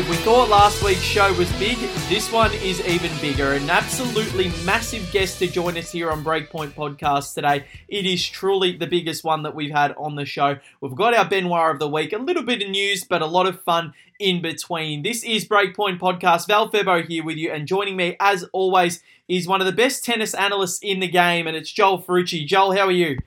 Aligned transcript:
if 0.00 0.08
we 0.08 0.16
thought 0.16 0.48
last 0.48 0.82
week's 0.82 1.02
show 1.02 1.30
was 1.34 1.52
big, 1.58 1.76
this 2.08 2.32
one 2.32 2.50
is 2.54 2.80
even 2.86 3.10
bigger. 3.20 3.52
An 3.52 3.68
absolutely 3.68 4.48
massive 4.64 5.06
guest 5.12 5.38
to 5.40 5.46
join 5.46 5.76
us 5.76 5.92
here 5.92 6.10
on 6.10 6.24
Breakpoint 6.24 6.70
Podcast 6.70 7.34
today. 7.34 7.66
It 7.86 8.06
is 8.06 8.26
truly 8.26 8.74
the 8.78 8.86
biggest 8.86 9.24
one 9.24 9.42
that 9.42 9.54
we've 9.54 9.70
had 9.70 9.94
on 9.98 10.14
the 10.14 10.24
show. 10.24 10.56
We've 10.80 10.94
got 10.94 11.12
our 11.12 11.28
Benoit 11.28 11.72
of 11.72 11.80
the 11.80 11.88
week, 11.88 12.14
a 12.14 12.16
little 12.16 12.42
bit 12.42 12.62
of 12.62 12.70
news, 12.70 13.04
but 13.04 13.20
a 13.20 13.26
lot 13.26 13.46
of 13.46 13.60
fun 13.60 13.92
in 14.18 14.40
between. 14.40 15.02
This 15.02 15.22
is 15.22 15.46
Breakpoint 15.46 15.98
Podcast. 15.98 16.46
Val 16.46 16.70
Febo 16.70 17.06
here 17.06 17.22
with 17.22 17.36
you, 17.36 17.52
and 17.52 17.68
joining 17.68 17.96
me, 17.96 18.16
as 18.20 18.44
always, 18.54 19.02
is 19.28 19.46
one 19.46 19.60
of 19.60 19.66
the 19.66 19.72
best 19.72 20.02
tennis 20.02 20.32
analysts 20.32 20.78
in 20.82 21.00
the 21.00 21.08
game, 21.08 21.46
and 21.46 21.54
it's 21.54 21.70
Joel 21.70 22.00
Ferrucci. 22.00 22.46
Joel, 22.46 22.72
how 22.72 22.86
are 22.86 22.90
you? 22.90 23.18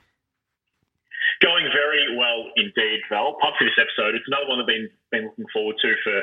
Going 1.40 1.68
very 1.72 2.16
well 2.18 2.50
indeed, 2.56 2.98
Val. 3.08 3.36
Pumped 3.40 3.58
for 3.58 3.64
this 3.64 3.78
episode. 3.78 4.16
It's 4.16 4.26
another 4.26 4.48
one 4.48 4.58
I've 4.58 4.66
been 4.66 4.90
been 5.12 5.26
looking 5.26 5.46
forward 5.52 5.76
to 5.80 5.94
for 6.02 6.20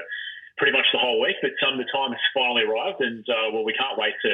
pretty 0.61 0.77
much 0.77 0.85
the 0.93 1.01
whole 1.01 1.17
week. 1.17 1.41
But 1.41 1.57
um, 1.65 1.81
the 1.81 1.89
time 1.89 2.13
has 2.13 2.21
finally 2.37 2.61
arrived, 2.61 3.01
and 3.01 3.25
uh, 3.25 3.49
well, 3.49 3.65
we 3.65 3.73
can't 3.73 3.97
wait 3.97 4.13
to 4.21 4.31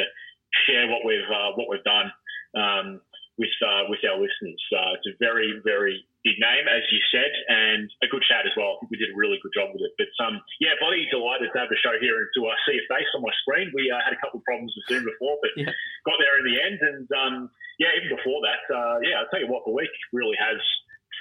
share 0.68 0.92
what 0.92 1.08
we've 1.08 1.32
uh, 1.32 1.56
what 1.56 1.72
we've 1.72 1.88
done 1.88 2.12
um, 2.60 3.00
with 3.40 3.56
uh, 3.64 3.88
with 3.88 4.04
our 4.04 4.20
listeners. 4.20 4.60
Uh, 4.76 5.00
it's 5.00 5.08
a 5.08 5.16
very 5.24 5.56
very 5.64 6.04
big 6.28 6.36
name, 6.44 6.68
as 6.68 6.84
you 6.92 7.00
said, 7.08 7.32
and 7.48 7.88
a 8.04 8.12
good 8.12 8.20
chat 8.28 8.44
as 8.44 8.52
well. 8.60 8.76
I 8.76 8.84
think 8.84 8.92
we 8.92 9.00
did 9.00 9.16
a 9.16 9.18
really 9.18 9.40
good 9.40 9.56
job 9.56 9.72
with 9.72 9.88
it. 9.88 9.96
But 9.96 10.12
um, 10.20 10.44
yeah, 10.60 10.76
bloody 10.84 11.08
delighted 11.08 11.56
to 11.56 11.60
have 11.64 11.72
the 11.72 11.80
show 11.80 11.96
here 12.04 12.20
and 12.20 12.28
to 12.36 12.42
uh, 12.44 12.60
see 12.68 12.76
a 12.76 12.84
face 12.92 13.08
on 13.16 13.24
my 13.24 13.32
screen. 13.48 13.72
We 13.72 13.88
uh, 13.88 14.04
had 14.04 14.12
a 14.12 14.20
couple 14.20 14.44
of 14.44 14.46
problems 14.46 14.76
with 14.76 14.92
Zoom 14.92 15.08
before, 15.08 15.40
but 15.40 15.56
yeah. 15.56 15.72
got 16.04 16.20
there 16.20 16.36
in 16.44 16.46
the 16.52 16.60
end. 16.60 16.80
And 16.84 17.08
um, 17.16 17.36
yeah, 17.80 17.96
even 17.96 18.12
before 18.12 18.44
that, 18.44 18.68
uh, 18.68 19.00
yeah, 19.00 19.24
I'll 19.24 19.32
tell 19.32 19.40
you 19.40 19.48
what, 19.48 19.64
the 19.64 19.72
week 19.72 19.96
really 20.12 20.36
has 20.36 20.60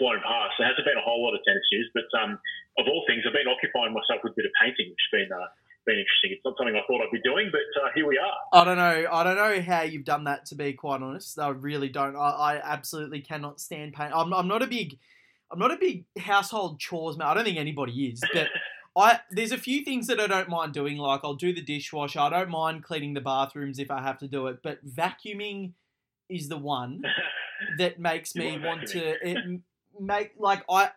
flown 0.03 0.21
past. 0.27 0.59
There 0.59 0.67
hasn't 0.67 0.85
been 0.85 0.99
a 0.99 1.07
whole 1.07 1.23
lot 1.23 1.39
of 1.39 1.41
tennis 1.47 1.65
news, 1.73 1.89
but 1.95 2.09
um, 2.19 2.43
of 2.79 2.87
all 2.87 3.05
things, 3.07 3.25
I've 3.27 3.33
been 3.33 3.49
occupying 3.49 3.93
myself 3.93 4.21
with 4.25 4.33
a 4.33 4.37
bit 4.37 4.47
of 4.47 4.53
painting, 4.61 4.91
which 4.91 5.03
has 5.11 5.13
been 5.13 5.33
uh, 5.33 5.47
been 5.87 5.99
interesting. 5.99 6.33
It's 6.33 6.45
not 6.45 6.57
something 6.59 6.75
I 6.75 6.85
thought 6.87 7.01
I'd 7.01 7.13
be 7.13 7.23
doing, 7.23 7.51
but 7.51 7.67
uh, 7.81 7.89
here 7.95 8.07
we 8.07 8.19
are. 8.19 8.37
I 8.53 8.65
don't 8.65 8.77
know. 8.77 9.09
I 9.11 9.25
don't 9.25 9.37
know 9.37 9.61
how 9.63 9.83
you've 9.83 10.05
done 10.05 10.25
that. 10.25 10.47
To 10.47 10.55
be 10.55 10.73
quite 10.73 11.01
honest, 11.01 11.39
I 11.39 11.49
really 11.49 11.89
don't. 11.89 12.17
I, 12.17 12.59
I 12.59 12.61
absolutely 12.63 13.21
cannot 13.21 13.61
stand 13.61 13.95
paint. 13.95 14.13
I'm, 14.15 14.33
I'm 14.35 14.49
not 14.49 14.63
a 14.63 14.67
big, 14.67 14.99
I'm 15.51 15.59
not 15.59 15.73
a 15.73 15.77
big 15.77 16.05
household 16.19 16.81
chores 16.81 17.17
man. 17.17 17.29
I 17.29 17.35
don't 17.35 17.45
think 17.45 17.59
anybody 17.59 18.07
is, 18.07 18.21
but. 18.33 18.49
I, 18.99 19.21
there's 19.31 19.53
a 19.53 19.59
few 19.59 19.85
things 19.85 20.07
that 20.07 20.19
I 20.19 20.27
don't 20.27 20.49
mind 20.49 20.73
doing, 20.73 20.97
like 20.97 21.21
I'll 21.23 21.35
do 21.35 21.53
the 21.53 21.61
dishwasher. 21.61 22.19
I 22.19 22.31
don't 22.31 22.49
mind 22.49 22.83
cleaning 22.83 23.13
the 23.13 23.21
bathrooms 23.21 23.79
if 23.79 23.91
I 23.91 24.01
have 24.01 24.17
to 24.21 24.27
do 24.27 24.47
it, 24.47 24.61
but 24.63 24.87
vacuuming 24.87 25.73
is 26.31 26.49
the 26.49 26.57
one 26.57 27.03
that 27.79 28.01
makes 28.01 28.35
me 28.35 28.59
want 28.59 28.87
to 28.89 29.17
it, 29.23 29.61
make 30.01 30.33
like 30.39 30.65
I 30.71 30.91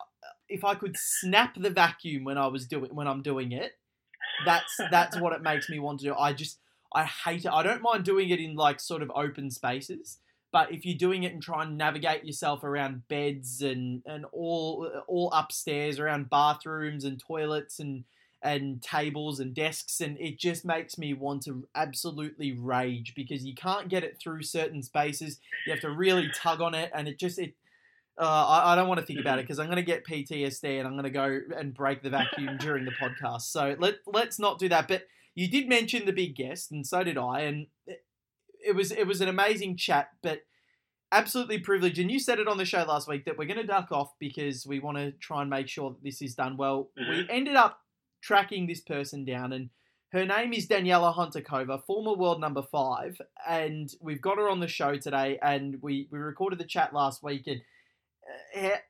if 0.49 0.63
I 0.63 0.75
could 0.75 0.97
snap 0.97 1.55
the 1.55 1.69
vacuum 1.69 2.23
when 2.23 2.37
I 2.37 2.47
was 2.47 2.65
doing 2.65 2.93
when 2.93 3.07
I'm 3.07 3.21
doing 3.21 3.51
it, 3.51 3.73
that's 4.45 4.77
that's 4.91 5.19
what 5.19 5.33
it 5.33 5.41
makes 5.41 5.69
me 5.69 5.79
want 5.79 5.99
to 5.99 6.07
do. 6.07 6.15
I 6.15 6.33
just 6.33 6.59
I 6.93 7.05
hate 7.05 7.45
it. 7.45 7.51
I 7.51 7.63
don't 7.63 7.81
mind 7.81 8.03
doing 8.03 8.29
it 8.29 8.39
in 8.39 8.55
like 8.55 8.79
sort 8.79 9.01
of 9.01 9.11
open 9.15 9.51
spaces, 9.51 10.17
but 10.51 10.71
if 10.71 10.85
you're 10.85 10.97
doing 10.97 11.23
it 11.23 11.33
and 11.33 11.41
try 11.41 11.63
and 11.63 11.77
navigate 11.77 12.25
yourself 12.25 12.63
around 12.63 13.07
beds 13.07 13.61
and 13.61 14.01
and 14.05 14.25
all 14.31 14.89
all 15.07 15.31
upstairs 15.31 15.99
around 15.99 16.29
bathrooms 16.29 17.03
and 17.03 17.19
toilets 17.19 17.79
and 17.79 18.03
and 18.41 18.81
tables 18.81 19.41
and 19.41 19.53
desks 19.53 19.99
and 19.99 20.17
it 20.17 20.39
just 20.39 20.63
makes 20.63 20.97
me 20.97 21.13
want 21.13 21.43
to 21.43 21.67
absolutely 21.75 22.53
rage 22.53 23.13
because 23.13 23.43
you 23.43 23.53
can't 23.53 23.89
get 23.89 24.01
it 24.01 24.17
through 24.17 24.41
certain 24.41 24.81
spaces 24.81 25.39
you 25.65 25.73
have 25.73 25.81
to 25.81 25.91
really 25.91 26.29
tug 26.33 26.61
on 26.61 26.73
it 26.73 26.89
and 26.95 27.09
it 27.09 27.19
just 27.19 27.37
it 27.37 27.53
uh, 28.19 28.23
I, 28.23 28.73
I, 28.73 28.75
don't 28.75 28.89
want 28.89 28.99
to 28.99 29.05
think 29.05 29.19
about 29.19 29.39
it 29.39 29.43
because 29.43 29.57
mm-hmm. 29.57 29.71
I'm 29.71 29.75
going 29.75 29.85
to 29.85 29.91
get 29.91 30.05
PTSD 30.05 30.77
and 30.77 30.85
I'm 30.85 30.93
going 30.93 31.05
to 31.05 31.09
go 31.09 31.39
and 31.57 31.73
break 31.73 32.03
the 32.03 32.09
vacuum 32.09 32.57
during 32.59 32.83
the 32.83 32.91
podcast. 32.91 33.43
So 33.43 33.75
let 33.79 33.95
let's 34.05 34.39
not 34.39 34.59
do 34.59 34.67
that. 34.69 34.87
But 34.87 35.03
you 35.35 35.49
did 35.49 35.69
mention 35.69 36.05
the 36.05 36.11
big 36.11 36.35
guest, 36.35 36.71
and 36.71 36.85
so 36.85 37.03
did 37.03 37.17
I, 37.17 37.41
and 37.41 37.67
it, 37.87 38.03
it 38.67 38.75
was 38.75 38.91
it 38.91 39.07
was 39.07 39.21
an 39.21 39.29
amazing 39.29 39.77
chat, 39.77 40.09
but 40.21 40.41
absolutely 41.11 41.59
privileged. 41.59 41.97
And 41.97 42.11
you 42.11 42.19
said 42.19 42.39
it 42.39 42.47
on 42.47 42.57
the 42.57 42.65
show 42.65 42.83
last 42.83 43.07
week 43.07 43.25
that 43.25 43.37
we're 43.37 43.45
going 43.45 43.57
to 43.57 43.63
duck 43.63 43.91
off 43.91 44.13
because 44.19 44.65
we 44.67 44.79
want 44.79 44.97
to 44.97 45.11
try 45.13 45.41
and 45.41 45.49
make 45.49 45.69
sure 45.69 45.91
that 45.91 46.03
this 46.03 46.21
is 46.21 46.35
done 46.35 46.57
well. 46.57 46.89
Mm-hmm. 46.99 47.11
We 47.11 47.27
ended 47.29 47.55
up 47.55 47.79
tracking 48.21 48.67
this 48.67 48.81
person 48.81 49.23
down, 49.23 49.53
and 49.53 49.69
her 50.11 50.25
name 50.25 50.51
is 50.51 50.67
Daniela 50.67 51.15
Hantuchova, 51.15 51.85
former 51.85 52.15
world 52.15 52.41
number 52.41 52.63
five, 52.63 53.21
and 53.47 53.89
we've 54.01 54.21
got 54.21 54.37
her 54.37 54.49
on 54.49 54.59
the 54.59 54.67
show 54.67 54.97
today. 54.97 55.39
And 55.41 55.77
we 55.81 56.09
we 56.11 56.19
recorded 56.19 56.59
the 56.59 56.65
chat 56.65 56.93
last 56.93 57.23
week 57.23 57.47
and 57.47 57.61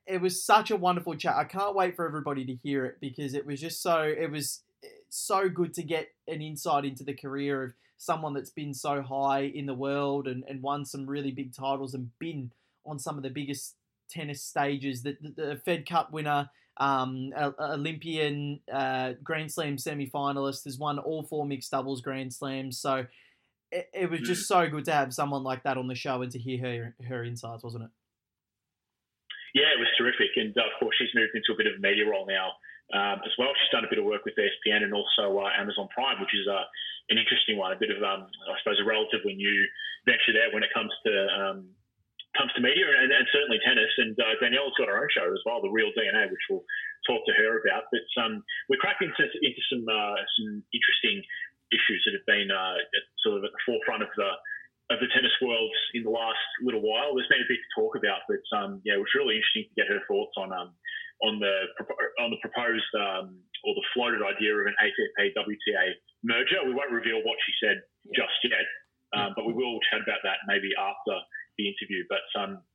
it 0.05 0.21
was 0.21 0.43
such 0.43 0.71
a 0.71 0.75
wonderful 0.75 1.15
chat. 1.15 1.35
I 1.35 1.43
can't 1.43 1.75
wait 1.75 1.95
for 1.95 2.05
everybody 2.05 2.45
to 2.45 2.55
hear 2.55 2.85
it 2.85 2.97
because 2.99 3.33
it 3.33 3.45
was 3.45 3.61
just 3.61 3.81
so 3.81 4.01
it 4.01 4.31
was 4.31 4.61
so 5.09 5.49
good 5.49 5.73
to 5.73 5.83
get 5.83 6.09
an 6.27 6.41
insight 6.41 6.85
into 6.85 7.03
the 7.03 7.13
career 7.13 7.63
of 7.63 7.73
someone 7.97 8.33
that's 8.33 8.49
been 8.49 8.73
so 8.73 9.01
high 9.01 9.41
in 9.41 9.65
the 9.65 9.73
world 9.73 10.27
and, 10.27 10.43
and 10.47 10.61
won 10.61 10.85
some 10.85 11.05
really 11.05 11.31
big 11.31 11.53
titles 11.53 11.93
and 11.93 12.17
been 12.19 12.51
on 12.85 12.97
some 12.97 13.17
of 13.17 13.23
the 13.23 13.29
biggest 13.29 13.75
tennis 14.09 14.41
stages. 14.41 15.03
The, 15.03 15.17
the, 15.21 15.29
the 15.35 15.55
Fed 15.57 15.87
Cup 15.87 16.11
winner, 16.11 16.49
um, 16.77 17.33
Olympian, 17.59 18.61
uh, 18.71 19.13
Grand 19.23 19.51
Slam 19.51 19.77
semi 19.77 20.07
finalist, 20.07 20.63
has 20.63 20.77
won 20.77 20.97
all 20.97 21.23
four 21.23 21.45
mixed 21.45 21.71
doubles 21.71 22.01
Grand 22.01 22.33
Slams. 22.33 22.79
So 22.79 23.05
it, 23.71 23.89
it 23.93 24.09
was 24.09 24.21
just 24.21 24.43
mm. 24.43 24.47
so 24.47 24.69
good 24.69 24.85
to 24.85 24.93
have 24.93 25.13
someone 25.13 25.43
like 25.43 25.63
that 25.63 25.77
on 25.77 25.87
the 25.87 25.95
show 25.95 26.21
and 26.21 26.31
to 26.31 26.39
hear 26.39 26.93
her 26.97 27.05
her 27.05 27.23
insights, 27.23 27.63
wasn't 27.63 27.85
it? 27.85 27.89
Yeah, 29.53 29.73
it 29.73 29.79
was 29.81 29.89
terrific. 29.97 30.35
And 30.37 30.53
uh, 30.57 30.69
of 30.69 30.75
course, 30.79 30.95
she's 30.97 31.13
moved 31.17 31.33
into 31.33 31.53
a 31.53 31.57
bit 31.57 31.67
of 31.67 31.77
a 31.77 31.81
media 31.81 32.05
role 32.05 32.29
now 32.29 32.53
um, 32.93 33.21
as 33.25 33.33
well. 33.37 33.53
She's 33.57 33.73
done 33.73 33.85
a 33.85 33.91
bit 33.91 33.97
of 34.01 34.05
work 34.05 34.25
with 34.25 34.37
ESPN 34.37 34.85
and 34.85 34.93
also 34.93 35.41
uh, 35.41 35.49
Amazon 35.57 35.89
Prime, 35.93 36.21
which 36.21 36.33
is 36.33 36.45
uh, 36.45 36.65
an 37.09 37.17
interesting 37.17 37.57
one, 37.57 37.73
a 37.73 37.79
bit 37.79 37.89
of, 37.89 38.01
um, 38.01 38.29
I 38.29 38.55
suppose, 38.61 38.77
a 38.81 38.85
relatively 38.85 39.33
new 39.33 39.59
venture 40.05 40.33
there 40.33 40.53
when 40.53 40.63
it 40.63 40.73
comes 40.73 40.93
to 41.05 41.13
um, 41.33 41.57
comes 42.37 42.53
to 42.53 42.61
media 42.61 42.85
and, 42.85 43.09
and 43.09 43.25
certainly 43.33 43.57
tennis. 43.65 43.89
And 43.97 44.13
uh, 44.17 44.37
Daniela's 44.37 44.77
got 44.77 44.89
her 44.89 45.01
own 45.01 45.09
show 45.09 45.25
as 45.25 45.41
well, 45.45 45.61
The 45.61 45.73
Real 45.73 45.89
DNA, 45.97 46.29
which 46.29 46.45
we'll 46.49 46.65
talk 47.09 47.25
to 47.25 47.33
her 47.33 47.57
about. 47.61 47.89
But 47.89 48.05
um, 48.21 48.45
we're 48.69 48.81
cracking 48.81 49.09
into, 49.09 49.25
into 49.41 49.63
some 49.73 49.85
uh, 49.89 50.17
some 50.37 50.61
interesting 50.69 51.25
issues 51.73 52.01
that 52.05 52.17
have 52.17 52.25
been 52.29 52.49
uh, 52.49 52.77
sort 53.25 53.41
of 53.41 53.45
at 53.45 53.53
the 53.53 53.63
forefront 53.65 54.05
of 54.05 54.09
the 54.17 54.29
of 54.89 54.97
the 54.97 55.09
tennis 55.13 55.33
world 55.41 55.69
in 55.93 56.01
the 56.01 56.09
last 56.09 56.41
little 56.65 56.81
while. 56.81 57.13
There's 57.13 57.29
been 57.29 57.45
a 57.45 57.49
bit 57.49 57.61
to 57.61 57.71
talk 57.77 57.93
about, 57.93 58.25
but 58.25 58.41
um, 58.57 58.81
yeah, 58.81 58.97
it 58.97 59.01
was 59.01 59.13
really 59.13 59.37
interesting 59.37 59.69
to 59.69 59.77
get 59.77 59.87
her 59.89 60.01
thoughts 60.09 60.33
on 60.37 60.49
um, 60.49 60.73
on 61.21 61.37
the 61.37 61.55
on 62.25 62.33
the 62.33 62.41
proposed 62.41 62.89
um, 62.97 63.37
or 63.65 63.77
the 63.77 63.87
floated 63.93 64.25
idea 64.25 64.55
of 64.55 64.65
an 64.65 64.77
ATP 64.81 65.37
WTA 65.37 65.93
merger. 66.25 66.65
We 66.65 66.73
won't 66.73 66.89
reveal 66.89 67.21
what 67.21 67.37
she 67.45 67.53
said 67.61 67.85
just 68.17 68.33
yet, 68.41 68.65
um, 69.13 69.37
but 69.37 69.45
we 69.45 69.53
will 69.53 69.77
chat 69.93 70.01
about 70.01 70.25
that 70.25 70.41
maybe 70.49 70.73
after 70.73 71.21
the 71.61 71.69
interview. 71.69 72.01
But 72.09 72.25
um, 72.33 72.65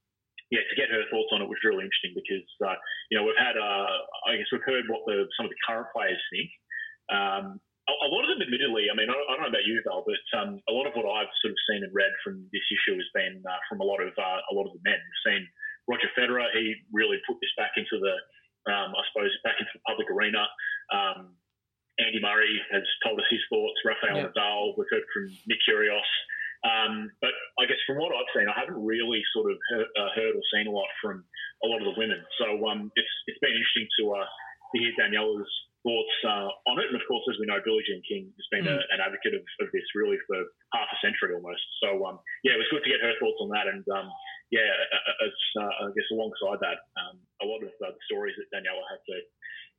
yeah, 0.55 0.63
to 0.63 0.75
get 0.79 0.95
her 0.95 1.03
thoughts 1.11 1.35
on 1.35 1.43
it 1.43 1.51
was 1.51 1.59
really 1.67 1.83
interesting 1.83 2.15
because 2.15 2.47
uh, 2.63 2.79
you 3.11 3.19
know 3.19 3.27
we've 3.27 3.43
had 3.43 3.59
uh, 3.59 3.91
I 4.31 4.39
guess 4.39 4.51
we've 4.55 4.63
heard 4.63 4.87
what 4.87 5.03
the 5.11 5.27
some 5.35 5.47
of 5.47 5.53
the 5.53 5.63
current 5.67 5.91
players 5.91 6.21
think. 6.31 6.51
Um, 7.11 7.59
a 7.85 8.09
lot 8.09 8.25
of 8.25 8.33
them, 8.33 8.41
admittedly, 8.41 8.89
I 8.89 8.97
mean, 8.97 9.13
I 9.13 9.17
don't 9.37 9.45
know 9.45 9.53
about 9.53 9.69
you, 9.69 9.77
Val, 9.85 10.09
but 10.09 10.25
um, 10.41 10.57
a 10.69 10.73
lot 10.73 10.89
of 10.89 10.97
what 10.97 11.05
I've 11.05 11.33
sort 11.45 11.53
of 11.53 11.61
seen 11.69 11.85
and 11.85 11.93
read 11.93 12.13
from 12.25 12.41
this 12.49 12.65
issue 12.73 12.97
has 12.97 13.11
been 13.13 13.45
uh, 13.45 13.61
from 13.69 13.85
a 13.85 13.87
lot 13.87 14.01
of 14.01 14.17
uh, 14.17 14.41
a 14.49 14.53
lot 14.57 14.65
of 14.65 14.73
the 14.73 14.85
men. 14.89 14.97
We've 14.97 15.25
seen 15.29 15.43
Roger 15.85 16.09
Federer; 16.17 16.49
he 16.57 16.81
really 16.97 17.21
put 17.29 17.37
this 17.45 17.53
back 17.61 17.77
into 17.77 18.01
the, 18.01 18.15
um, 18.73 18.97
I 18.97 19.03
suppose, 19.13 19.33
back 19.45 19.61
into 19.61 19.77
the 19.77 19.85
public 19.85 20.09
arena. 20.09 20.49
Um, 20.89 21.37
Andy 22.01 22.25
Murray 22.25 22.57
has 22.73 22.89
told 23.05 23.21
us 23.21 23.29
his 23.29 23.45
thoughts. 23.53 23.77
Rafael 23.85 24.17
yeah. 24.17 24.33
Nadal, 24.33 24.75
we've 24.81 24.89
heard 24.91 25.05
from 25.13 25.29
Nick 25.47 25.61
Kyrgios. 25.69 26.09
Um, 26.65 27.13
but 27.21 27.37
I 27.61 27.69
guess 27.69 27.79
from 27.85 28.01
what 28.01 28.17
I've 28.17 28.33
seen, 28.33 28.49
I 28.49 28.57
haven't 28.57 28.81
really 28.81 29.21
sort 29.37 29.53
of 29.53 29.61
heard, 29.69 29.91
uh, 30.01 30.11
heard 30.17 30.33
or 30.33 30.45
seen 30.49 30.67
a 30.67 30.73
lot 30.73 30.89
from 31.05 31.21
a 31.63 31.69
lot 31.69 31.85
of 31.85 31.93
the 31.93 32.01
women. 32.01 32.25
So 32.41 32.65
um, 32.65 32.89
it's 32.97 33.15
it's 33.29 33.39
been 33.45 33.53
interesting 33.53 33.87
to 34.01 34.17
uh, 34.17 34.25
to 34.25 34.75
hear 34.81 34.97
Daniela's 34.97 35.53
thoughts 35.85 36.17
uh, 36.25 36.49
on 36.67 36.81
it. 36.81 36.89
And 36.89 36.97
of 36.97 37.05
course, 37.07 37.23
as 37.29 37.37
we 37.37 37.45
know, 37.45 37.61
Billie 37.61 37.85
Jean 37.85 38.01
King 38.03 38.33
has 38.33 38.49
been 38.49 38.65
mm. 38.65 38.73
a, 38.73 38.81
an 38.91 39.05
advocate 39.05 39.37
of, 39.37 39.45
of, 39.61 39.69
this 39.71 39.85
really 39.93 40.17
for 40.25 40.41
half 40.73 40.89
a 40.89 40.99
century 41.05 41.37
almost. 41.37 41.63
So 41.85 42.01
um, 42.09 42.19
yeah, 42.43 42.57
it 42.57 42.61
was 42.61 42.73
good 42.73 42.83
to 42.83 42.91
get 42.91 43.05
her 43.05 43.15
thoughts 43.21 43.39
on 43.45 43.53
that. 43.53 43.69
And 43.69 43.85
um, 43.93 44.09
yeah, 44.49 44.65
as, 45.21 45.37
uh, 45.61 45.85
I 45.85 45.93
guess 45.93 46.09
alongside 46.11 46.65
that, 46.65 46.89
um, 46.97 47.21
a 47.45 47.47
lot 47.47 47.61
of 47.63 47.71
uh, 47.85 47.93
the 47.93 48.03
stories 48.09 48.35
that 48.41 48.49
Daniela 48.51 48.83
had 48.89 49.05
to 49.13 49.17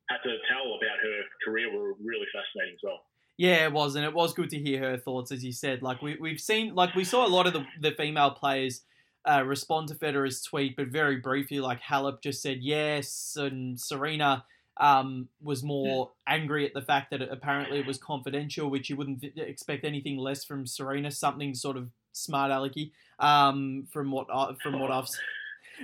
had 0.06 0.22
to 0.22 0.38
tell 0.46 0.78
about 0.78 1.02
her 1.02 1.18
career 1.42 1.66
were 1.66 1.98
really 1.98 2.30
fascinating 2.30 2.78
as 2.78 2.84
well. 2.86 3.02
Yeah, 3.36 3.66
it 3.66 3.72
was, 3.72 3.96
and 3.96 4.04
it 4.04 4.14
was 4.14 4.32
good 4.32 4.48
to 4.50 4.58
hear 4.58 4.80
her 4.80 4.96
thoughts, 4.96 5.32
as 5.34 5.44
you 5.44 5.52
said. 5.52 5.82
Like 5.82 6.00
we 6.00 6.16
we've 6.16 6.40
seen, 6.40 6.74
like 6.74 6.94
we 6.94 7.04
saw 7.04 7.26
a 7.26 7.28
lot 7.28 7.46
of 7.46 7.52
the, 7.52 7.66
the 7.80 7.92
female 7.92 8.30
players. 8.30 8.82
Uh, 9.28 9.42
respond 9.42 9.88
to 9.88 9.94
Federer's 9.96 10.40
tweet, 10.40 10.76
but 10.76 10.86
very 10.86 11.16
briefly, 11.16 11.58
like 11.58 11.80
Halep 11.80 12.22
just 12.22 12.40
said 12.40 12.58
yes, 12.60 13.36
and 13.36 13.80
Serena 13.80 14.44
um, 14.78 15.28
was 15.42 15.62
more 15.62 16.10
angry 16.26 16.66
at 16.66 16.74
the 16.74 16.82
fact 16.82 17.10
that 17.10 17.22
it, 17.22 17.28
apparently 17.30 17.78
it 17.78 17.86
was 17.86 17.98
confidential, 17.98 18.70
which 18.70 18.90
you 18.90 18.96
wouldn't 18.96 19.24
expect 19.36 19.84
anything 19.84 20.18
less 20.18 20.44
from 20.44 20.66
Serena. 20.66 21.10
Something 21.10 21.54
sort 21.54 21.76
of 21.76 21.90
smart 22.12 22.50
alecky 22.50 22.92
um, 23.18 23.86
from 23.92 24.10
what 24.10 24.26
I, 24.32 24.54
from 24.62 24.80
what 24.80 24.90
I've 24.90 25.08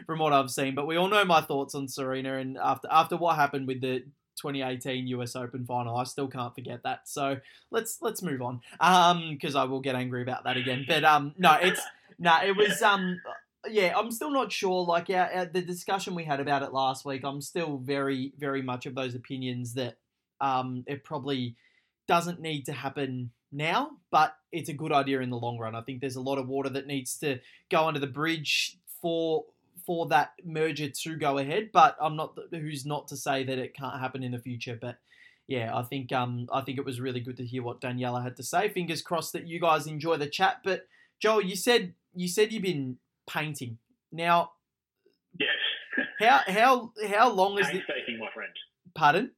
from 0.06 0.18
what 0.18 0.32
I've 0.32 0.50
seen. 0.50 0.74
But 0.74 0.86
we 0.86 0.96
all 0.96 1.08
know 1.08 1.24
my 1.24 1.40
thoughts 1.40 1.74
on 1.74 1.88
Serena, 1.88 2.36
and 2.36 2.58
after 2.58 2.88
after 2.90 3.16
what 3.16 3.36
happened 3.36 3.66
with 3.66 3.80
the 3.80 4.04
2018 4.36 5.06
US 5.08 5.36
Open 5.36 5.64
final. 5.64 5.96
I 5.96 6.04
still 6.04 6.28
can't 6.28 6.54
forget 6.54 6.82
that. 6.84 7.08
So 7.08 7.38
let's 7.70 7.98
let's 8.00 8.22
move 8.22 8.42
on, 8.42 8.60
because 9.32 9.54
I 9.54 9.64
will 9.64 9.80
get 9.80 9.94
angry 9.94 10.22
about 10.22 10.44
that 10.44 10.56
again. 10.56 10.84
But 10.86 11.04
um, 11.04 11.34
no, 11.38 11.54
it's 11.60 11.80
no, 12.18 12.38
it 12.44 12.56
was 12.56 12.82
um, 12.82 13.20
yeah, 13.68 13.94
I'm 13.96 14.10
still 14.10 14.30
not 14.30 14.52
sure. 14.52 14.84
Like 14.84 15.10
our, 15.10 15.32
our, 15.32 15.46
the 15.46 15.62
discussion 15.62 16.14
we 16.14 16.24
had 16.24 16.40
about 16.40 16.62
it 16.62 16.72
last 16.72 17.04
week, 17.04 17.22
I'm 17.24 17.40
still 17.40 17.78
very 17.78 18.32
very 18.38 18.62
much 18.62 18.86
of 18.86 18.94
those 18.94 19.14
opinions 19.14 19.74
that 19.74 19.96
um, 20.40 20.84
it 20.86 21.04
probably 21.04 21.56
doesn't 22.08 22.40
need 22.40 22.66
to 22.66 22.72
happen 22.72 23.30
now, 23.52 23.92
but 24.10 24.34
it's 24.50 24.68
a 24.68 24.74
good 24.74 24.92
idea 24.92 25.20
in 25.20 25.30
the 25.30 25.36
long 25.36 25.58
run. 25.58 25.74
I 25.74 25.82
think 25.82 26.00
there's 26.00 26.16
a 26.16 26.20
lot 26.20 26.38
of 26.38 26.48
water 26.48 26.70
that 26.70 26.86
needs 26.86 27.16
to 27.18 27.38
go 27.70 27.86
under 27.86 28.00
the 28.00 28.06
bridge 28.06 28.78
for 29.00 29.44
for 29.86 30.06
that 30.06 30.32
merger 30.44 30.88
to 30.88 31.16
go 31.16 31.38
ahead. 31.38 31.70
But 31.72 31.96
I'm 32.00 32.16
not 32.16 32.36
who's 32.50 32.86
not 32.86 33.08
to 33.08 33.16
say 33.16 33.44
that 33.44 33.58
it 33.58 33.74
can't 33.74 34.00
happen 34.00 34.22
in 34.22 34.32
the 34.32 34.38
future. 34.38 34.78
But 34.80 34.98
yeah, 35.46 35.76
I 35.76 35.82
think 35.82 36.12
um 36.12 36.48
I 36.52 36.62
think 36.62 36.78
it 36.78 36.84
was 36.84 37.00
really 37.00 37.20
good 37.20 37.36
to 37.36 37.46
hear 37.46 37.62
what 37.62 37.80
Daniela 37.80 38.22
had 38.22 38.36
to 38.36 38.42
say. 38.42 38.68
Fingers 38.68 39.02
crossed 39.02 39.32
that 39.34 39.46
you 39.46 39.60
guys 39.60 39.86
enjoy 39.86 40.16
the 40.16 40.26
chat. 40.26 40.58
But 40.64 40.86
Joel, 41.20 41.42
you 41.42 41.56
said 41.56 41.94
you 42.14 42.28
said 42.28 42.52
you've 42.52 42.62
been 42.62 42.98
painting 43.28 43.78
now. 44.10 44.52
Yes. 45.38 45.48
how 46.20 46.40
how 46.46 46.92
how 47.08 47.32
long 47.32 47.58
is 47.58 47.68
it? 47.68 47.72
Painstaking, 47.72 48.18
my 48.18 48.28
friend. 48.34 48.52
Pardon. 48.94 49.30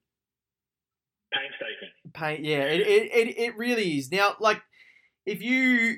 Painstaking. 1.32 2.12
Paint. 2.12 2.44
Yeah, 2.44 2.64
it, 2.64 2.80
it 2.80 3.12
it 3.12 3.38
it 3.38 3.56
really 3.56 3.98
is. 3.98 4.10
Now, 4.10 4.36
like, 4.40 4.62
if 5.26 5.42
you 5.42 5.96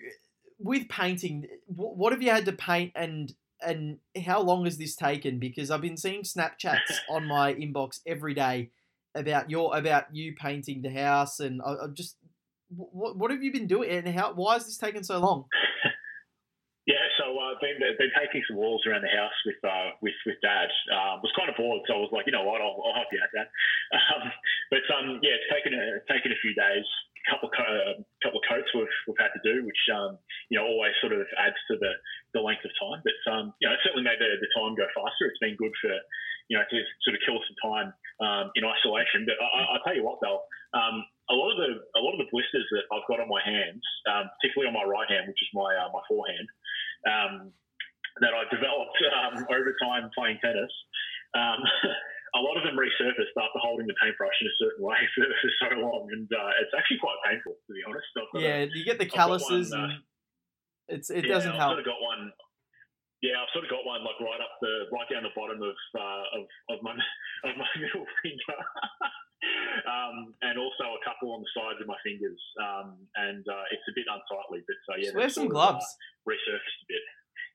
with 0.59 0.89
painting, 0.89 1.47
what 1.67 2.13
have 2.13 2.23
you 2.23 2.31
had 2.31 2.47
to 2.47 2.53
paint 2.53 2.93
and 2.95 3.33
and 3.61 3.99
how 4.25 4.41
long 4.41 4.65
has 4.65 4.79
this 4.79 4.97
taken? 4.97 5.39
Because 5.39 5.71
I've 5.71 5.81
been 5.81 5.97
seeing 5.97 6.23
Snapchats 6.23 6.93
on 7.11 7.27
my 7.27 7.55
inbox 7.55 8.01
every 8.07 8.35
day 8.35 8.71
about 9.15 9.51
your 9.51 9.77
about 9.77 10.15
you 10.15 10.35
painting 10.35 10.83
the 10.83 10.91
house, 10.91 11.41
and 11.41 11.61
I, 11.63 11.85
am 11.85 11.95
just 11.95 12.17
what 12.69 13.17
what 13.17 13.31
have 13.31 13.43
you 13.43 13.53
been 13.53 13.67
doing, 13.67 13.91
and 13.91 14.09
how 14.09 14.33
why 14.35 14.55
has 14.55 14.67
this 14.67 14.79
taken 14.79 15.05
so 15.05 15.19
long? 15.19 15.47
I've 17.47 17.63
been 17.63 17.79
been 17.79 18.13
painting 18.19 18.43
some 18.49 18.59
walls 18.59 18.83
around 18.87 19.07
the 19.07 19.15
house 19.15 19.39
with 19.47 19.61
uh, 19.63 19.95
with 20.03 20.19
with 20.27 20.39
Dad. 20.43 20.69
Um, 20.91 21.23
was 21.23 21.33
kind 21.39 21.49
of 21.49 21.57
bored, 21.57 21.87
so 21.87 21.95
I 21.95 22.03
was 22.03 22.13
like, 22.13 22.27
you 22.27 22.35
know 22.35 22.43
what, 22.43 22.61
I'll, 22.61 22.75
I'll 22.83 22.99
help 22.99 23.11
you 23.13 23.23
out, 23.23 23.33
Dad. 23.35 23.49
Um, 23.97 24.33
but 24.71 24.83
um, 24.91 25.07
yeah, 25.23 25.39
it's 25.39 25.47
taken 25.47 25.71
a 25.71 26.03
taken 26.11 26.35
a 26.35 26.39
few 26.43 26.55
days 26.55 26.87
couple 27.27 27.51
uh, 27.51 27.99
couple 28.23 28.39
of 28.39 28.47
coats 28.47 28.71
we've, 28.75 28.97
we've 29.07 29.19
had 29.19 29.35
to 29.35 29.43
do, 29.43 29.67
which 29.67 29.83
um, 29.91 30.19
you 30.49 30.59
know 30.59 30.65
always 30.67 30.95
sort 31.03 31.13
of 31.13 31.27
adds 31.39 31.59
to 31.71 31.75
the, 31.79 31.93
the 32.35 32.41
length 32.41 32.63
of 32.63 32.73
time. 32.79 33.03
But 33.03 33.19
um, 33.31 33.45
you 33.59 33.67
know, 33.67 33.75
it 33.75 33.83
certainly 33.83 34.07
made 34.07 34.23
the, 34.23 34.39
the 34.39 34.51
time 34.55 34.79
go 34.79 34.87
faster. 34.95 35.27
It's 35.27 35.43
been 35.43 35.59
good 35.59 35.75
for 35.83 35.93
you 36.49 36.57
know 36.57 36.65
to 36.65 36.77
sort 37.03 37.19
of 37.19 37.21
kill 37.27 37.39
some 37.43 37.59
time 37.59 37.89
um, 38.23 38.47
in 38.55 38.63
isolation. 38.63 39.27
But 39.27 39.39
I, 39.43 39.77
I 39.77 39.83
tell 39.83 39.99
you 39.99 40.07
what, 40.07 40.23
though, 40.23 40.47
um, 40.75 41.03
a 41.31 41.35
lot 41.35 41.51
of 41.51 41.59
the 41.59 41.71
a 41.99 42.01
lot 42.01 42.15
of 42.15 42.23
the 42.23 42.31
blisters 42.31 42.67
that 42.71 42.87
I've 42.95 43.07
got 43.11 43.19
on 43.19 43.29
my 43.29 43.43
hands, 43.43 43.83
um, 44.07 44.31
particularly 44.39 44.71
on 44.71 44.77
my 44.79 44.87
right 44.87 45.11
hand, 45.11 45.27
which 45.27 45.43
is 45.43 45.51
my 45.51 45.75
uh, 45.75 45.91
my 45.91 46.03
forehand, 46.07 46.47
um, 47.07 47.53
that 48.21 48.33
I 48.35 48.45
developed 48.53 48.99
um, 49.15 49.47
over 49.51 49.73
time 49.83 50.11
playing 50.17 50.39
tennis. 50.43 50.73
Um, 51.35 51.61
a 52.37 52.41
lot 52.41 52.57
of 52.57 52.65
them 52.65 52.77
resurfaced 52.77 53.33
after 53.37 53.59
holding 53.63 53.87
the 53.87 53.97
paintbrush 54.03 54.35
in 54.41 54.47
a 54.47 54.57
certain 54.61 54.85
way 54.85 54.99
for, 55.15 55.25
for 55.25 55.51
so 55.63 55.69
long, 55.81 56.09
and 56.13 56.29
uh, 56.33 56.61
it's 56.61 56.75
actually 56.77 56.99
quite 56.99 57.17
painful 57.25 57.55
to 57.55 57.73
be 57.73 57.83
honest. 57.87 58.09
yeah, 58.35 58.67
a, 58.67 58.71
you 58.73 58.85
get 58.85 58.99
the 58.99 59.07
calluses, 59.07 59.71
one, 59.71 59.81
uh, 59.81 59.85
and 59.85 59.95
it's 60.89 61.11
it 61.11 61.25
yeah, 61.25 61.35
doesn't 61.35 61.53
I've 61.53 61.59
help. 61.59 61.79
Of 61.79 61.85
got 61.85 62.01
one. 62.01 62.33
Yeah, 63.27 63.43
I've 63.43 63.51
sort 63.51 63.67
of 63.67 63.75
got 63.75 63.83
one 63.83 64.07
like 64.07 64.23
right 64.23 64.39
up 64.39 64.55
the 64.63 64.87
right 64.95 65.09
down 65.11 65.27
the 65.27 65.35
bottom 65.35 65.59
of 65.59 65.75
uh, 65.99 66.25
of, 66.39 66.43
of 66.71 66.79
my 66.87 66.95
of 67.51 67.59
my 67.59 67.67
middle 67.83 68.07
finger, 68.23 68.59
um, 69.91 70.31
and 70.47 70.55
also 70.63 70.95
a 70.95 71.03
couple 71.03 71.35
on 71.35 71.43
the 71.43 71.51
sides 71.51 71.83
of 71.83 71.91
my 71.91 71.99
fingers, 72.07 72.39
um, 72.63 72.95
and 73.19 73.43
uh, 73.51 73.67
it's 73.75 73.83
a 73.91 73.97
bit 73.99 74.07
unsightly. 74.07 74.63
But 74.63 74.79
uh, 74.95 74.99
yeah, 75.03 75.11
wear 75.11 75.27
some 75.27 75.51
gloves. 75.51 75.83
Of, 75.83 76.31
uh, 76.31 76.39
resurfaced 76.39 76.87
a 76.87 76.89
bit. 76.91 77.03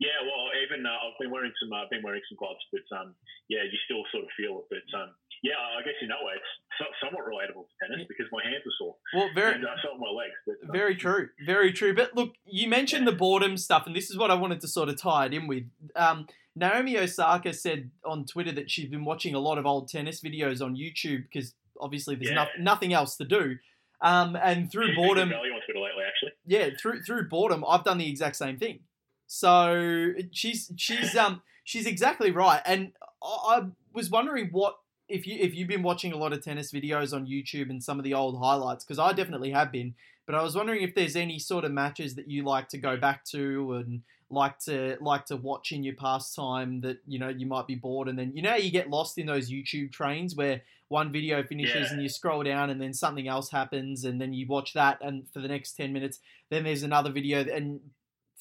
Yeah, 0.03 0.17
well, 0.25 0.49
even 0.59 0.81
uh, 0.83 0.97
I've 0.97 1.15
been 1.21 1.29
wearing 1.29 1.53
some, 1.61 1.69
uh, 1.69 1.85
I've 1.85 1.93
been 1.93 2.01
wearing 2.01 2.25
some 2.25 2.41
gloves, 2.41 2.65
but 2.73 2.83
um, 2.91 3.13
yeah, 3.53 3.61
you 3.61 3.77
still 3.85 4.01
sort 4.09 4.25
of 4.25 4.33
feel 4.33 4.65
it. 4.65 4.67
But 4.73 4.87
um, 4.97 5.13
yeah, 5.41 5.53
I 5.57 5.81
guess 5.83 5.95
in 6.01 6.07
that 6.09 6.21
way, 6.21 6.33
it's 6.35 6.51
so- 6.77 6.93
somewhat 7.03 7.25
relatable 7.25 7.65
to 7.65 7.73
tennis 7.87 8.05
because 8.07 8.27
my 8.31 8.43
hands 8.43 8.63
are 8.65 8.75
sore. 8.77 8.95
Well, 9.13 9.29
very, 9.33 9.55
and 9.55 9.65
uh, 9.65 9.69
so 9.81 9.97
my 9.97 10.09
legs. 10.09 10.35
But, 10.45 10.55
um, 10.63 10.71
very 10.71 10.95
true, 10.95 11.29
very 11.45 11.73
true. 11.73 11.95
But 11.95 12.15
look, 12.15 12.33
you 12.45 12.67
mentioned 12.67 13.07
the 13.07 13.11
boredom 13.11 13.57
stuff, 13.57 13.87
and 13.87 13.95
this 13.95 14.09
is 14.09 14.17
what 14.17 14.31
I 14.31 14.35
wanted 14.35 14.61
to 14.61 14.67
sort 14.67 14.89
of 14.89 15.01
tie 15.01 15.25
it 15.25 15.33
in 15.33 15.47
with. 15.47 15.63
Um, 15.95 16.27
Naomi 16.55 16.97
Osaka 16.97 17.53
said 17.53 17.91
on 18.05 18.25
Twitter 18.25 18.51
that 18.51 18.69
she's 18.69 18.89
been 18.89 19.05
watching 19.05 19.33
a 19.33 19.39
lot 19.39 19.57
of 19.57 19.65
old 19.65 19.87
tennis 19.87 20.21
videos 20.21 20.61
on 20.61 20.75
YouTube 20.75 21.23
because 21.23 21.53
obviously 21.79 22.15
there's 22.15 22.31
yeah. 22.31 22.45
no- 22.57 22.63
nothing 22.63 22.93
else 22.93 23.15
to 23.17 23.25
do. 23.25 23.57
Um, 24.01 24.35
and 24.35 24.71
through 24.71 24.95
boredom, 24.95 25.29
value 25.29 25.53
on 25.53 25.61
Twitter 25.65 25.79
lately, 25.79 26.03
actually. 26.05 26.31
Yeah, 26.45 26.69
through 26.79 27.03
through 27.03 27.29
boredom, 27.29 27.63
I've 27.67 27.83
done 27.83 27.99
the 27.99 28.09
exact 28.09 28.35
same 28.35 28.57
thing. 28.57 28.79
So 29.27 30.13
she's 30.31 30.71
she's 30.75 31.15
um 31.15 31.41
she's 31.63 31.85
exactly 31.85 32.31
right, 32.31 32.61
and 32.65 32.93
I, 33.23 33.27
I 33.27 33.61
was 33.93 34.09
wondering 34.09 34.49
what 34.51 34.75
if 35.11 35.27
you 35.27 35.37
if 35.39 35.53
you've 35.53 35.67
been 35.67 35.83
watching 35.83 36.13
a 36.13 36.17
lot 36.17 36.33
of 36.33 36.43
tennis 36.43 36.71
videos 36.71 37.13
on 37.13 37.27
YouTube 37.27 37.69
and 37.69 37.83
some 37.83 37.99
of 37.99 38.03
the 38.03 38.13
old 38.13 38.39
highlights 38.39 38.83
because 38.83 38.99
I 38.99 39.13
definitely 39.13 39.51
have 39.51 39.71
been. 39.71 39.95
But 40.25 40.35
I 40.35 40.43
was 40.43 40.55
wondering 40.55 40.81
if 40.81 40.95
there's 40.95 41.15
any 41.15 41.39
sort 41.39 41.65
of 41.65 41.71
matches 41.71 42.15
that 42.15 42.29
you 42.29 42.43
like 42.43 42.69
to 42.69 42.77
go 42.77 42.95
back 42.95 43.25
to 43.25 43.73
and 43.73 44.01
like 44.29 44.59
to 44.59 44.97
like 45.01 45.25
to 45.25 45.35
watch 45.35 45.71
in 45.71 45.83
your 45.83 45.95
pastime 45.95 46.81
that 46.81 46.99
you 47.05 47.19
know 47.19 47.27
you 47.27 47.45
might 47.45 47.67
be 47.67 47.75
bored 47.75 48.07
and 48.07 48.17
then 48.17 48.31
you 48.33 48.41
know 48.41 48.55
you 48.55 48.71
get 48.71 48.89
lost 48.89 49.17
in 49.17 49.25
those 49.25 49.51
YouTube 49.51 49.91
trains 49.91 50.35
where 50.35 50.61
one 50.87 51.11
video 51.11 51.43
finishes 51.43 51.87
yeah. 51.87 51.93
and 51.93 52.01
you 52.01 52.09
scroll 52.09 52.43
down 52.43 52.69
and 52.69 52.81
then 52.81 52.93
something 52.93 53.27
else 53.27 53.49
happens 53.51 54.05
and 54.05 54.21
then 54.21 54.33
you 54.33 54.47
watch 54.47 54.73
that 54.73 54.97
and 55.01 55.23
for 55.33 55.39
the 55.39 55.47
next 55.47 55.73
10 55.73 55.91
minutes 55.93 56.19
then 56.49 56.63
there's 56.63 56.83
another 56.83 57.11
video 57.11 57.39
and 57.39 57.79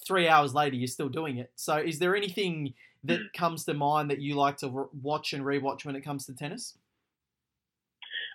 three 0.06 0.28
hours 0.28 0.54
later 0.54 0.76
you're 0.76 0.88
still 0.88 1.08
doing 1.08 1.38
it. 1.38 1.50
So 1.56 1.76
is 1.76 1.98
there 1.98 2.16
anything 2.16 2.74
that 3.04 3.20
mm. 3.20 3.32
comes 3.36 3.64
to 3.64 3.74
mind 3.74 4.10
that 4.10 4.20
you 4.20 4.34
like 4.34 4.58
to 4.58 4.88
watch 5.02 5.32
and 5.32 5.44
rewatch 5.44 5.84
when 5.84 5.96
it 5.96 6.02
comes 6.02 6.26
to 6.26 6.34
tennis? 6.34 6.74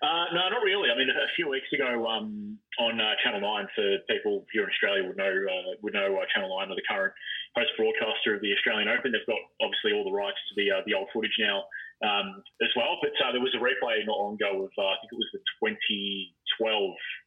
Uh, 0.04 0.28
no, 0.36 0.50
not 0.52 0.62
really. 0.62 0.92
I 0.92 0.98
mean, 0.98 1.10
a 1.10 1.32
few 1.36 1.48
weeks 1.48 1.72
ago 1.72 2.06
um, 2.06 2.60
on 2.80 3.00
uh, 3.00 3.16
Channel 3.24 3.42
Nine, 3.42 3.68
for 3.74 3.98
people 4.12 4.46
here 4.52 4.64
in 4.64 4.70
Australia 4.70 5.08
would 5.08 5.16
know 5.16 5.32
uh, 5.32 5.80
would 5.82 5.94
know 5.94 6.20
uh, 6.20 6.28
Channel 6.36 6.52
Nine 6.52 6.70
are 6.70 6.76
the 6.76 6.84
current 6.84 7.14
host 7.56 7.72
broadcaster 7.80 8.36
of 8.36 8.42
the 8.44 8.52
Australian 8.54 8.92
Open. 8.92 9.16
They've 9.16 9.26
got 9.26 9.40
obviously 9.64 9.96
all 9.96 10.04
the 10.04 10.12
rights 10.12 10.38
to 10.52 10.54
the 10.60 10.68
uh, 10.68 10.84
the 10.86 10.94
old 10.94 11.08
footage 11.16 11.34
now 11.40 11.64
um, 12.04 12.44
as 12.60 12.70
well. 12.76 13.00
But 13.00 13.16
uh, 13.24 13.32
there 13.32 13.42
was 13.42 13.56
a 13.56 13.64
replay 13.64 14.04
not 14.04 14.20
long 14.20 14.36
ago 14.36 14.68
of 14.68 14.72
I 14.76 15.00
think 15.00 15.16
it 15.16 15.22
was 15.22 15.32
the 15.32 15.42
2012 15.64 15.80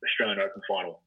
Australian 0.04 0.38
Open 0.38 0.60
final, 0.68 1.00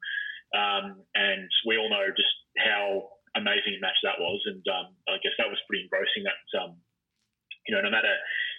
um, 0.57 1.05
and 1.13 1.45
we 1.69 1.77
all 1.77 1.93
know 1.93 2.09
just 2.09 2.35
how 2.57 3.20
amazing 3.35 3.79
match 3.79 3.97
that 4.03 4.19
was, 4.19 4.41
and 4.45 4.63
um, 4.67 4.93
I 5.07 5.19
guess 5.23 5.35
that 5.37 5.49
was 5.49 5.59
pretty 5.67 5.87
engrossing. 5.87 6.23
That 6.27 6.41
um, 6.59 6.77
you 7.67 7.75
know, 7.75 7.81
no 7.81 7.91
matter 7.91 8.11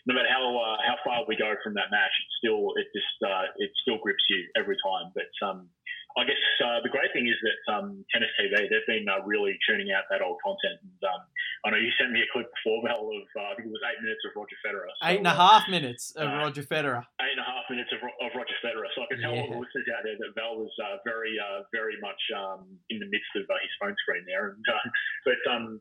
no 0.07 0.15
matter 0.15 0.31
how 0.31 0.43
uh, 0.43 0.79
how 0.83 0.97
far 1.05 1.25
we 1.29 1.37
go 1.37 1.55
from 1.63 1.75
that 1.75 1.91
match, 1.91 2.13
it 2.13 2.29
still 2.39 2.75
it 2.79 2.89
just 2.91 3.17
uh, 3.23 3.47
it 3.59 3.71
still 3.83 3.99
grips 3.99 4.25
you 4.31 4.47
every 4.57 4.77
time. 4.83 5.13
But 5.15 5.33
um, 5.45 5.69
I 6.17 6.25
guess 6.29 6.43
uh, 6.61 6.79
the 6.85 6.93
great 6.93 7.09
thing 7.17 7.25
is 7.25 7.39
that 7.41 7.61
um, 7.73 8.05
Tennis 8.13 8.29
TV 8.37 8.69
they've 8.69 8.89
been 8.89 9.09
uh, 9.09 9.25
really 9.25 9.57
tuning 9.65 9.93
out 9.93 10.05
that 10.13 10.21
old 10.21 10.37
content. 10.45 10.81
And 10.85 11.01
um, 11.09 11.21
I 11.65 11.71
know 11.73 11.81
you 11.81 11.93
sent 11.97 12.13
me 12.13 12.21
a 12.21 12.29
clip 12.29 12.53
before, 12.53 12.85
Mel, 12.85 13.09
of 13.09 13.27
uh, 13.33 13.51
I 13.51 13.57
think 13.57 13.69
it 13.69 13.75
was 13.75 13.85
eight 13.89 14.01
minutes 14.05 14.21
of 14.29 14.37
Roger 14.37 14.59
Federer. 14.61 14.89
So, 15.01 15.03
eight 15.09 15.25
and 15.25 15.31
a 15.31 15.37
half 15.37 15.65
minutes 15.73 16.13
of 16.17 16.29
uh, 16.29 16.43
Roger 16.45 16.65
Federer. 16.65 17.01
Eight 17.23 17.35
and 17.37 17.43
a 17.43 17.49
half 17.49 17.65
minutes 17.73 17.91
of, 17.97 18.01
of 18.05 18.31
Roger 18.37 18.59
Federer. 18.61 18.89
So 18.93 19.05
I 19.05 19.09
can 19.09 19.21
tell 19.25 19.33
yeah. 19.33 19.49
all 19.49 19.51
the 19.57 19.61
listeners 19.61 19.89
out 19.93 20.05
there 20.05 20.19
that 20.21 20.33
Val 20.37 20.61
was 20.61 20.73
uh, 20.79 21.01
very 21.05 21.41
very 21.73 21.97
much 22.05 22.21
um, 22.37 22.69
in 22.93 23.01
the 23.01 23.09
midst 23.09 23.33
of 23.37 23.49
his 23.49 23.75
phone 23.81 23.97
screen 24.05 24.29
there. 24.29 24.53
And 24.53 24.61
but 25.25 25.41
um, 25.49 25.81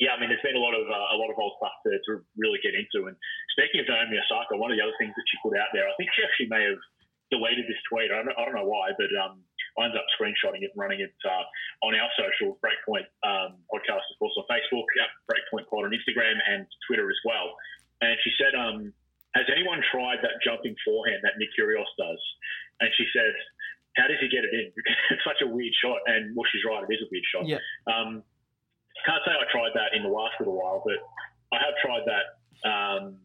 yeah, 0.00 0.16
I 0.16 0.20
mean, 0.20 0.34
there's 0.34 0.42
been 0.42 0.56
a 0.56 0.62
lot 0.62 0.74
of 0.74 0.82
uh, 0.88 1.14
a 1.14 1.16
lot 1.18 1.28
of 1.28 1.36
old 1.36 1.54
stuff 1.62 1.76
to, 1.84 1.94
to, 1.94 2.12
really 2.34 2.58
get 2.64 2.72
into. 2.72 3.06
And 3.06 3.16
speaking 3.54 3.84
of 3.84 3.86
Naomi 3.86 4.18
Osaka, 4.18 4.56
one 4.56 4.72
of 4.72 4.76
the 4.78 4.82
other 4.82 4.96
things 4.96 5.12
that 5.12 5.26
she 5.28 5.36
put 5.44 5.54
out 5.54 5.68
there, 5.70 5.84
I 5.84 5.94
think 5.94 6.10
she 6.16 6.24
actually 6.24 6.50
may 6.50 6.64
have 6.64 6.82
deleted 7.28 7.70
this 7.70 7.80
tweet. 7.88 8.10
I 8.10 8.20
don't, 8.20 8.34
I 8.34 8.42
don't 8.44 8.56
know 8.56 8.68
why, 8.68 8.92
but 8.96 9.10
um, 9.14 9.44
I 9.78 9.88
ended 9.88 9.98
up 10.00 10.08
screenshotting 10.16 10.60
it 10.60 10.72
and 10.74 10.78
running 10.78 11.00
it 11.00 11.14
uh, 11.24 11.44
on 11.86 11.96
our 11.96 12.10
social 12.18 12.58
Breakpoint 12.60 13.08
um, 13.24 13.56
podcast, 13.72 14.04
of 14.12 14.16
course, 14.20 14.36
on 14.36 14.44
Facebook, 14.48 14.84
at 15.00 15.10
Breakpoint 15.24 15.68
Pod 15.72 15.88
on 15.88 15.92
Instagram 15.96 16.36
and 16.44 16.66
Twitter 16.86 17.08
as 17.08 17.20
well. 17.24 17.56
And 18.04 18.16
she 18.20 18.32
said, 18.36 18.52
um, 18.52 18.92
"Has 19.34 19.48
anyone 19.48 19.80
tried 19.88 20.20
that 20.20 20.36
jumping 20.44 20.76
forehand 20.84 21.24
that 21.24 21.40
Nick 21.40 21.50
Kyrgios 21.56 21.88
does?" 21.96 22.20
And 22.80 22.90
she 23.00 23.06
said, 23.16 23.32
"How 23.96 24.06
does 24.08 24.20
he 24.20 24.28
get 24.28 24.44
it 24.44 24.52
in? 24.52 24.72
Because 24.76 24.98
it's 25.16 25.24
such 25.24 25.40
a 25.40 25.48
weird 25.48 25.72
shot." 25.80 26.04
And 26.06 26.36
well, 26.36 26.48
she's 26.52 26.64
right; 26.68 26.84
it 26.84 26.92
is 26.92 27.00
a 27.00 27.08
weird 27.08 27.26
shot. 27.32 27.44
Yeah. 27.48 27.62
Um, 27.88 28.22
can't 29.06 29.22
say 29.24 29.32
I 29.32 29.46
tried 29.50 29.72
that 29.74 29.96
in 29.96 30.02
the 30.04 30.12
last 30.12 30.36
little 30.38 30.54
while, 30.54 30.82
but 30.84 31.00
I 31.50 31.58
have 31.64 31.74
tried 31.80 32.04
that. 32.06 32.26
Um, 32.62 33.18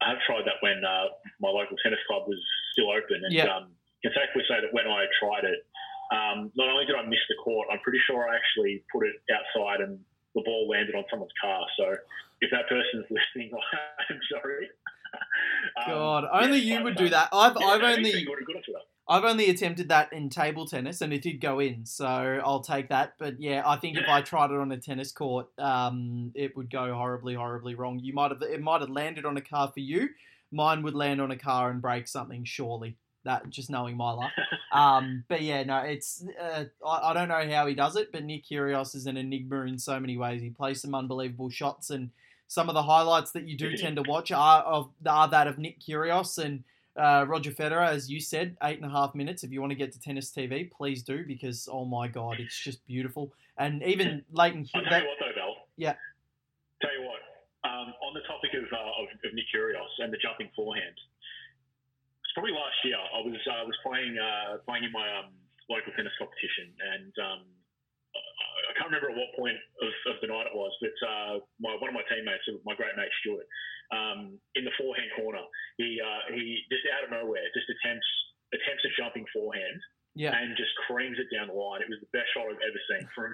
I 0.00 0.12
have 0.12 0.20
tried 0.28 0.44
that 0.44 0.60
when 0.60 0.84
uh, 0.84 1.08
my 1.40 1.48
local 1.48 1.76
tennis 1.82 1.98
club 2.06 2.28
was 2.28 2.38
still 2.76 2.92
open, 2.92 3.24
and 3.24 3.32
yeah. 3.32 3.48
um, 3.48 3.72
can 4.04 4.12
safely 4.12 4.44
say 4.46 4.60
that 4.60 4.70
when 4.70 4.86
I 4.86 5.08
tried 5.18 5.44
it, 5.48 5.64
um, 6.12 6.52
not 6.54 6.68
only 6.68 6.86
did 6.86 6.96
I 6.96 7.06
miss 7.06 7.22
the 7.28 7.36
court, 7.42 7.68
I'm 7.70 7.80
pretty 7.80 8.00
sure 8.06 8.28
I 8.28 8.36
actually 8.36 8.84
put 8.92 9.06
it 9.06 9.16
outside 9.32 9.80
and 9.80 9.98
the 10.34 10.42
ball 10.44 10.68
landed 10.68 10.94
on 10.94 11.04
someone's 11.10 11.32
car. 11.40 11.64
So 11.78 11.96
if 12.40 12.50
that 12.50 12.68
person's 12.68 13.06
listening, 13.10 13.50
I'm 14.10 14.20
sorry. 14.30 14.68
Um, 15.86 15.94
God, 15.94 16.24
only 16.32 16.58
yeah, 16.58 16.78
you 16.78 16.84
would 16.84 16.96
do 16.96 17.08
that. 17.08 17.28
I've 17.32 17.56
yeah, 17.58 17.66
I've 17.66 17.80
no, 17.80 17.88
only 17.88 18.12
good, 18.12 18.46
good. 18.46 18.74
I've 19.08 19.24
only 19.24 19.48
attempted 19.50 19.88
that 19.88 20.12
in 20.12 20.28
table 20.30 20.66
tennis, 20.66 21.00
and 21.00 21.12
it 21.12 21.22
did 21.22 21.40
go 21.40 21.60
in, 21.60 21.86
so 21.86 22.06
I'll 22.44 22.60
take 22.60 22.88
that. 22.88 23.14
But 23.18 23.40
yeah, 23.40 23.62
I 23.64 23.76
think 23.76 23.96
if 23.96 24.08
I 24.08 24.20
tried 24.20 24.50
it 24.50 24.56
on 24.56 24.72
a 24.72 24.78
tennis 24.78 25.12
court, 25.12 25.46
um, 25.58 26.32
it 26.34 26.56
would 26.56 26.70
go 26.70 26.92
horribly, 26.92 27.34
horribly 27.34 27.76
wrong. 27.76 28.00
You 28.00 28.12
might 28.14 28.32
have 28.32 28.42
it 28.42 28.60
might 28.60 28.80
have 28.80 28.90
landed 28.90 29.24
on 29.24 29.36
a 29.36 29.40
car 29.40 29.70
for 29.72 29.80
you. 29.80 30.08
Mine 30.50 30.82
would 30.82 30.94
land 30.94 31.20
on 31.20 31.30
a 31.30 31.36
car 31.36 31.70
and 31.70 31.80
break 31.80 32.08
something. 32.08 32.44
Surely, 32.44 32.96
that 33.26 33.48
just 33.50 33.70
knowing 33.70 33.96
my 33.96 34.12
luck. 34.12 34.32
Um, 34.72 35.24
but 35.28 35.40
yeah, 35.40 35.62
no, 35.62 35.78
it's 35.78 36.22
uh, 36.38 36.64
I, 36.86 37.10
I 37.10 37.14
don't 37.14 37.28
know 37.28 37.50
how 37.50 37.66
he 37.66 37.74
does 37.74 37.96
it, 37.96 38.12
but 38.12 38.24
Nick 38.24 38.44
Kyrgios 38.44 38.94
is 38.94 39.06
an 39.06 39.16
enigma 39.16 39.62
in 39.62 39.78
so 39.78 39.98
many 39.98 40.18
ways. 40.18 40.42
He 40.42 40.50
plays 40.50 40.82
some 40.82 40.94
unbelievable 40.94 41.48
shots, 41.48 41.88
and 41.88 42.10
some 42.46 42.68
of 42.68 42.74
the 42.74 42.82
highlights 42.82 43.30
that 43.30 43.44
you 43.44 43.56
do 43.56 43.74
tend 43.74 43.96
to 43.96 44.02
watch 44.02 44.32
are 44.32 44.62
of 44.64 44.90
are 45.06 45.28
that 45.28 45.46
of 45.46 45.56
Nick 45.56 45.80
Kyrgios 45.80 46.36
and 46.36 46.62
uh, 46.96 47.24
Roger 47.26 47.52
Federer, 47.52 47.88
as 47.88 48.10
you 48.10 48.20
said, 48.20 48.56
eight 48.62 48.76
and 48.76 48.84
a 48.84 48.90
half 48.90 49.14
minutes. 49.14 49.44
If 49.44 49.50
you 49.50 49.60
want 49.60 49.70
to 49.70 49.76
get 49.76 49.92
to 49.92 50.00
tennis 50.00 50.30
TV, 50.30 50.70
please 50.70 51.02
do 51.02 51.24
because 51.24 51.70
oh 51.72 51.86
my 51.86 52.08
god, 52.08 52.38
it's 52.38 52.58
just 52.58 52.86
beautiful. 52.86 53.32
And 53.56 53.82
even 53.82 54.24
Leighton, 54.32 54.68
I'll 54.74 54.82
tell 54.82 55.00
you 55.00 55.06
what, 55.06 55.16
though, 55.20 55.32
Val. 55.34 55.56
Yeah. 55.76 55.94
Tell 56.82 56.92
you 56.92 57.06
what. 57.06 57.20
Um, 57.64 57.92
on 58.04 58.14
the 58.14 58.20
topic 58.28 58.50
of, 58.54 58.64
uh, 58.70 59.02
of, 59.02 59.08
of 59.24 59.34
Nick 59.34 59.46
Kyrgios 59.54 59.90
and 59.98 60.12
the 60.12 60.18
jumping 60.18 60.50
forehand, 60.54 60.94
probably 62.36 62.52
last 62.52 62.76
year. 62.84 63.00
I 63.00 63.24
was 63.24 63.40
uh, 63.48 63.64
was 63.64 63.80
playing 63.80 64.20
uh, 64.20 64.60
playing 64.68 64.84
in 64.84 64.92
my 64.92 65.08
um, 65.16 65.32
local 65.72 65.88
tennis 65.96 66.12
competition, 66.20 66.68
and 66.76 67.12
um, 67.16 67.40
I 68.12 68.58
I 68.68 68.72
can't 68.76 68.92
remember 68.92 69.08
at 69.08 69.16
what 69.16 69.32
point 69.40 69.56
of, 69.56 69.92
of 70.12 70.16
the 70.20 70.28
night 70.28 70.52
it 70.52 70.56
was, 70.56 70.72
but 70.84 70.96
uh, 71.00 71.34
my, 71.56 71.72
one 71.80 71.88
of 71.88 71.96
my 71.96 72.04
teammates, 72.12 72.44
my 72.68 72.76
great 72.76 72.92
mate 72.92 73.08
Stuart, 73.24 73.48
um, 73.88 74.36
in 74.52 74.68
the 74.68 74.74
forehand 74.76 75.08
corner, 75.16 75.40
he 75.80 75.96
uh, 75.96 76.28
he 76.36 76.60
just 76.68 76.84
out 76.92 77.08
of 77.08 77.10
nowhere 77.16 77.48
just 77.56 77.72
attempts 77.72 78.10
attempts 78.52 78.84
a 78.84 78.92
jumping 79.00 79.24
forehand 79.32 79.80
yeah, 80.12 80.36
and 80.36 80.52
just 80.60 80.72
creams 80.84 81.16
it 81.16 81.32
down 81.32 81.48
the 81.48 81.56
line. 81.56 81.80
It 81.80 81.88
was 81.88 82.04
the 82.04 82.12
best 82.12 82.28
shot 82.36 82.52
I've 82.52 82.60
ever 82.60 82.82
seen 82.92 83.08
from 83.16 83.32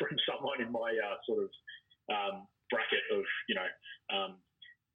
from 0.00 0.16
someone 0.24 0.64
in 0.64 0.72
my 0.72 0.96
uh, 0.96 1.20
sort 1.28 1.44
of 1.44 1.50
um, 2.08 2.48
bracket 2.72 3.04
of 3.12 3.24
you 3.52 3.56
know 3.60 3.68
um, 4.08 4.40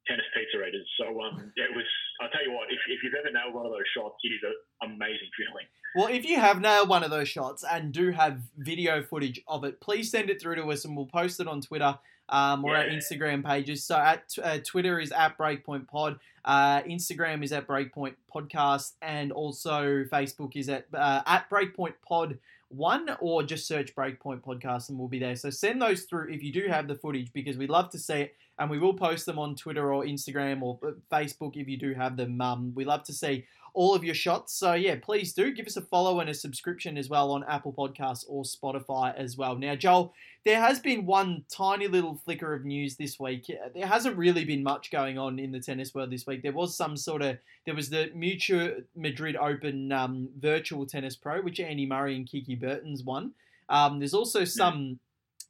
tennis 0.06 0.24
pizza 0.34 0.66
eaters. 0.66 0.88
So 0.98 1.20
um, 1.20 1.52
it 1.56 1.74
was. 1.74 1.84
I'll 2.20 2.30
tell 2.30 2.44
you 2.44 2.52
what, 2.52 2.68
if, 2.70 2.78
if 2.88 3.02
you've 3.02 3.14
ever 3.18 3.32
nailed 3.32 3.54
one 3.54 3.66
of 3.66 3.72
those 3.72 3.88
shots, 3.96 4.16
it 4.22 4.28
is 4.28 4.40
an 4.44 4.92
amazing 4.92 5.30
feeling. 5.36 5.66
Well, 5.96 6.06
if 6.06 6.24
you 6.24 6.38
have 6.38 6.60
nailed 6.60 6.88
one 6.88 7.02
of 7.02 7.10
those 7.10 7.28
shots 7.28 7.64
and 7.68 7.92
do 7.92 8.10
have 8.12 8.40
video 8.56 9.02
footage 9.02 9.40
of 9.48 9.64
it, 9.64 9.80
please 9.80 10.10
send 10.10 10.30
it 10.30 10.40
through 10.40 10.56
to 10.56 10.64
us 10.70 10.84
and 10.84 10.96
we'll 10.96 11.06
post 11.06 11.40
it 11.40 11.48
on 11.48 11.60
Twitter 11.60 11.98
um, 12.28 12.64
or 12.64 12.76
our 12.76 12.84
Instagram 12.84 13.44
pages. 13.44 13.84
So 13.84 13.96
at 13.96 14.24
uh, 14.42 14.58
Twitter 14.64 15.00
is 15.00 15.12
at 15.12 15.36
Breakpoint 15.36 15.88
Pod, 15.88 16.18
uh, 16.44 16.82
Instagram 16.82 17.42
is 17.42 17.52
at 17.52 17.66
Breakpoint 17.66 18.14
Podcast, 18.32 18.92
and 19.02 19.32
also 19.32 20.04
Facebook 20.04 20.56
is 20.56 20.68
at 20.68 20.86
uh, 20.94 21.22
at 21.26 21.50
Breakpoint 21.50 21.94
Pod 22.06 22.38
One, 22.70 23.10
or 23.20 23.42
just 23.42 23.66
search 23.66 23.94
Breakpoint 23.96 24.42
Podcast 24.42 24.88
and 24.88 24.98
we'll 24.98 25.08
be 25.08 25.18
there. 25.18 25.34
So 25.34 25.50
send 25.50 25.82
those 25.82 26.04
through 26.04 26.30
if 26.30 26.42
you 26.42 26.52
do 26.52 26.68
have 26.68 26.86
the 26.86 26.94
footage 26.94 27.32
because 27.32 27.56
we'd 27.56 27.68
love 27.68 27.90
to 27.90 27.98
see 27.98 28.20
it. 28.20 28.34
And 28.58 28.70
we 28.70 28.78
will 28.78 28.94
post 28.94 29.26
them 29.26 29.38
on 29.38 29.56
Twitter 29.56 29.92
or 29.92 30.04
Instagram 30.04 30.62
or 30.62 30.78
uh, 30.86 30.90
Facebook 31.10 31.56
if 31.56 31.66
you 31.66 31.78
do 31.78 31.94
have 31.94 32.16
them. 32.16 32.40
Um, 32.40 32.72
we 32.74 32.84
love 32.84 33.02
to 33.04 33.12
see 33.12 33.44
all 33.74 33.94
of 33.94 34.04
your 34.04 34.14
shots. 34.14 34.54
So 34.54 34.74
yeah, 34.74 34.96
please 35.00 35.32
do 35.32 35.52
give 35.52 35.66
us 35.66 35.76
a 35.76 35.82
follow 35.82 36.20
and 36.20 36.30
a 36.30 36.34
subscription 36.34 36.96
as 36.98 37.08
well 37.08 37.30
on 37.32 37.44
Apple 37.44 37.72
Podcasts 37.72 38.24
or 38.28 38.44
Spotify 38.44 39.14
as 39.16 39.36
well. 39.36 39.56
Now, 39.56 39.74
Joel, 39.74 40.12
there 40.44 40.60
has 40.60 40.78
been 40.78 41.06
one 41.06 41.44
tiny 41.50 41.86
little 41.86 42.14
flicker 42.14 42.54
of 42.54 42.64
news 42.64 42.96
this 42.96 43.20
week. 43.20 43.50
There 43.74 43.86
hasn't 43.86 44.16
really 44.16 44.44
been 44.44 44.62
much 44.62 44.90
going 44.90 45.18
on 45.18 45.38
in 45.38 45.52
the 45.52 45.60
tennis 45.60 45.94
world 45.94 46.10
this 46.10 46.26
week. 46.26 46.42
There 46.42 46.52
was 46.52 46.76
some 46.76 46.96
sort 46.96 47.22
of 47.22 47.38
there 47.66 47.74
was 47.74 47.90
the 47.90 48.10
Mutua 48.16 48.84
Madrid 48.96 49.36
Open 49.36 49.92
um, 49.92 50.28
virtual 50.38 50.86
tennis 50.86 51.16
pro, 51.16 51.42
which 51.42 51.60
Andy 51.60 51.86
Murray 51.86 52.16
and 52.16 52.26
Kiki 52.26 52.54
Bertens 52.54 53.04
won. 53.04 53.32
Um, 53.68 53.98
there's 53.98 54.14
also 54.14 54.44
some 54.44 54.98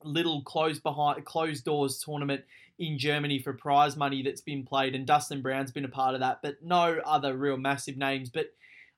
little 0.05 0.43
closed 0.43 0.83
behind 0.83 1.25
closed 1.25 1.65
doors 1.65 1.99
tournament 1.99 2.45
in 2.79 2.99
Germany 2.99 3.39
for 3.39 3.53
prize 3.53 3.97
money 3.97 4.23
that's 4.23 4.41
been 4.41 4.65
played, 4.65 4.95
and 4.95 5.07
Dustin 5.07 5.43
Brown's 5.43 5.73
been 5.73 5.85
a 5.85 5.89
part 5.89 6.15
of 6.15 6.21
that, 6.21 6.41
but 6.43 6.63
no 6.63 7.01
other 7.05 7.37
real 7.37 7.57
massive 7.57 7.97
names. 7.97 8.31
But 8.31 8.47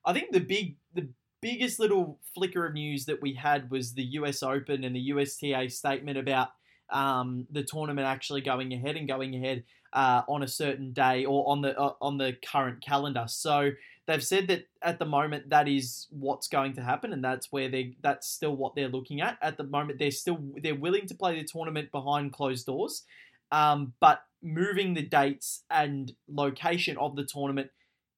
I 0.05 0.13
think 0.13 0.31
the 0.31 0.39
big 0.39 0.77
the 0.93 1.09
biggest 1.41 1.77
little 1.77 2.19
flicker 2.33 2.65
of 2.65 2.73
news 2.73 3.05
that 3.05 3.21
we 3.21 3.33
had 3.33 3.69
was 3.69 3.93
the 3.93 4.03
US 4.03 4.41
Open 4.41 4.85
and 4.85 4.95
the 4.95 5.11
USTA 5.11 5.69
statement 5.69 6.17
about 6.17 6.49
um, 6.89 7.45
the 7.51 7.63
tournament 7.63 8.07
actually 8.07 8.41
going 8.41 8.73
ahead 8.73 8.95
and 8.95 9.07
going 9.07 9.35
ahead 9.35 9.63
uh, 9.93 10.23
on 10.27 10.43
a 10.43 10.47
certain 10.47 10.91
day 10.91 11.23
or 11.23 11.47
on 11.49 11.61
the 11.61 11.79
uh, 11.79 11.93
on 12.01 12.17
the 12.17 12.35
current 12.45 12.81
calendar. 12.81 13.25
So 13.27 13.71
they've 14.07 14.23
said 14.23 14.47
that 14.47 14.67
at 14.81 14.99
the 14.99 15.05
moment 15.05 15.49
that 15.49 15.67
is 15.67 16.07
what's 16.09 16.47
going 16.47 16.73
to 16.73 16.81
happen, 16.81 17.13
and 17.13 17.23
that's 17.23 17.51
where 17.51 17.69
they 17.69 17.95
that's 18.01 18.27
still 18.27 18.55
what 18.55 18.75
they're 18.75 18.89
looking 18.89 19.21
at 19.21 19.37
at 19.41 19.57
the 19.57 19.63
moment. 19.63 19.99
They're 19.99 20.11
still 20.11 20.39
they're 20.61 20.75
willing 20.75 21.07
to 21.07 21.15
play 21.15 21.39
the 21.39 21.47
tournament 21.47 21.91
behind 21.91 22.33
closed 22.33 22.65
doors, 22.65 23.03
um, 23.51 23.93
but 23.99 24.23
moving 24.41 24.93
the 24.93 25.03
dates 25.03 25.63
and 25.69 26.11
location 26.27 26.97
of 26.97 27.15
the 27.15 27.23
tournament 27.23 27.69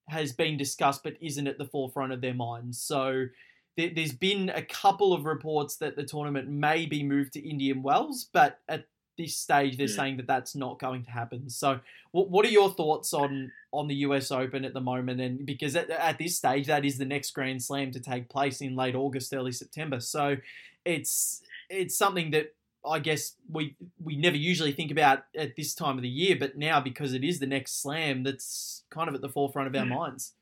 has 0.08 0.32
been 0.32 0.58
discussed, 0.58 1.03
but 1.03 1.15
isn't 1.22 1.48
at 1.48 1.58
the 1.58 1.65
forefront 1.65 2.13
of 2.13 2.22
their 2.22 2.34
minds. 2.34 2.82
So 2.82 3.25
there, 3.75 3.91
there's 3.94 4.13
been 4.13 4.50
a 4.50 4.62
couple 4.62 5.13
of 5.13 5.25
reports 5.25 5.77
that 5.77 5.96
the 5.96 6.03
tournament 6.03 6.48
may 6.48 6.86
be 6.86 7.03
moved 7.03 7.34
to 7.34 7.48
Indian 7.48 7.84
Wells, 7.84 8.29
but 8.32 8.60
at 8.67 8.86
this 9.17 9.38
stage 9.38 9.77
they're 9.77 9.88
Yeah. 9.88 9.95
saying 9.95 10.17
that 10.17 10.27
that's 10.27 10.55
not 10.55 10.79
going 10.79 11.03
to 11.03 11.12
happen. 11.12 11.50
So 11.50 11.79
what, 12.12 12.29
what 12.29 12.45
are 12.45 12.50
your 12.50 12.72
thoughts 12.74 13.13
on 13.13 13.51
on 13.72 13.88
the 13.88 13.95
US 14.07 14.31
Open 14.31 14.65
at 14.65 14.74
the 14.74 14.81
moment? 14.81 15.22
And 15.22 15.45
because 15.45 15.75
at, 15.75 15.89
at 15.89 16.17
this 16.17 16.36
stage 16.38 16.67
that 16.67 16.84
is 16.86 16.98
the 16.98 17.05
next 17.05 17.31
Grand 17.31 17.63
Slam 17.63 17.91
to 17.91 18.00
take 18.00 18.29
place 18.29 18.62
in 18.62 18.75
late 18.75 18.95
August, 18.95 19.34
early 19.34 19.51
September. 19.51 20.00
So 20.00 20.38
it's 20.84 21.41
it's 21.69 21.98
something 21.98 22.31
that 22.31 22.53
I 22.88 23.00
guess 23.00 23.34
we 23.50 23.75
we 24.03 24.15
never 24.15 24.38
usually 24.38 24.72
think 24.72 24.91
about 24.91 25.24
at 25.36 25.55
this 25.55 25.74
time 25.74 25.98
of 25.98 26.03
the 26.03 26.10
year, 26.10 26.36
but 26.39 26.57
now 26.57 26.79
because 26.79 27.13
it 27.13 27.24
is 27.24 27.39
the 27.39 27.48
next 27.48 27.81
slam, 27.81 28.24
that's 28.24 28.84
kind 28.91 29.07
of 29.10 29.15
at 29.15 29.22
the 29.22 29.29
forefront 29.29 29.67
of 29.67 29.75
our 29.75 29.86
Mm. 29.86 29.89
minds. 29.98 30.34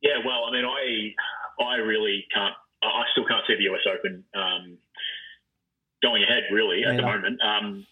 Yeah, 0.00 0.18
well, 0.24 0.44
I 0.48 0.52
mean, 0.52 0.64
I 0.64 1.14
I 1.64 1.74
really 1.76 2.24
can't. 2.32 2.54
I 2.82 2.86
I 2.86 3.04
still 3.12 3.24
can't 3.26 3.44
see 3.46 3.56
the 3.56 3.64
US 3.72 3.80
Open 3.92 4.24
um, 4.34 4.78
going 6.02 6.22
ahead 6.22 6.44
really 6.52 6.84
at 6.84 6.96
the 6.96 7.02
moment. 7.02 7.40
Um, 7.42 7.86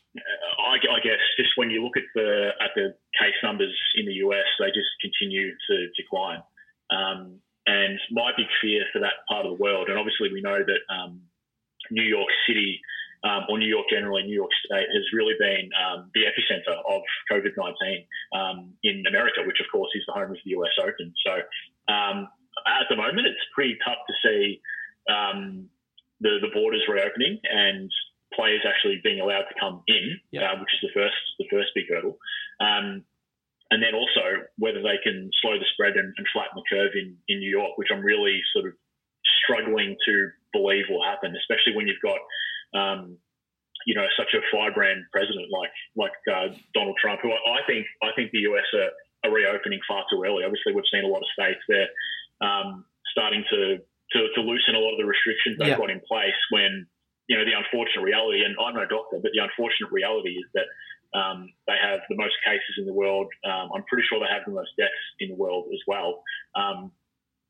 I, 0.58 0.76
I 0.78 1.00
guess 1.02 1.20
just 1.36 1.50
when 1.56 1.70
you 1.70 1.82
look 1.84 1.96
at 1.96 2.08
the 2.14 2.50
at 2.60 2.70
the 2.74 2.94
case 3.18 3.36
numbers 3.42 3.74
in 3.96 4.06
the 4.06 4.14
US, 4.26 4.46
they 4.58 4.68
just 4.68 4.88
continue 5.00 5.52
to 5.52 5.88
decline. 5.96 6.42
Um, 6.90 7.40
and 7.66 7.98
my 8.12 8.30
big 8.36 8.46
fear 8.62 8.84
for 8.92 9.00
that 9.00 9.26
part 9.28 9.44
of 9.44 9.56
the 9.56 9.62
world, 9.62 9.88
and 9.88 9.98
obviously 9.98 10.32
we 10.32 10.40
know 10.40 10.58
that 10.58 10.82
um, 10.94 11.20
New 11.90 12.04
York 12.04 12.28
City 12.46 12.80
um, 13.24 13.44
or 13.48 13.58
New 13.58 13.68
York 13.68 13.86
generally, 13.90 14.22
New 14.22 14.34
York 14.34 14.50
State 14.64 14.86
has 14.86 15.04
really 15.12 15.34
been 15.38 15.70
um, 15.74 16.10
the 16.14 16.22
epicenter 16.22 16.78
of 16.88 17.02
COVID 17.30 17.56
19 17.56 18.06
um, 18.34 18.72
in 18.84 19.02
America, 19.08 19.42
which 19.46 19.58
of 19.60 19.66
course 19.72 19.90
is 19.94 20.02
the 20.06 20.12
home 20.12 20.30
of 20.30 20.38
the 20.44 20.50
US 20.50 20.74
Open. 20.80 21.12
So 21.24 21.32
um, 21.92 22.28
at 22.66 22.86
the 22.88 22.96
moment, 22.96 23.26
it's 23.26 23.42
pretty 23.54 23.76
tough 23.84 23.98
to 24.06 24.14
see 24.22 24.60
um, 25.10 25.68
the, 26.20 26.38
the 26.40 26.48
borders 26.52 26.82
reopening 26.88 27.38
and 27.44 27.90
players 28.34 28.62
actually 28.66 29.00
being 29.04 29.20
allowed 29.20 29.46
to 29.48 29.56
come 29.60 29.82
in, 29.86 30.18
Yeah. 30.32 30.52
uh, 30.52 30.60
which 30.60 30.72
is 30.74 30.80
the 30.82 30.92
first 30.94 31.16
the 31.38 31.46
first 31.50 31.70
big 31.74 31.86
hurdle. 31.88 32.18
Um, 32.60 33.04
and 33.70 33.82
then 33.82 33.94
also 33.94 34.46
whether 34.58 34.80
they 34.82 34.98
can 35.02 35.30
slow 35.42 35.58
the 35.58 35.66
spread 35.74 35.96
and, 35.96 36.12
and 36.16 36.26
flatten 36.32 36.54
the 36.54 36.62
curve 36.70 36.92
in, 36.94 37.16
in 37.28 37.38
New 37.40 37.50
York, 37.50 37.76
which 37.76 37.88
I'm 37.90 38.00
really 38.00 38.40
sort 38.54 38.66
of 38.66 38.74
struggling 39.42 39.96
to 40.06 40.14
believe 40.52 40.84
will 40.88 41.02
happen, 41.02 41.34
especially 41.34 41.74
when 41.74 41.86
you've 41.86 42.02
got 42.02 42.20
um, 42.78 43.18
you 43.86 43.94
know 43.94 44.06
such 44.16 44.34
a 44.34 44.40
firebrand 44.50 45.04
president 45.12 45.46
like 45.50 45.74
like 45.96 46.16
uh, 46.30 46.54
Donald 46.74 46.96
Trump, 47.00 47.20
who 47.22 47.30
I, 47.32 47.58
I 47.58 47.66
think 47.66 47.86
I 48.02 48.10
think 48.14 48.30
the 48.32 48.46
US 48.50 48.66
are, 48.74 48.90
are 49.28 49.34
reopening 49.34 49.80
far 49.88 50.04
too 50.10 50.22
early. 50.24 50.44
Obviously, 50.44 50.72
we've 50.72 50.90
seen 50.92 51.04
a 51.04 51.08
lot 51.08 51.22
of 51.22 51.28
states 51.34 51.60
there 51.68 51.88
um, 52.40 52.84
starting 53.10 53.44
to, 53.50 53.78
to 54.12 54.28
to 54.34 54.40
loosen 54.40 54.74
a 54.74 54.78
lot 54.78 54.92
of 54.92 54.98
the 54.98 55.06
restrictions 55.06 55.58
they've 55.58 55.68
Yeah. 55.74 55.78
got 55.78 55.90
in 55.90 56.00
place. 56.06 56.38
When 56.50 56.86
you 57.28 57.36
know 57.36 57.44
the 57.44 57.52
unfortunate 57.58 58.02
reality, 58.02 58.44
and 58.44 58.56
I'm 58.60 58.74
no 58.74 58.86
doctor, 58.86 59.18
but 59.22 59.32
the 59.34 59.42
unfortunate 59.42 59.90
reality 59.90 60.38
is 60.38 60.46
that 60.54 60.66
um, 61.14 61.48
they 61.66 61.76
have 61.80 62.00
the 62.08 62.16
most 62.16 62.34
cases 62.44 62.74
in 62.78 62.86
the 62.86 62.92
world. 62.92 63.28
Um, 63.44 63.70
I'm 63.74 63.84
pretty 63.84 64.04
sure 64.08 64.20
they 64.20 64.30
have 64.32 64.44
the 64.44 64.52
most 64.52 64.70
deaths 64.76 65.04
in 65.20 65.30
the 65.30 65.34
world 65.34 65.66
as 65.72 65.80
well. 65.86 66.22
Um, 66.54 66.92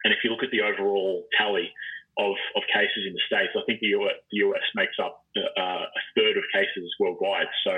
and 0.05 0.13
if 0.13 0.23
you 0.23 0.31
look 0.31 0.45
at 0.45 0.51
the 0.51 0.63
overall 0.63 1.25
tally 1.37 1.73
of, 2.19 2.37
of 2.55 2.63
cases 2.73 3.05
in 3.07 3.13
the 3.13 3.21
states, 3.27 3.53
I 3.57 3.63
think 3.67 3.81
the 3.81 3.93
US, 3.99 4.15
the 4.31 4.39
US 4.47 4.63
makes 4.75 4.95
up 5.03 5.25
uh, 5.37 5.83
a 5.89 6.03
third 6.15 6.37
of 6.37 6.45
cases 6.55 6.95
worldwide. 7.01 7.49
So, 7.65 7.73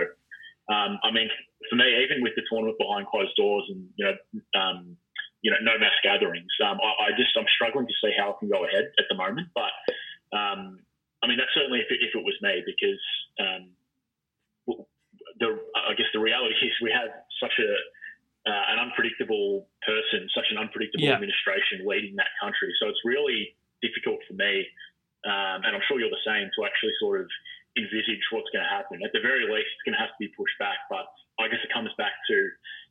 um, 0.69 0.99
I 1.03 1.11
mean, 1.11 1.31
for 1.71 1.77
me, 1.77 1.89
even 2.05 2.23
with 2.23 2.35
the 2.37 2.43
tournament 2.51 2.77
behind 2.79 3.07
closed 3.07 3.35
doors 3.37 3.65
and 3.71 3.89
you 3.97 4.05
know, 4.05 4.17
um, 4.61 4.97
you 5.43 5.51
know, 5.51 5.61
no 5.63 5.79
mass 5.79 5.95
gatherings, 6.03 6.51
um, 6.67 6.79
I, 6.83 7.11
I 7.11 7.17
just 7.17 7.37
I'm 7.39 7.47
struggling 7.55 7.87
to 7.87 7.97
see 8.03 8.13
how 8.19 8.31
it 8.35 8.37
can 8.41 8.49
go 8.49 8.65
ahead 8.67 8.91
at 8.99 9.07
the 9.09 9.15
moment. 9.15 9.49
But 9.55 9.73
um, 10.35 10.81
I 11.23 11.27
mean, 11.27 11.39
that's 11.39 11.55
certainly 11.55 11.81
if 11.81 11.91
it, 11.91 11.99
if 12.03 12.15
it 12.15 12.25
was 12.25 12.35
me, 12.43 12.63
because 12.67 13.03
um, 13.39 13.63
the 15.39 15.59
I 15.75 15.95
guess 15.95 16.11
the 16.13 16.21
reality 16.21 16.55
is 16.59 16.75
we 16.83 16.91
have 16.91 17.11
such 17.43 17.55
a 17.59 17.71
uh, 18.49 18.65
an 18.73 18.79
unpredictable 18.79 19.69
person, 19.85 20.27
such 20.35 20.49
an 20.51 20.59
unpredictable 20.59 21.05
Yeah. 21.05 21.15
administration 21.21 21.85
leading 21.85 22.17
that 22.17 22.33
country. 22.41 22.73
So 22.81 22.89
it's 22.89 23.03
really 23.05 23.55
difficult 23.83 24.25
for 24.27 24.35
me, 24.35 24.67
um, 25.27 25.63
and 25.67 25.77
I'm 25.77 25.85
sure 25.87 26.01
you're 26.01 26.09
the 26.11 26.27
same, 26.27 26.49
to 26.57 26.65
actually 26.65 26.95
sort 26.99 27.21
of 27.21 27.29
envisage 27.77 28.25
what's 28.33 28.49
going 28.51 28.65
to 28.65 28.73
happen. 28.73 29.03
At 29.05 29.13
the 29.13 29.21
very 29.21 29.45
least, 29.47 29.71
it's 29.71 29.85
going 29.85 29.95
to 29.95 30.03
have 30.03 30.11
to 30.11 30.21
be 30.21 30.33
pushed 30.35 30.59
back. 30.59 30.79
But 30.91 31.07
I 31.39 31.47
guess 31.47 31.63
it 31.63 31.71
comes 31.71 31.91
back 31.99 32.15
to 32.27 32.37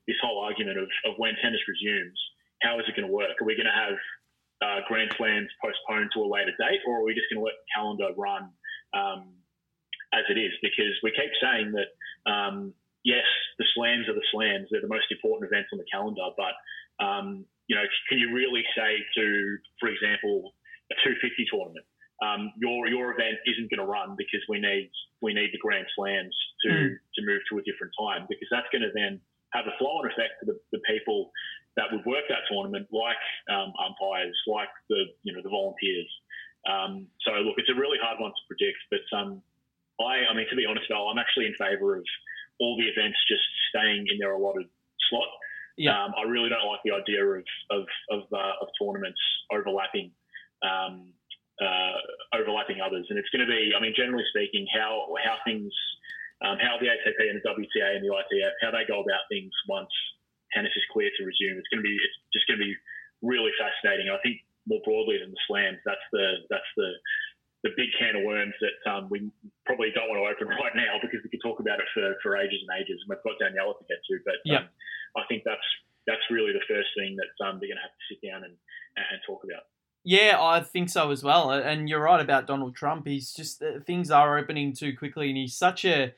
this 0.07 0.15
whole 0.21 0.39
argument 0.39 0.77
of, 0.77 0.87
of 1.03 1.17
when 1.17 1.35
tennis 1.41 1.59
resumes, 1.67 2.15
how 2.61 2.79
is 2.79 2.85
it 2.87 2.95
going 2.95 3.07
to 3.07 3.13
work? 3.13 3.37
Are 3.41 3.45
we 3.45 3.55
going 3.55 3.69
to 3.69 3.75
have 3.75 3.97
uh, 4.61 4.79
Grand 4.87 5.11
Slams 5.17 5.49
postponed 5.61 6.09
to 6.13 6.21
a 6.21 6.29
later 6.29 6.53
date, 6.57 6.81
or 6.87 7.01
are 7.01 7.05
we 7.05 7.13
just 7.13 7.29
going 7.29 7.41
to 7.41 7.45
let 7.45 7.57
the 7.61 7.69
calendar 7.75 8.09
run 8.17 8.49
um, 8.97 9.33
as 10.13 10.25
it 10.29 10.37
is? 10.37 10.53
Because 10.61 10.93
we 11.03 11.11
keep 11.13 11.29
saying 11.41 11.73
that, 11.77 11.89
um, 12.29 12.73
yes, 13.05 13.27
the 13.59 13.65
slams 13.75 14.09
are 14.09 14.17
the 14.17 14.25
slams; 14.33 14.67
they're 14.71 14.81
the 14.81 14.89
most 14.89 15.11
important 15.11 15.45
events 15.51 15.69
on 15.71 15.77
the 15.77 15.89
calendar. 15.91 16.25
But 16.33 16.55
um, 17.03 17.45
you 17.67 17.75
know, 17.75 17.85
can 18.09 18.17
you 18.17 18.33
really 18.33 18.63
say 18.75 18.97
to, 19.15 19.57
for 19.79 19.89
example, 19.89 20.55
a 20.89 20.95
250 21.05 21.45
tournament? 21.51 21.85
Um, 22.25 22.49
your 22.57 22.87
your 22.89 23.13
event 23.13 23.37
isn't 23.45 23.69
going 23.69 23.83
to 23.83 23.85
run 23.85 24.17
because 24.17 24.41
we 24.49 24.57
need 24.57 24.89
we 25.21 25.37
need 25.37 25.53
the 25.53 25.61
Grand 25.61 25.85
Slams 25.95 26.33
to 26.65 26.69
Mm. 26.69 26.97
to 26.97 27.21
move 27.21 27.41
to 27.53 27.59
a 27.59 27.63
different 27.69 27.93
time 27.93 28.25
because 28.27 28.47
that's 28.49 28.65
going 28.73 28.81
to 28.81 28.89
then 28.97 29.21
have 29.53 29.67
a 29.67 29.77
flow-on 29.77 30.09
effect 30.09 30.41
to 30.41 30.45
the, 30.49 30.59
the 30.73 30.81
people 30.89 31.31
that 31.77 31.93
would 31.93 32.03
work 32.05 32.25
that 32.27 32.43
tournament, 32.49 32.89
like 32.91 33.21
um, 33.53 33.71
umpires, 33.77 34.35
like 34.49 34.73
the 34.89 35.05
you 35.23 35.31
know 35.31 35.41
the 35.41 35.53
volunteers. 35.53 36.09
Um, 36.65 37.07
so 37.21 37.31
look, 37.45 37.55
it's 37.57 37.69
a 37.69 37.79
really 37.79 38.01
hard 38.01 38.19
one 38.19 38.33
to 38.33 38.43
predict, 38.49 38.81
but 38.89 39.05
um, 39.15 39.41
I 40.01 40.25
I 40.27 40.33
mean 40.33 40.49
to 40.49 40.57
be 40.57 40.65
honest, 40.65 40.89
Val, 40.89 41.07
I'm 41.07 41.21
actually 41.21 41.45
in 41.45 41.55
favour 41.55 41.95
of 41.95 42.03
all 42.59 42.75
the 42.75 42.89
events 42.89 43.17
just 43.29 43.45
staying 43.69 44.09
in 44.11 44.17
their 44.17 44.33
allotted 44.33 44.67
slot. 45.09 45.29
Yeah. 45.77 45.93
Um, 45.93 46.11
I 46.17 46.25
really 46.25 46.49
don't 46.49 46.65
like 46.65 46.81
the 46.83 46.97
idea 46.97 47.23
of 47.23 47.45
of 47.69 47.85
of, 48.09 48.21
uh, 48.33 48.65
of 48.65 48.67
tournaments 48.81 49.21
overlapping. 49.53 50.11
Um, 50.65 51.13
uh, 51.57 52.37
overlapping 52.37 52.77
others, 52.85 53.07
and 53.09 53.17
it's 53.17 53.29
going 53.33 53.41
to 53.41 53.49
be, 53.49 53.73
I 53.73 53.81
mean, 53.81 53.91
generally 53.97 54.25
speaking, 54.29 54.67
how 54.69 55.09
how 55.25 55.41
things, 55.41 55.73
um, 56.45 56.61
how 56.61 56.77
the 56.77 56.85
ATP 56.85 57.17
and 57.17 57.41
the 57.41 57.49
WTA 57.49 57.97
and 57.97 58.05
the 58.05 58.13
ITF, 58.13 58.53
how 58.61 58.69
they 58.69 58.85
go 58.85 59.01
about 59.01 59.25
things 59.27 59.49
once 59.67 59.89
tennis 60.53 60.73
is 60.75 60.85
clear 60.93 61.09
to 61.09 61.21
resume. 61.25 61.57
It's 61.57 61.67
going 61.71 61.83
to 61.83 61.87
be, 61.87 61.95
it's 61.95 62.17
just 62.33 62.47
going 62.47 62.59
to 62.59 62.65
be 62.65 62.75
really 63.21 63.51
fascinating. 63.57 64.07
I 64.11 64.19
think 64.21 64.43
more 64.67 64.81
broadly 64.83 65.17
than 65.19 65.31
the 65.31 65.41
slams, 65.47 65.79
that's 65.87 66.03
the 66.11 66.45
that's 66.49 66.71
the 66.75 66.89
the 67.65 67.71
big 67.75 67.89
can 67.97 68.15
of 68.15 68.23
worms 68.23 68.53
that 68.61 68.77
um, 68.91 69.09
we 69.09 69.31
probably 69.65 69.89
don't 69.95 70.07
want 70.07 70.21
to 70.21 70.27
open 70.29 70.47
right 70.61 70.75
now 70.77 71.01
because 71.01 71.19
we 71.23 71.29
could 71.29 71.41
talk 71.41 71.59
about 71.59 71.79
it 71.79 71.89
for, 71.93 72.13
for 72.21 72.37
ages 72.37 72.61
and 72.61 72.71
ages. 72.79 73.01
And 73.01 73.09
we've 73.09 73.23
got 73.25 73.41
Daniela 73.41 73.73
to 73.73 73.85
get 73.89 73.97
to, 74.05 74.13
but 74.23 74.37
Yeah. 74.45 74.57
um, 74.63 74.67
I 75.17 75.23
think 75.27 75.43
that's 75.43 75.65
that's 76.05 76.21
really 76.31 76.53
the 76.53 76.63
first 76.69 76.87
thing 76.95 77.17
that 77.17 77.33
um, 77.43 77.57
they're 77.59 77.67
going 77.67 77.81
to 77.81 77.83
have 77.83 77.91
to 77.91 78.05
sit 78.07 78.21
down 78.23 78.43
and, 78.45 78.53
and 78.95 79.19
talk 79.25 79.43
about. 79.43 79.63
Yeah, 80.05 80.37
I 80.39 80.61
think 80.61 80.87
so 80.89 81.11
as 81.11 81.21
well. 81.23 81.51
And 81.51 81.89
you're 81.89 81.99
right 81.99 82.21
about 82.21 82.47
Donald 82.47 82.75
Trump. 82.75 83.05
He's 83.05 83.33
just 83.33 83.61
uh, 83.61 83.79
things 83.85 84.09
are 84.09 84.37
opening 84.37 84.71
too 84.73 84.95
quickly, 84.95 85.27
and 85.29 85.37
he's 85.37 85.57
such 85.57 85.83
a 85.83 86.13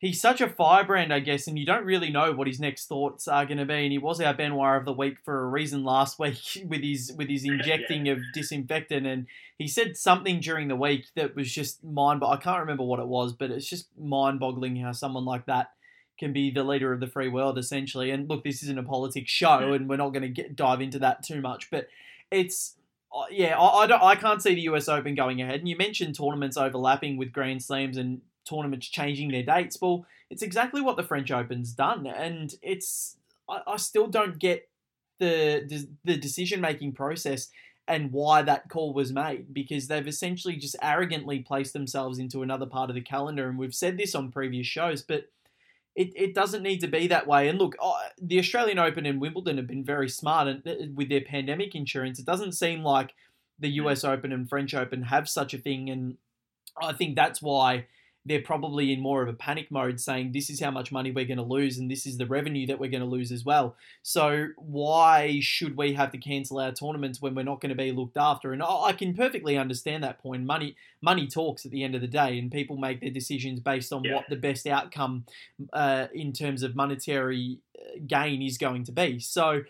he's 0.00 0.20
such 0.20 0.40
a 0.40 0.48
firebrand, 0.48 1.12
I 1.12 1.20
guess. 1.20 1.46
And 1.46 1.58
you 1.58 1.66
don't 1.66 1.84
really 1.84 2.10
know 2.10 2.32
what 2.32 2.46
his 2.46 2.58
next 2.58 2.86
thoughts 2.86 3.28
are 3.28 3.46
going 3.46 3.58
to 3.58 3.66
be. 3.66 3.84
And 3.84 3.92
he 3.92 3.98
was 3.98 4.20
our 4.20 4.34
Benoit 4.34 4.78
of 4.78 4.86
the 4.86 4.92
week 4.92 5.18
for 5.24 5.42
a 5.42 5.46
reason 5.46 5.84
last 5.84 6.18
week 6.18 6.40
with 6.66 6.82
his 6.82 7.12
with 7.16 7.28
his 7.28 7.44
injecting 7.44 8.08
of 8.08 8.18
disinfectant, 8.34 9.06
and 9.06 9.26
he 9.58 9.68
said 9.68 9.96
something 9.96 10.40
during 10.40 10.68
the 10.68 10.76
week 10.76 11.06
that 11.14 11.36
was 11.36 11.52
just 11.52 11.84
mind. 11.84 12.18
But 12.20 12.30
I 12.30 12.36
can't 12.38 12.60
remember 12.60 12.82
what 12.82 12.98
it 12.98 13.06
was, 13.06 13.32
but 13.32 13.50
it's 13.50 13.68
just 13.68 13.86
mind-boggling 13.98 14.76
how 14.76 14.92
someone 14.92 15.24
like 15.24 15.46
that 15.46 15.70
can 16.18 16.32
be 16.32 16.50
the 16.50 16.64
leader 16.64 16.92
of 16.92 17.00
the 17.00 17.06
free 17.06 17.28
world 17.28 17.58
essentially. 17.58 18.10
And 18.10 18.28
look, 18.28 18.42
this 18.42 18.62
isn't 18.62 18.78
a 18.78 18.82
politics 18.82 19.30
show, 19.30 19.72
and 19.72 19.88
we're 19.88 19.96
not 19.96 20.10
going 20.10 20.22
to 20.22 20.28
get 20.28 20.56
dive 20.56 20.80
into 20.80 20.98
that 21.00 21.22
too 21.22 21.40
much, 21.40 21.70
but 21.70 21.88
it's 22.30 22.76
uh, 23.12 23.24
yeah, 23.30 23.58
I, 23.58 23.82
I, 23.82 23.86
don't, 23.86 24.02
I 24.02 24.14
can't 24.14 24.42
see 24.42 24.54
the 24.54 24.60
US 24.62 24.88
Open 24.88 25.14
going 25.14 25.42
ahead. 25.42 25.60
And 25.60 25.68
you 25.68 25.76
mentioned 25.76 26.16
tournaments 26.16 26.56
overlapping 26.56 27.16
with 27.16 27.32
Grand 27.32 27.62
Slams 27.62 27.96
and 27.96 28.20
tournaments 28.50 28.88
changing 28.88 29.30
their 29.30 29.42
dates. 29.42 29.80
Well, 29.80 30.06
it's 30.28 30.42
exactly 30.42 30.80
what 30.80 30.96
the 30.96 31.02
French 31.02 31.30
Open's 31.30 31.72
done, 31.72 32.06
and 32.06 32.54
it's 32.62 33.16
I, 33.48 33.60
I 33.66 33.76
still 33.76 34.06
don't 34.06 34.38
get 34.38 34.68
the 35.18 35.64
the, 35.68 35.88
the 36.04 36.16
decision 36.16 36.60
making 36.60 36.92
process 36.92 37.48
and 37.90 38.12
why 38.12 38.40
that 38.42 38.68
call 38.68 38.92
was 38.92 39.12
made 39.12 39.52
because 39.52 39.88
they've 39.88 40.06
essentially 40.06 40.54
just 40.54 40.76
arrogantly 40.80 41.40
placed 41.40 41.72
themselves 41.72 42.20
into 42.20 42.42
another 42.42 42.66
part 42.66 42.88
of 42.88 42.94
the 42.94 43.00
calendar. 43.00 43.48
And 43.48 43.58
we've 43.58 43.74
said 43.74 43.98
this 43.98 44.14
on 44.14 44.30
previous 44.30 44.66
shows, 44.66 45.02
but 45.02 45.28
it, 45.96 46.12
it 46.14 46.32
doesn't 46.32 46.62
need 46.62 46.78
to 46.80 46.86
be 46.86 47.08
that 47.08 47.26
way. 47.26 47.48
And 47.48 47.58
look, 47.58 47.74
uh, 47.82 47.94
the 48.22 48.38
Australian 48.38 48.78
Open 48.78 49.06
and 49.06 49.20
Wimbledon 49.20 49.56
have 49.56 49.66
been 49.66 49.84
very 49.84 50.08
smart 50.08 50.46
and, 50.46 50.66
uh, 50.66 50.74
with 50.94 51.08
their 51.08 51.20
pandemic 51.20 51.74
insurance. 51.74 52.20
It 52.20 52.26
doesn't 52.26 52.52
seem 52.52 52.84
like 52.84 53.12
the 53.58 53.70
US 53.70 54.04
Open 54.04 54.30
and 54.30 54.48
French 54.48 54.72
Open 54.72 55.02
have 55.02 55.28
such 55.28 55.52
a 55.52 55.58
thing. 55.58 55.90
And 55.90 56.16
I 56.80 56.92
think 56.92 57.16
that's 57.16 57.42
why 57.42 57.86
they're 58.26 58.42
probably 58.42 58.92
in 58.92 59.00
more 59.00 59.22
of 59.22 59.28
a 59.28 59.32
panic 59.32 59.70
mode 59.70 59.98
saying 59.98 60.32
this 60.32 60.50
is 60.50 60.60
how 60.60 60.70
much 60.70 60.92
money 60.92 61.10
we're 61.10 61.24
going 61.24 61.38
to 61.38 61.42
lose 61.42 61.78
and 61.78 61.90
this 61.90 62.06
is 62.06 62.18
the 62.18 62.26
revenue 62.26 62.66
that 62.66 62.78
we're 62.78 62.90
going 62.90 63.02
to 63.02 63.06
lose 63.08 63.32
as 63.32 63.44
well. 63.44 63.74
So 64.02 64.48
why 64.56 65.38
should 65.40 65.76
we 65.76 65.94
have 65.94 66.12
to 66.12 66.18
cancel 66.18 66.58
our 66.58 66.70
tournaments 66.72 67.22
when 67.22 67.34
we're 67.34 67.44
not 67.44 67.60
going 67.62 67.70
to 67.70 67.74
be 67.74 67.92
looked 67.92 68.18
after? 68.18 68.52
And 68.52 68.62
I 68.62 68.92
can 68.92 69.14
perfectly 69.14 69.56
understand 69.56 70.04
that 70.04 70.18
point. 70.22 70.44
Money 70.44 70.76
money 71.00 71.26
talks 71.26 71.64
at 71.64 71.70
the 71.72 71.82
end 71.82 71.94
of 71.94 72.02
the 72.02 72.06
day 72.06 72.38
and 72.38 72.52
people 72.52 72.76
make 72.76 73.00
their 73.00 73.10
decisions 73.10 73.58
based 73.58 73.90
on 73.90 74.04
Yeah. 74.04 74.16
what 74.16 74.28
the 74.28 74.36
best 74.36 74.66
outcome 74.66 75.24
uh, 75.72 76.08
in 76.14 76.32
terms 76.34 76.62
of 76.62 76.76
monetary 76.76 77.58
uh, 77.78 78.00
gain 78.06 78.42
is 78.42 78.58
going 78.58 78.84
to 78.84 78.92
be. 78.92 79.18
So 79.18 79.62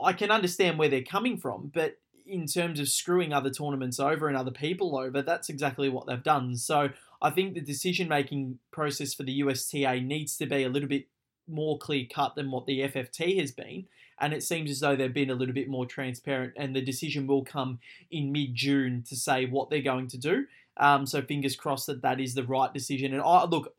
I 0.00 0.12
can 0.12 0.30
understand 0.30 0.78
where 0.78 0.88
they're 0.88 1.02
coming 1.02 1.38
from, 1.38 1.72
but 1.74 1.98
in 2.26 2.46
terms 2.46 2.78
of 2.78 2.88
screwing 2.88 3.32
other 3.32 3.50
tournaments 3.50 3.98
over 3.98 4.28
and 4.28 4.36
other 4.36 4.52
people 4.52 4.96
over, 4.96 5.22
that's 5.22 5.48
exactly 5.48 5.88
what 5.88 6.06
they've 6.06 6.22
done. 6.22 6.56
So 6.56 6.90
I 7.22 7.30
think 7.30 7.54
the 7.54 7.60
decision 7.60 8.08
making 8.08 8.58
process 8.70 9.14
for 9.14 9.22
the 9.24 9.40
USTA 9.40 10.00
needs 10.00 10.36
to 10.38 10.46
be 10.46 10.64
a 10.64 10.68
little 10.68 10.88
bit 10.88 11.06
more 11.48 11.78
clear 11.78 12.06
cut 12.12 12.34
than 12.34 12.50
what 12.50 12.66
the 12.66 12.80
FFT 12.80 13.38
has 13.40 13.50
been. 13.52 13.86
And 14.20 14.32
it 14.32 14.42
seems 14.42 14.70
as 14.70 14.80
though 14.80 14.96
they've 14.96 15.12
been 15.12 15.30
a 15.30 15.34
little 15.34 15.54
bit 15.54 15.68
more 15.68 15.86
transparent, 15.86 16.52
and 16.56 16.76
the 16.76 16.82
decision 16.82 17.26
will 17.26 17.44
come 17.44 17.78
in 18.10 18.32
mid 18.32 18.54
June 18.54 19.02
to 19.08 19.16
say 19.16 19.46
what 19.46 19.70
they're 19.70 19.80
going 19.82 20.08
to 20.08 20.18
do. 20.18 20.46
Um, 20.76 21.06
so 21.06 21.22
fingers 21.22 21.56
crossed 21.56 21.86
that 21.86 22.02
that 22.02 22.20
is 22.20 22.34
the 22.34 22.44
right 22.44 22.72
decision. 22.72 23.12
And 23.12 23.22
I 23.22 23.44
look, 23.44 23.74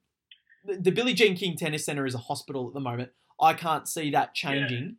the- 0.66 0.92
Billie 0.92 1.14
Jean 1.14 1.36
King 1.36 1.56
Tennis 1.56 1.86
Center 1.86 2.06
is 2.06 2.16
a 2.16 2.20
hospital 2.20 2.68
at 2.68 2.74
the 2.74 2.80
moment. 2.80 3.12
I 3.40 3.54
can't 3.54 3.88
see 3.88 4.12
that 4.12 4.34
changing 4.36 4.98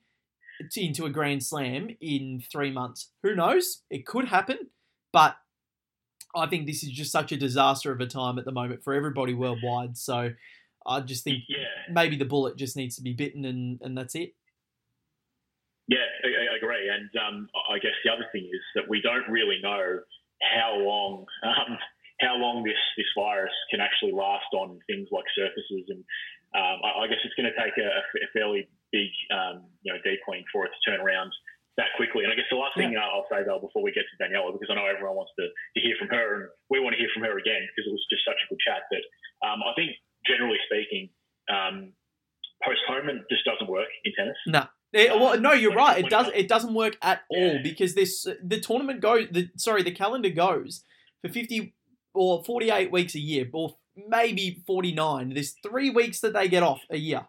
t- 0.71 0.87
into 0.87 1.07
a 1.07 1.11
Grand 1.11 1.45
Slam 1.45 1.91
in 2.01 2.43
three 2.51 2.71
months. 2.71 3.11
Who 3.23 3.35
knows? 3.35 3.83
It 3.91 4.07
could 4.07 4.29
happen, 4.29 4.69
but 5.13 5.37
I 6.35 6.47
think 6.47 6.67
this 6.67 6.83
is 6.83 6.91
just 6.91 7.13
such 7.13 7.33
a 7.33 7.37
disaster 7.37 7.93
of 7.93 8.01
a 8.01 8.07
time 8.07 8.39
at 8.39 8.45
the 8.45 8.53
moment 8.53 8.83
for 8.83 8.95
everybody 8.95 9.35
worldwide. 9.35 9.97
So 9.99 10.31
I 10.87 11.01
just 11.01 11.25
think 11.25 11.45
Yeah. 11.49 11.67
maybe 11.91 12.17
the 12.17 12.25
bullet 12.25 12.57
just 12.57 12.77
needs 12.77 12.97
to 12.97 13.03
be 13.03 13.13
bitten, 13.13 13.45
and, 13.45 13.81
and 13.83 13.97
that's 13.97 14.15
it. 14.15 14.35
Yeah, 15.89 16.07
I, 16.25 16.55
I 16.55 16.57
agree. 16.57 16.89
And 16.89 17.11
um, 17.21 17.49
I 17.71 17.79
guess 17.79 17.93
the 18.05 18.11
other 18.11 18.27
thing 18.33 18.45
is 18.45 18.63
that 18.77 18.89
we 18.89 19.03
don't 19.03 19.29
really 19.29 19.59
know 19.63 20.01
how 20.57 20.77
long 20.79 21.27
um, 21.45 21.79
how 22.21 22.37
long 22.37 22.63
this, 22.63 22.79
this 22.97 23.07
virus 23.19 23.53
can 23.71 23.81
actually 23.81 24.13
last 24.13 24.47
on 24.55 24.79
things 24.87 25.09
like 25.11 25.25
surfaces. 25.35 25.91
And 25.91 26.05
um, 26.55 26.79
I, 26.87 27.03
I 27.03 27.07
guess 27.09 27.19
it's 27.25 27.35
going 27.35 27.51
to 27.51 27.59
take 27.59 27.75
a, 27.79 27.89
a 27.89 28.29
fairly 28.33 28.69
big 28.93 29.11
um, 29.35 29.65
you 29.83 29.93
know 29.93 29.99
deep 30.05 30.21
clean 30.25 30.45
for 30.53 30.65
it 30.65 30.71
to 30.71 30.91
turn 30.91 31.01
around 31.01 31.33
that 31.77 31.97
quickly. 31.97 32.25
And 32.25 32.33
I 32.33 32.37
guess 32.37 32.51
the 32.53 32.61
last 32.61 32.77
thing 32.77 32.93
uh, 32.93 33.01
I'll 33.01 33.29
say, 33.33 33.45
though 33.45 33.61
before 33.61 33.81
we 33.81 33.93
get 33.93 34.05
to 34.05 34.17
Daniela, 34.21 34.53
because 34.53 34.69
I 34.69 34.77
know 34.77 34.85
everyone 34.85 35.17
wants 35.17 35.33
to, 35.41 35.49
to 35.49 35.79
hear 35.81 35.97
from 35.97 36.09
her, 36.13 36.27
and 36.37 36.43
we 36.69 36.81
want 36.81 36.93
to 36.93 37.01
hear 37.01 37.09
from 37.15 37.25
her 37.25 37.39
again 37.41 37.65
because 37.73 37.89
it 37.89 37.93
was 37.93 38.05
just 38.13 38.25
such 38.29 38.37
a 38.37 38.47
good 38.53 38.61
chat. 38.61 38.85
But 38.93 39.05
um, 39.41 39.65
I 39.65 39.73
think 39.73 39.97
generally 40.29 40.61
speaking, 40.69 41.09
um, 41.49 41.97
postponement 42.61 43.25
just 43.31 43.45
doesn't 43.49 43.71
work 43.71 43.89
in 44.05 44.13
tennis. 44.13 44.37
No. 44.47 44.69
Eh, 44.95 45.09
well, 45.09 45.41
no, 45.41 45.53
you're 45.53 45.75
right. 45.75 46.05
It 46.05 46.11
does. 46.11 46.29
It 46.35 46.49
doesn't 46.49 46.75
work 46.75 46.99
at 47.01 47.23
all 47.31 47.59
because 47.63 47.95
this 47.95 48.27
the 48.45 48.61
tournament 48.61 49.01
goes. 49.01 49.29
The 49.31 49.49
sorry, 49.57 49.83
the 49.83 49.93
calendar 49.93 50.29
goes 50.29 50.85
for 51.23 51.33
fifty 51.33 51.75
or 52.15 52.45
forty 52.45 52.71
eight 52.71 52.93
weeks 52.93 53.15
a 53.15 53.19
year, 53.19 53.49
or 53.53 53.77
maybe 53.97 54.63
forty 54.67 54.93
nine. 54.93 55.33
There's 55.33 55.55
three 55.67 55.89
weeks 55.89 56.21
that 56.21 56.35
they 56.35 56.47
get 56.47 56.63
off 56.63 56.83
a 56.91 56.99
year, 56.99 57.27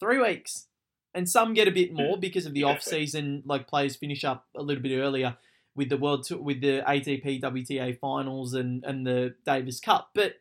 three 0.00 0.18
weeks, 0.18 0.66
and 1.14 1.28
some 1.28 1.54
get 1.54 1.68
a 1.68 1.72
bit 1.72 1.92
more 1.92 2.18
because 2.18 2.46
of 2.46 2.54
the 2.54 2.64
off 2.64 2.82
season. 2.82 3.42
Like 3.46 3.68
players 3.68 3.96
finish 3.96 4.24
up 4.24 4.46
a 4.56 4.62
little 4.62 4.82
bit 4.82 4.98
earlier 4.98 5.36
with 5.74 5.88
the 5.88 5.96
world 5.96 6.26
with 6.30 6.60
the 6.60 6.82
ATP 6.86 7.40
WTA 7.42 7.98
finals 7.98 8.54
and 8.54 8.84
and 8.84 9.06
the 9.06 9.34
Davis 9.44 9.80
Cup, 9.80 10.10
but. 10.14 10.36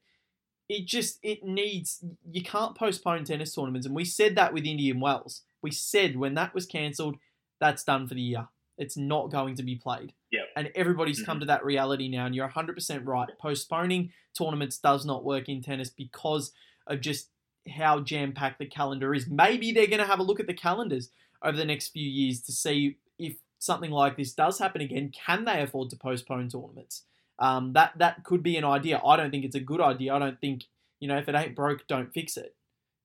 It 0.69 0.87
just 0.87 1.19
it 1.21 1.43
needs 1.43 2.03
you 2.31 2.41
can't 2.41 2.73
postpone 2.73 3.25
tennis 3.25 3.53
tournaments, 3.53 3.85
and 3.85 3.93
we 3.93 4.05
said 4.05 4.35
that 4.37 4.53
with 4.53 4.65
Indian 4.65 5.01
Wells. 5.01 5.41
We 5.61 5.71
said 5.71 6.15
when 6.15 6.35
that 6.35 6.55
was 6.55 6.65
cancelled, 6.65 7.17
that's 7.59 7.83
done 7.83 8.07
for 8.07 8.13
the 8.13 8.21
year. 8.21 8.47
It's 8.77 8.97
not 8.97 9.31
going 9.31 9.55
to 9.55 9.63
be 9.63 9.75
played. 9.75 10.13
Yep. 10.31 10.43
And 10.55 10.71
everybody's 10.75 11.21
come 11.21 11.35
mm-hmm. 11.35 11.41
to 11.41 11.45
that 11.47 11.65
reality 11.65 12.09
now, 12.09 12.25
and 12.25 12.33
you're 12.33 12.49
100% 12.49 13.05
right. 13.05 13.29
Postponing 13.39 14.11
tournaments 14.37 14.77
does 14.77 15.05
not 15.05 15.23
work 15.23 15.47
in 15.47 15.61
tennis 15.61 15.89
because 15.89 16.51
of 16.87 17.01
just 17.01 17.29
how 17.69 17.99
jam 17.99 18.33
packed 18.33 18.59
the 18.59 18.65
calendar 18.65 19.13
is. 19.13 19.27
Maybe 19.27 19.71
they're 19.71 19.87
going 19.87 19.99
to 19.99 20.07
have 20.07 20.19
a 20.19 20.23
look 20.23 20.39
at 20.39 20.47
the 20.47 20.53
calendars 20.53 21.09
over 21.41 21.57
the 21.57 21.65
next 21.65 21.89
few 21.89 22.07
years 22.07 22.41
to 22.41 22.51
see 22.51 22.97
if 23.17 23.35
something 23.59 23.91
like 23.91 24.17
this 24.17 24.33
does 24.33 24.59
happen 24.59 24.81
again. 24.81 25.11
Can 25.13 25.45
they 25.45 25.61
afford 25.61 25.89
to 25.91 25.95
postpone 25.95 26.49
tournaments? 26.49 27.03
Um, 27.39 27.73
that 27.73 27.93
that 27.97 28.23
could 28.23 28.43
be 28.43 28.57
an 28.57 28.63
idea. 28.63 29.01
I 29.03 29.17
don't 29.17 29.31
think 29.31 29.45
it's 29.45 29.55
a 29.55 29.59
good 29.59 29.81
idea. 29.81 30.13
I 30.13 30.19
don't 30.19 30.39
think 30.39 30.65
you 30.99 31.07
know 31.07 31.17
if 31.17 31.27
it 31.27 31.35
ain't 31.35 31.55
broke, 31.55 31.87
don't 31.87 32.13
fix 32.13 32.37
it. 32.37 32.55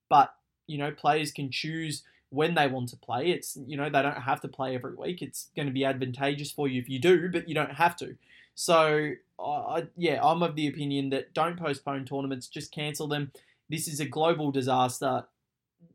But 0.08 0.34
you 0.66 0.78
know, 0.78 0.90
players 0.90 1.32
can 1.32 1.50
choose 1.50 2.02
when 2.30 2.54
they 2.54 2.66
want 2.66 2.90
to 2.90 2.96
play. 2.96 3.30
It's 3.30 3.56
you 3.66 3.76
know 3.76 3.88
they 3.88 4.02
don't 4.02 4.22
have 4.22 4.40
to 4.42 4.48
play 4.48 4.74
every 4.74 4.94
week. 4.94 5.22
It's 5.22 5.48
going 5.56 5.66
to 5.66 5.72
be 5.72 5.84
advantageous 5.84 6.52
for 6.52 6.68
you 6.68 6.80
if 6.80 6.88
you 6.88 6.98
do, 6.98 7.30
but 7.30 7.48
you 7.48 7.54
don't 7.54 7.72
have 7.72 7.96
to. 7.96 8.16
So 8.54 9.12
I, 9.40 9.86
yeah, 9.96 10.20
I'm 10.22 10.42
of 10.42 10.56
the 10.56 10.66
opinion 10.66 11.10
that 11.10 11.32
don't 11.32 11.58
postpone 11.58 12.04
tournaments, 12.04 12.48
just 12.48 12.72
cancel 12.72 13.06
them. 13.06 13.32
This 13.68 13.88
is 13.88 14.00
a 14.00 14.04
global 14.04 14.50
disaster. 14.50 15.24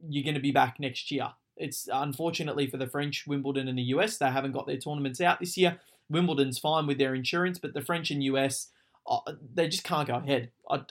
You're 0.08 0.24
going 0.24 0.36
to 0.36 0.42
be 0.42 0.52
back 0.52 0.80
next 0.80 1.12
year. 1.12 1.30
It's 1.58 1.88
unfortunately 1.92 2.68
for 2.68 2.78
the 2.78 2.88
French, 2.88 3.26
Wimbledon, 3.28 3.68
and 3.68 3.78
the 3.78 3.84
US, 3.84 4.18
they 4.18 4.30
haven't 4.30 4.54
got 4.54 4.68
their 4.68 4.78
tournaments 4.78 5.22
out 5.22 5.40
this 5.40 5.58
year. 5.58 5.80
Wimbledon's 6.10 6.60
fine 6.60 6.88
with 6.88 6.98
their 6.98 7.16
insurance, 7.16 7.60
but 7.60 7.74
the 7.74 7.82
French 7.82 8.12
and 8.12 8.24
US, 8.24 8.70
uh, 9.08 9.20
they 9.54 9.68
just 9.68 9.84
can't 9.84 10.08
go 10.08 10.16
ahead. 10.16 10.52
I, 10.70 10.82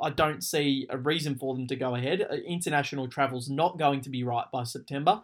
I 0.00 0.10
don't 0.10 0.42
see 0.42 0.86
a 0.90 0.96
reason 0.96 1.36
for 1.36 1.54
them 1.54 1.66
to 1.68 1.76
go 1.76 1.94
ahead. 1.94 2.26
Uh, 2.30 2.34
international 2.46 3.08
travel's 3.08 3.48
not 3.48 3.78
going 3.78 4.00
to 4.02 4.10
be 4.10 4.22
right 4.22 4.46
by 4.52 4.64
September. 4.64 5.22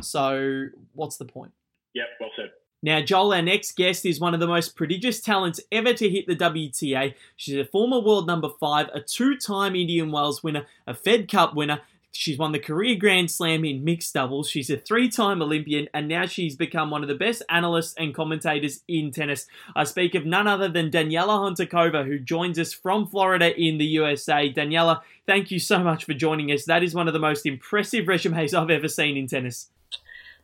So, 0.00 0.66
what's 0.92 1.16
the 1.16 1.24
point? 1.24 1.52
Yep, 1.94 2.06
well 2.20 2.30
said. 2.36 2.50
Now, 2.82 3.00
Joel, 3.00 3.34
our 3.34 3.42
next 3.42 3.76
guest, 3.76 4.06
is 4.06 4.20
one 4.20 4.34
of 4.34 4.40
the 4.40 4.46
most 4.46 4.76
prodigious 4.76 5.20
talents 5.20 5.60
ever 5.72 5.92
to 5.94 6.08
hit 6.08 6.26
the 6.26 6.36
WTA. 6.36 7.14
She's 7.36 7.56
a 7.56 7.64
former 7.64 7.98
world 7.98 8.26
number 8.26 8.48
five, 8.60 8.88
a 8.94 9.00
two 9.00 9.36
time 9.36 9.74
Indian 9.74 10.12
Wells 10.12 10.42
winner, 10.42 10.66
a 10.86 10.94
Fed 10.94 11.28
Cup 11.28 11.54
winner, 11.54 11.80
She's 12.18 12.36
won 12.36 12.50
the 12.50 12.58
career 12.58 12.96
Grand 12.96 13.30
Slam 13.30 13.64
in 13.64 13.84
mixed 13.84 14.14
doubles. 14.14 14.50
She's 14.50 14.70
a 14.70 14.76
three 14.76 15.08
time 15.08 15.40
Olympian, 15.40 15.88
and 15.94 16.08
now 16.08 16.26
she's 16.26 16.56
become 16.56 16.90
one 16.90 17.02
of 17.02 17.08
the 17.08 17.14
best 17.14 17.42
analysts 17.48 17.94
and 17.96 18.12
commentators 18.12 18.80
in 18.88 19.12
tennis. 19.12 19.46
I 19.76 19.84
speak 19.84 20.16
of 20.16 20.26
none 20.26 20.48
other 20.48 20.68
than 20.68 20.90
Daniela 20.90 21.38
Hantuchova, 21.38 22.04
who 22.06 22.18
joins 22.18 22.58
us 22.58 22.72
from 22.72 23.06
Florida 23.06 23.56
in 23.56 23.78
the 23.78 23.86
USA. 23.86 24.52
Daniela, 24.52 25.02
thank 25.26 25.52
you 25.52 25.60
so 25.60 25.78
much 25.78 26.04
for 26.04 26.12
joining 26.12 26.50
us. 26.50 26.64
That 26.64 26.82
is 26.82 26.92
one 26.92 27.06
of 27.06 27.14
the 27.14 27.20
most 27.20 27.46
impressive 27.46 28.08
resumes 28.08 28.52
I've 28.52 28.70
ever 28.70 28.88
seen 28.88 29.16
in 29.16 29.28
tennis. 29.28 29.68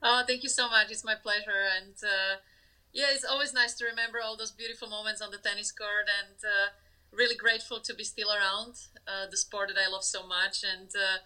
Oh, 0.07 0.23
thank 0.27 0.43
you 0.43 0.51
so 0.51 0.69
much. 0.69 0.91
It's 0.91 1.03
my 1.03 1.15
pleasure. 1.15 1.65
And 1.81 1.95
uh, 2.05 2.37
yeah, 2.93 3.07
it's 3.11 3.25
always 3.25 3.55
nice 3.55 3.73
to 3.75 3.87
remember 3.87 4.21
all 4.23 4.37
those 4.37 4.53
beautiful 4.53 4.89
moments 4.89 5.23
on 5.23 5.31
the 5.31 5.39
tennis 5.39 5.73
court 5.73 6.07
and 6.21 6.37
uh, 6.45 6.69
really 7.11 7.35
grateful 7.35 7.81
to 7.81 7.95
be 7.95 8.05
still 8.05 8.29
around 8.31 8.75
uh, 9.09 9.27
the 9.31 9.39
sport 9.39 9.71
that 9.75 9.81
I 9.81 9.91
love 9.91 10.05
so 10.05 10.27
much. 10.27 10.63
And 10.63 10.91
uh, 10.95 11.25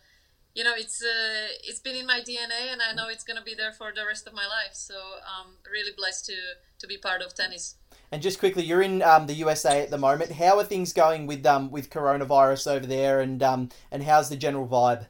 you 0.55 0.63
know 0.63 0.75
it's 0.77 1.03
uh, 1.03 1.49
it's 1.65 1.81
been 1.81 1.97
in 1.97 2.07
my 2.07 2.21
DNA, 2.21 2.73
and 2.73 2.81
I 2.81 2.93
know 2.95 3.09
it's 3.09 3.25
going 3.25 3.37
to 3.37 3.43
be 3.43 3.55
there 3.55 3.73
for 3.73 3.93
the 3.95 4.07
rest 4.07 4.27
of 4.27 4.33
my 4.33 4.47
life. 4.47 4.75
So 4.75 4.95
I'm 4.95 5.55
really 5.71 5.93
blessed 5.97 6.27
to 6.27 6.37
to 6.79 6.87
be 6.87 6.97
part 6.97 7.21
of 7.21 7.35
tennis. 7.35 7.75
And 8.11 8.23
just 8.23 8.39
quickly, 8.39 8.63
you're 8.63 8.83
in 8.83 9.03
um, 9.03 9.27
the 9.27 9.35
USA 9.35 9.83
at 9.83 9.91
the 9.91 9.99
moment. 9.99 10.33
How 10.33 10.59
are 10.59 10.65
things 10.65 10.93
going 10.93 11.27
with 11.27 11.45
um, 11.47 11.71
with 11.71 11.91
coronavirus 11.91 12.71
over 12.71 12.87
there, 12.87 13.21
and 13.21 13.43
um, 13.43 13.69
and 13.91 14.03
how's 14.05 14.29
the 14.29 14.37
general 14.37 14.67
vibe? 14.67 15.07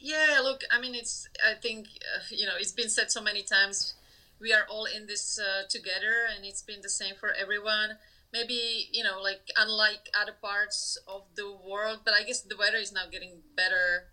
Yeah, 0.00 0.40
look, 0.42 0.62
I 0.70 0.80
mean, 0.80 0.94
it's 0.94 1.28
I 1.44 1.54
think 1.54 1.86
uh, 2.02 2.22
you 2.30 2.46
know 2.46 2.54
it's 2.58 2.72
been 2.72 2.88
said 2.88 3.10
so 3.10 3.20
many 3.20 3.42
times. 3.42 3.94
We 4.40 4.52
are 4.52 4.66
all 4.70 4.84
in 4.84 5.06
this 5.06 5.38
uh, 5.38 5.66
together, 5.68 6.26
and 6.34 6.44
it's 6.44 6.62
been 6.62 6.80
the 6.82 6.88
same 6.90 7.14
for 7.16 7.32
everyone 7.32 7.98
maybe 8.32 8.88
you 8.92 9.02
know 9.02 9.20
like 9.22 9.50
unlike 9.56 10.10
other 10.20 10.34
parts 10.40 10.98
of 11.06 11.22
the 11.34 11.50
world 11.66 12.00
but 12.04 12.14
i 12.18 12.22
guess 12.24 12.40
the 12.42 12.56
weather 12.56 12.76
is 12.76 12.92
now 12.92 13.04
getting 13.10 13.40
better 13.56 14.04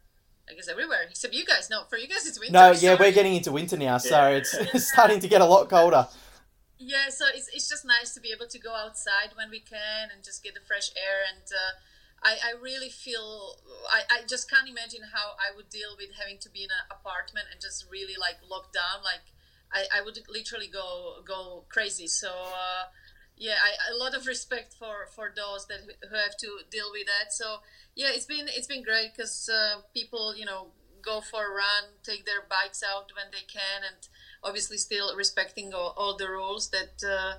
i 0.49 0.53
guess 0.53 0.67
everywhere 0.67 1.05
except 1.09 1.33
you 1.33 1.45
guys 1.45 1.69
no 1.69 1.83
for 1.89 1.97
you 1.97 2.07
guys 2.07 2.25
it's 2.25 2.39
winter 2.39 2.53
no 2.53 2.71
yeah 2.71 2.95
we're 2.99 3.11
getting 3.11 3.35
into 3.35 3.51
winter 3.51 3.77
now 3.77 3.97
so 3.97 4.15
yeah. 4.15 4.37
it's, 4.37 4.53
it's 4.53 4.91
starting 4.91 5.19
to 5.19 5.27
get 5.27 5.41
a 5.41 5.45
lot 5.45 5.69
colder 5.69 6.07
yeah 6.77 7.09
so 7.09 7.25
it's, 7.33 7.49
it's 7.53 7.67
just 7.69 7.85
nice 7.85 8.13
to 8.13 8.21
be 8.21 8.31
able 8.31 8.47
to 8.47 8.59
go 8.59 8.73
outside 8.73 9.29
when 9.35 9.49
we 9.49 9.59
can 9.59 10.09
and 10.13 10.23
just 10.23 10.43
get 10.43 10.53
the 10.53 10.61
fresh 10.61 10.91
air 10.95 11.23
and 11.33 11.43
uh, 11.51 11.73
I, 12.25 12.37
I 12.43 12.51
really 12.59 12.89
feel 12.89 13.55
I, 13.91 14.01
I 14.09 14.17
just 14.27 14.49
can't 14.49 14.67
imagine 14.67 15.01
how 15.13 15.37
I 15.37 15.55
would 15.55 15.69
deal 15.69 15.95
with 15.95 16.09
having 16.19 16.39
to 16.39 16.49
be 16.49 16.63
in 16.63 16.71
an 16.71 16.85
apartment 16.89 17.45
and 17.51 17.61
just 17.61 17.85
really 17.89 18.15
like 18.19 18.37
locked 18.49 18.73
down. 18.73 19.03
Like 19.03 19.21
I, 19.71 19.99
I 19.99 20.01
would 20.01 20.17
literally 20.27 20.67
go 20.67 21.21
go 21.23 21.65
crazy. 21.69 22.07
So 22.07 22.29
uh, 22.29 22.89
yeah 23.37 23.57
I, 23.61 23.93
a 23.93 23.97
lot 23.97 24.15
of 24.15 24.25
respect 24.25 24.73
for 24.73 25.05
for 25.13 25.31
those 25.35 25.67
that 25.67 25.81
who 25.85 26.15
have 26.15 26.35
to 26.37 26.65
deal 26.71 26.89
with 26.91 27.05
that. 27.05 27.31
So 27.31 27.57
yeah 27.95 28.09
it's 28.09 28.25
been 28.25 28.47
it's 28.49 28.67
been 28.67 28.81
great 28.81 29.13
because 29.15 29.47
uh, 29.47 29.81
people 29.93 30.35
you 30.35 30.45
know 30.45 30.69
go 31.03 31.21
for 31.21 31.45
a 31.45 31.53
run 31.53 32.01
take 32.03 32.25
their 32.25 32.41
bikes 32.49 32.81
out 32.81 33.11
when 33.15 33.27
they 33.31 33.45
can 33.45 33.85
and 33.85 34.09
obviously 34.43 34.77
still 34.77 35.15
respecting 35.15 35.71
all, 35.71 35.93
all 35.95 36.17
the 36.17 36.27
rules 36.27 36.69
that 36.71 36.97
uh, 37.07 37.35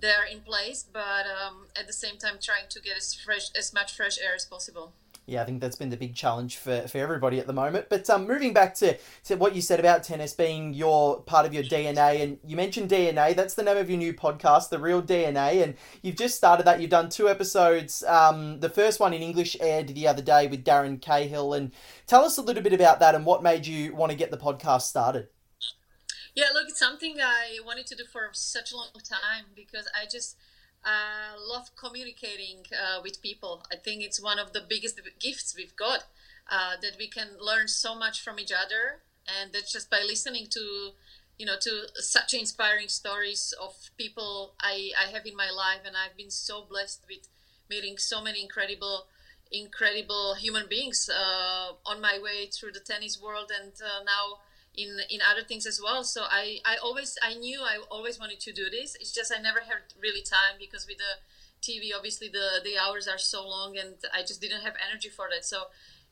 they 0.00 0.10
are 0.10 0.26
in 0.26 0.40
place 0.40 0.84
but 0.92 1.26
um, 1.26 1.66
at 1.76 1.86
the 1.86 1.92
same 1.92 2.16
time 2.16 2.36
trying 2.40 2.68
to 2.68 2.80
get 2.80 2.96
as 2.96 3.14
fresh 3.14 3.50
as 3.56 3.72
much 3.72 3.96
fresh 3.96 4.18
air 4.18 4.34
as 4.34 4.44
possible 4.44 4.92
yeah, 5.28 5.42
I 5.42 5.44
think 5.44 5.60
that's 5.60 5.76
been 5.76 5.90
the 5.90 5.96
big 5.98 6.14
challenge 6.14 6.56
for, 6.56 6.88
for 6.88 6.96
everybody 6.96 7.38
at 7.38 7.46
the 7.46 7.52
moment. 7.52 7.90
But 7.90 8.08
um, 8.08 8.26
moving 8.26 8.54
back 8.54 8.74
to, 8.76 8.96
to 9.24 9.34
what 9.34 9.54
you 9.54 9.60
said 9.60 9.78
about 9.78 10.02
tennis 10.02 10.32
being 10.32 10.72
your 10.72 11.20
part 11.20 11.44
of 11.44 11.52
your 11.52 11.64
DNA, 11.64 12.22
and 12.22 12.38
you 12.46 12.56
mentioned 12.56 12.88
DNA. 12.88 13.36
That's 13.36 13.52
the 13.52 13.62
name 13.62 13.76
of 13.76 13.90
your 13.90 13.98
new 13.98 14.14
podcast, 14.14 14.70
The 14.70 14.78
Real 14.78 15.02
DNA, 15.02 15.62
and 15.62 15.74
you've 16.00 16.16
just 16.16 16.36
started 16.36 16.64
that. 16.64 16.80
You've 16.80 16.88
done 16.88 17.10
two 17.10 17.28
episodes. 17.28 18.02
Um, 18.04 18.60
the 18.60 18.70
first 18.70 19.00
one 19.00 19.12
in 19.12 19.20
English 19.20 19.54
aired 19.60 19.88
the 19.88 20.08
other 20.08 20.22
day 20.22 20.46
with 20.46 20.64
Darren 20.64 20.98
Cahill, 20.98 21.52
and 21.52 21.72
tell 22.06 22.24
us 22.24 22.38
a 22.38 22.42
little 22.42 22.62
bit 22.62 22.72
about 22.72 22.98
that 23.00 23.14
and 23.14 23.26
what 23.26 23.42
made 23.42 23.66
you 23.66 23.94
want 23.94 24.10
to 24.10 24.16
get 24.16 24.30
the 24.30 24.38
podcast 24.38 24.82
started. 24.82 25.28
Yeah, 26.38 26.50
look, 26.54 26.68
it's 26.68 26.78
something 26.78 27.16
I 27.20 27.58
wanted 27.66 27.88
to 27.88 27.96
do 27.96 28.04
for 28.04 28.28
such 28.30 28.70
a 28.70 28.76
long 28.76 28.92
time 29.02 29.46
because 29.56 29.88
I 29.92 30.06
just 30.06 30.36
uh, 30.84 31.34
love 31.36 31.74
communicating 31.74 32.58
uh, 32.70 33.00
with 33.02 33.20
people. 33.20 33.66
I 33.72 33.74
think 33.74 34.04
it's 34.04 34.22
one 34.22 34.38
of 34.38 34.52
the 34.52 34.60
biggest 34.60 35.00
gifts 35.18 35.56
we've 35.56 35.74
got 35.74 36.04
uh, 36.48 36.76
that 36.80 36.92
we 36.96 37.08
can 37.08 37.30
learn 37.40 37.66
so 37.66 37.92
much 37.92 38.22
from 38.22 38.38
each 38.38 38.52
other, 38.52 39.00
and 39.26 39.52
that's 39.52 39.72
just 39.72 39.90
by 39.90 40.02
listening 40.06 40.46
to, 40.50 40.92
you 41.40 41.44
know, 41.44 41.56
to 41.60 41.88
such 41.94 42.34
inspiring 42.34 42.86
stories 42.86 43.52
of 43.60 43.74
people 43.98 44.54
I, 44.60 44.92
I 44.96 45.10
have 45.10 45.26
in 45.26 45.34
my 45.34 45.50
life, 45.50 45.80
and 45.84 45.96
I've 45.96 46.16
been 46.16 46.30
so 46.30 46.64
blessed 46.70 47.02
with 47.10 47.26
meeting 47.68 47.98
so 47.98 48.22
many 48.22 48.40
incredible 48.40 49.06
incredible 49.50 50.34
human 50.34 50.66
beings 50.68 51.10
uh, 51.10 51.72
on 51.84 52.00
my 52.00 52.16
way 52.22 52.46
through 52.46 52.70
the 52.70 52.80
tennis 52.80 53.20
world. 53.20 53.50
And 53.50 53.72
uh, 53.82 54.04
now 54.04 54.38
in 54.78 54.98
in 55.10 55.20
other 55.20 55.42
things 55.42 55.66
as 55.66 55.80
well. 55.82 56.04
So 56.04 56.22
i 56.30 56.60
i 56.64 56.76
always 56.76 57.18
i 57.22 57.34
knew 57.34 57.60
i 57.60 57.78
always 57.90 58.18
wanted 58.18 58.40
to 58.40 58.52
do 58.52 58.70
this. 58.70 58.94
It's 59.00 59.12
just 59.12 59.32
i 59.36 59.40
never 59.40 59.60
had 59.60 59.82
really 60.00 60.22
time 60.22 60.56
because 60.58 60.86
with 60.86 60.98
the 60.98 61.14
tv 61.60 61.90
obviously 61.94 62.28
the 62.28 62.60
the 62.62 62.78
hours 62.78 63.08
are 63.08 63.18
so 63.18 63.46
long 63.46 63.76
and 63.76 63.94
i 64.14 64.20
just 64.20 64.40
didn't 64.40 64.62
have 64.62 64.74
energy 64.88 65.08
for 65.08 65.26
that. 65.32 65.44
So 65.44 65.64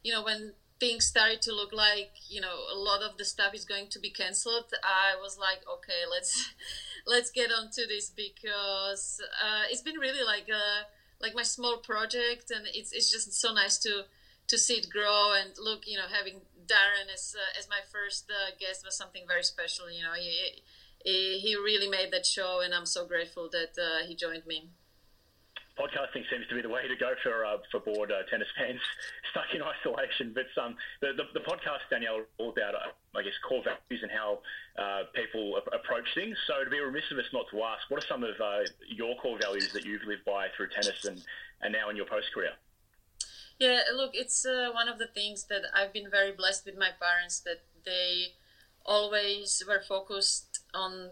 you 0.03 0.13
know 0.13 0.23
when 0.23 0.53
things 0.79 1.07
started 1.07 1.41
to 1.41 1.55
look 1.55 1.73
like 1.73 2.11
you 2.29 2.41
know 2.41 2.57
a 2.75 2.77
lot 2.77 3.01
of 3.03 3.17
the 3.17 3.25
stuff 3.25 3.55
is 3.55 3.65
going 3.65 3.89
to 3.89 3.99
be 3.99 4.11
canceled 4.11 4.71
i 4.85 5.17
was 5.23 5.39
like 5.39 5.61
okay 5.73 6.03
let's 6.11 6.51
let's 7.07 7.31
get 7.31 7.51
on 7.51 7.71
to 7.71 7.87
this 7.87 8.11
because 8.11 9.23
uh, 9.43 9.63
it's 9.71 9.81
been 9.81 9.97
really 9.97 10.23
like 10.23 10.49
a 10.51 10.55
uh, 10.55 10.83
like 11.21 11.35
my 11.35 11.43
small 11.43 11.79
project 11.79 12.51
and 12.51 12.67
it's, 12.75 12.93
it's 12.93 13.11
just 13.11 13.33
so 13.33 13.53
nice 13.55 13.79
to 13.79 14.05
to 14.49 14.59
see 14.59 14.75
it 14.75 14.89
grow 14.91 15.33
and 15.33 15.51
look 15.59 15.87
you 15.87 15.97
know 15.97 16.07
having 16.13 16.41
Darren 16.67 17.13
as 17.13 17.35
uh, 17.37 17.59
as 17.59 17.69
my 17.69 17.81
first 17.91 18.31
uh, 18.31 18.55
guest 18.59 18.85
was 18.85 18.97
something 18.97 19.23
very 19.27 19.43
special. 19.43 19.91
You 19.91 20.03
know, 20.03 20.15
he, 20.15 20.63
he, 21.05 21.57
really 21.57 21.89
made 21.89 22.13
that 22.13 22.27
show, 22.27 22.61
and 22.65 22.75
I'm 22.75 22.87
so 22.87 23.07
grateful 23.07 23.49
that 23.53 23.79
uh, 23.79 24.07
he 24.07 24.15
joined 24.15 24.47
me. 24.47 24.71
Podcasting 25.79 26.25
seems 26.33 26.47
to 26.49 26.55
be 26.55 26.63
the 26.63 26.71
way 26.71 26.89
to 26.89 26.97
go 26.97 27.13
for 27.23 27.45
uh, 27.45 27.59
for 27.71 27.81
bored 27.81 28.11
uh, 28.11 28.23
tennis 28.31 28.49
fans 28.57 28.81
stuck 29.31 29.47
in 29.55 29.63
isolation. 29.63 30.35
But 30.35 30.49
um, 30.61 30.77
the, 31.01 31.13
the, 31.13 31.25
the 31.39 31.45
podcast 31.45 31.87
Danielle 31.91 32.25
all 32.39 32.51
about 32.51 32.75
uh, 32.75 32.91
I 33.15 33.23
guess 33.23 33.37
core 33.47 33.63
values 33.63 34.03
and 34.03 34.11
how 34.11 34.41
people 35.15 35.57
approach 35.73 36.09
things. 36.15 36.37
So 36.47 36.65
to 36.65 36.71
be 36.71 36.81
remiss 36.81 37.05
of 37.13 37.19
us 37.19 37.27
not 37.33 37.47
to 37.51 37.63
ask, 37.63 37.91
what 37.91 38.03
are 38.03 38.07
some 38.07 38.25
of 38.25 38.35
your 38.89 39.17
core 39.17 39.39
values 39.41 39.73
that 39.73 39.85
you've 39.85 40.05
lived 40.05 40.25
by 40.25 40.49
through 40.57 40.69
tennis 40.69 41.05
and 41.05 41.23
and 41.63 41.73
now 41.73 41.91
in 41.91 41.97
your 41.97 42.07
post 42.07 42.33
career? 42.35 42.53
Yeah, 43.59 43.81
look, 43.95 44.11
it's 44.15 44.45
uh, 44.45 44.71
one 44.73 44.89
of 44.89 44.99
the 44.99 45.07
things 45.07 45.45
that 45.45 45.63
I've 45.75 45.93
been 45.93 46.11
very 46.11 46.33
blessed 46.33 46.67
with 46.67 46.77
my 46.77 46.91
parents 47.01 47.41
that 47.41 47.63
they 47.85 48.35
always 48.85 49.63
were 49.67 49.81
focused 49.81 50.61
on 50.75 51.11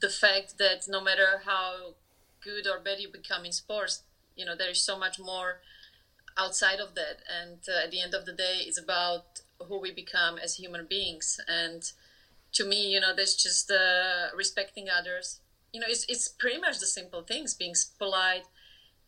the 0.00 0.10
fact 0.10 0.58
that 0.58 0.86
no 0.88 1.00
matter 1.00 1.42
how 1.44 1.94
good 2.42 2.66
or 2.66 2.78
bad 2.80 3.00
you 3.00 3.08
become 3.08 3.44
in 3.44 3.52
sports, 3.52 4.02
you 4.36 4.44
know, 4.44 4.54
there 4.56 4.70
is 4.70 4.82
so 4.82 4.98
much 4.98 5.18
more 5.18 5.60
outside 6.38 6.80
of 6.80 6.94
that. 6.96 7.18
And 7.28 7.58
uh, 7.68 7.84
at 7.84 7.90
the 7.92 8.00
end 8.02 8.14
of 8.14 8.26
the 8.26 8.32
day, 8.32 8.62
it's 8.66 8.78
about 8.80 9.40
who 9.60 9.80
we 9.80 9.92
become 9.92 10.38
as 10.38 10.56
human 10.56 10.86
beings. 10.86 11.40
And 11.48 11.82
to 12.52 12.64
me, 12.64 12.92
you 12.92 13.00
know, 13.00 13.14
there's 13.14 13.34
just 13.36 13.70
uh, 13.70 14.28
respecting 14.36 14.88
others. 14.90 15.40
You 15.72 15.80
know, 15.80 15.86
it's, 15.88 16.04
it's 16.08 16.28
pretty 16.28 16.60
much 16.60 16.78
the 16.80 16.86
simple 16.86 17.22
things 17.22 17.54
being 17.54 17.74
polite, 17.98 18.44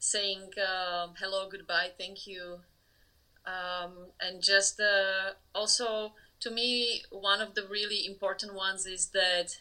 saying 0.02 0.50
um, 0.58 1.14
hello, 1.20 1.48
goodbye, 1.48 1.90
thank 1.96 2.26
you, 2.26 2.58
um, 3.46 4.08
and 4.20 4.42
just 4.42 4.80
uh, 4.80 5.30
also 5.54 6.12
to 6.40 6.50
me 6.50 7.02
one 7.10 7.40
of 7.40 7.54
the 7.54 7.64
really 7.70 8.04
important 8.04 8.52
ones 8.52 8.84
is 8.84 9.10
that 9.10 9.58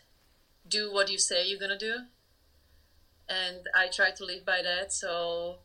do 0.68 0.92
what 0.92 1.12
you 1.12 1.20
say 1.20 1.46
you're 1.46 1.60
gonna 1.60 1.78
do. 1.78 1.96
And 3.30 3.68
i 3.76 3.88
try 3.88 4.12
to 4.12 4.26
live 4.26 4.44
by 4.46 4.62
that 4.62 4.92
so 4.92 5.60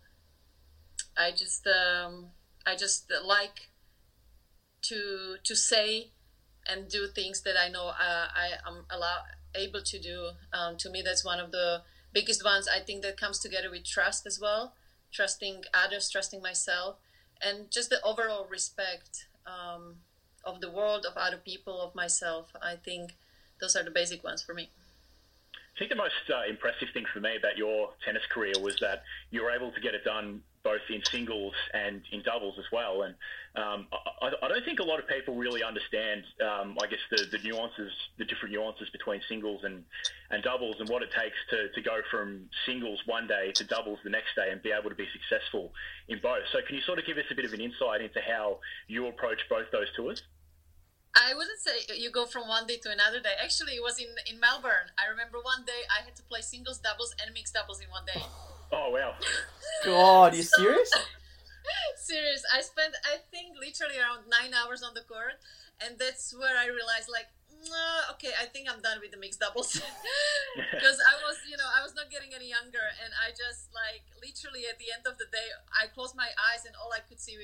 i 1.17 1.31
just 1.31 1.67
um, 1.67 2.27
i 2.65 2.77
just 2.77 3.11
like 3.25 3.71
to 4.83 5.37
to 5.43 5.57
say 5.57 6.11
and 6.69 6.89
do 6.89 7.09
things 7.09 7.43
that 7.43 7.57
i 7.59 7.69
know 7.69 7.89
uh, 7.89 8.29
i 8.45 8.51
am 8.69 8.85
allow, 8.91 9.17
able 9.55 9.83
to 9.83 9.99
do. 9.99 10.29
Um, 10.53 10.77
to 10.77 10.91
me 10.91 11.03
that's 11.03 11.25
one 11.25 11.41
of 11.41 11.51
the 11.51 11.83
biggest 12.19 12.43
ones 12.45 12.67
i 12.79 12.81
think 12.87 13.03
that 13.03 13.17
comes 13.25 13.39
together 13.39 13.71
with 13.71 13.85
trust 13.85 14.27
as 14.27 14.37
well 14.41 14.75
trusting 15.13 15.57
others 15.83 16.11
trusting 16.11 16.41
myself 16.51 16.97
and 17.41 17.71
just 17.71 17.91
the 17.91 18.03
overall 18.03 18.47
respect 18.51 19.27
um, 19.47 19.97
of 20.45 20.61
the 20.61 20.71
world, 20.71 21.07
of 21.07 21.17
other 21.17 21.37
people, 21.37 21.81
of 21.81 21.95
myself. 21.95 22.53
I 22.63 22.77
think 22.77 23.15
those 23.61 23.77
are 23.77 23.83
the 23.83 23.91
basic 23.91 24.25
ones 24.25 24.43
for 24.43 24.55
me. 24.55 24.71
I 25.55 25.79
think 25.79 25.91
the 25.91 25.97
most 25.97 26.15
uh, 26.31 26.49
impressive 26.49 26.89
thing 26.95 27.05
for 27.13 27.21
me 27.21 27.37
about 27.37 27.59
your 27.59 27.91
tennis 28.05 28.23
career 28.33 28.55
was 28.61 28.77
that 28.81 29.03
you 29.31 29.43
were 29.43 29.51
able 29.51 29.73
to 29.73 29.81
get 29.81 29.95
it 29.95 30.05
done 30.05 30.41
both 30.63 30.81
in 30.89 31.03
singles 31.05 31.53
and 31.75 32.03
in 32.13 32.23
doubles 32.23 32.59
as 32.59 32.65
well. 32.73 33.03
And 33.03 33.15
um, 33.57 33.87
I, 34.21 34.29
I, 34.43 34.49
don't 34.49 34.65
think 34.65 34.81
a 34.81 34.85
lot 34.85 34.99
of 34.99 35.09
people 35.09 35.35
really 35.35 35.63
understand, 35.63 36.25
um, 36.45 36.77
I 36.83 36.87
guess, 36.87 37.01
the, 37.11 37.25
the, 37.33 37.43
nuances, 37.43 37.91
the 38.19 38.27
different 38.27 38.55
nuances 38.55 38.89
between 38.91 39.21
singles 39.29 39.65
and, 39.65 39.83
and 40.31 40.43
doubles 40.43 40.77
and 40.79 40.89
what 40.91 41.03
it 41.03 41.09
takes 41.17 41.37
to, 41.51 41.73
to 41.73 41.81
go 41.81 42.01
from 42.11 42.51
singles 42.67 43.01
one 43.07 43.27
day 43.27 43.53
to 43.55 43.65
doubles 43.65 43.99
the 44.05 44.11
next 44.11 44.37
day 44.37 44.53
and 44.53 44.63
be 44.63 44.73
able 44.73 44.91
to 44.91 44.95
be 44.95 45.09
successful 45.09 45.73
in 46.09 46.21
both. 46.23 46.45
So, 46.53 46.59
can 46.67 46.77
you 46.77 46.83
sort 46.83 46.99
of 46.99 47.07
give 47.07 47.17
us 47.17 47.25
a 47.31 47.35
bit 47.35 47.47
of 47.47 47.53
an 47.55 47.61
insight 47.63 48.03
into 48.03 48.21
how 48.21 48.59
you 48.89 49.07
approach 49.07 49.41
both 49.49 49.67
those 49.73 49.89
tours? 49.97 50.23
I 51.17 51.33
wouldn't 51.33 51.59
say 51.59 51.97
you 51.97 52.11
go 52.11 52.27
from 52.27 52.47
one 52.47 52.67
day 52.67 52.77
to 52.77 52.91
another 52.91 53.21
day. 53.21 53.33
Actually, 53.43 53.73
it 53.73 53.83
was 53.83 53.99
in, 53.99 54.13
in 54.31 54.39
Melbourne. 54.39 54.93
I 55.01 55.09
remember 55.09 55.39
one 55.41 55.65
day 55.65 55.89
I 55.89 56.05
had 56.05 56.15
to 56.17 56.23
play 56.25 56.43
singles, 56.43 56.79
doubles, 56.79 57.15
and 57.25 57.33
mixed 57.33 57.55
doubles 57.55 57.81
in 57.81 57.89
one 57.89 58.05
day. 58.05 58.21
Oh, 58.71 58.91
wow. 58.91 59.15
God, 59.83 60.35
are 60.35 60.37
you 60.37 60.43
so, 60.45 60.63
serious? 60.63 60.93
serious. 61.97 62.43
I 62.53 62.61
spent, 62.61 62.95
I 63.05 63.19
think, 63.31 63.57
literally 63.59 63.99
around 63.99 64.29
nine 64.29 64.55
hours 64.55 64.83
on 64.83 64.95
the 64.95 65.03
court. 65.03 65.39
And 65.83 65.99
that's 65.99 66.33
where 66.33 66.57
I 66.57 66.67
realized, 66.73 67.13
like, 67.13 67.29
okay, 68.17 68.33
I 68.41 68.47
think 68.47 68.69
I'm 68.71 68.81
done 68.81 68.99
with 69.01 69.13
the 69.13 69.21
mixed 69.21 69.41
doubles. 69.41 69.77
Because 70.57 70.99
I 71.01 71.15
was, 71.21 71.37
you 71.45 71.57
know, 71.57 71.69
I 71.69 71.83
was 71.85 71.95
not 71.95 72.09
getting 72.09 72.33
any 72.33 72.49
younger. 72.49 72.87
And 73.05 73.13
I 73.17 73.31
just, 73.37 73.69
like, 73.77 74.09
literally 74.23 74.65
at 74.71 74.79
the 74.81 74.89
end 74.95 75.05
of 75.05 75.19
the 75.19 75.29
day, 75.29 75.49
I 75.71 75.89
closed 75.93 76.17
my 76.17 76.33
eyes 76.37 76.65
and 76.65 76.75
all 76.81 76.93
I 76.93 77.05
could 77.05 77.21
see 77.21 77.37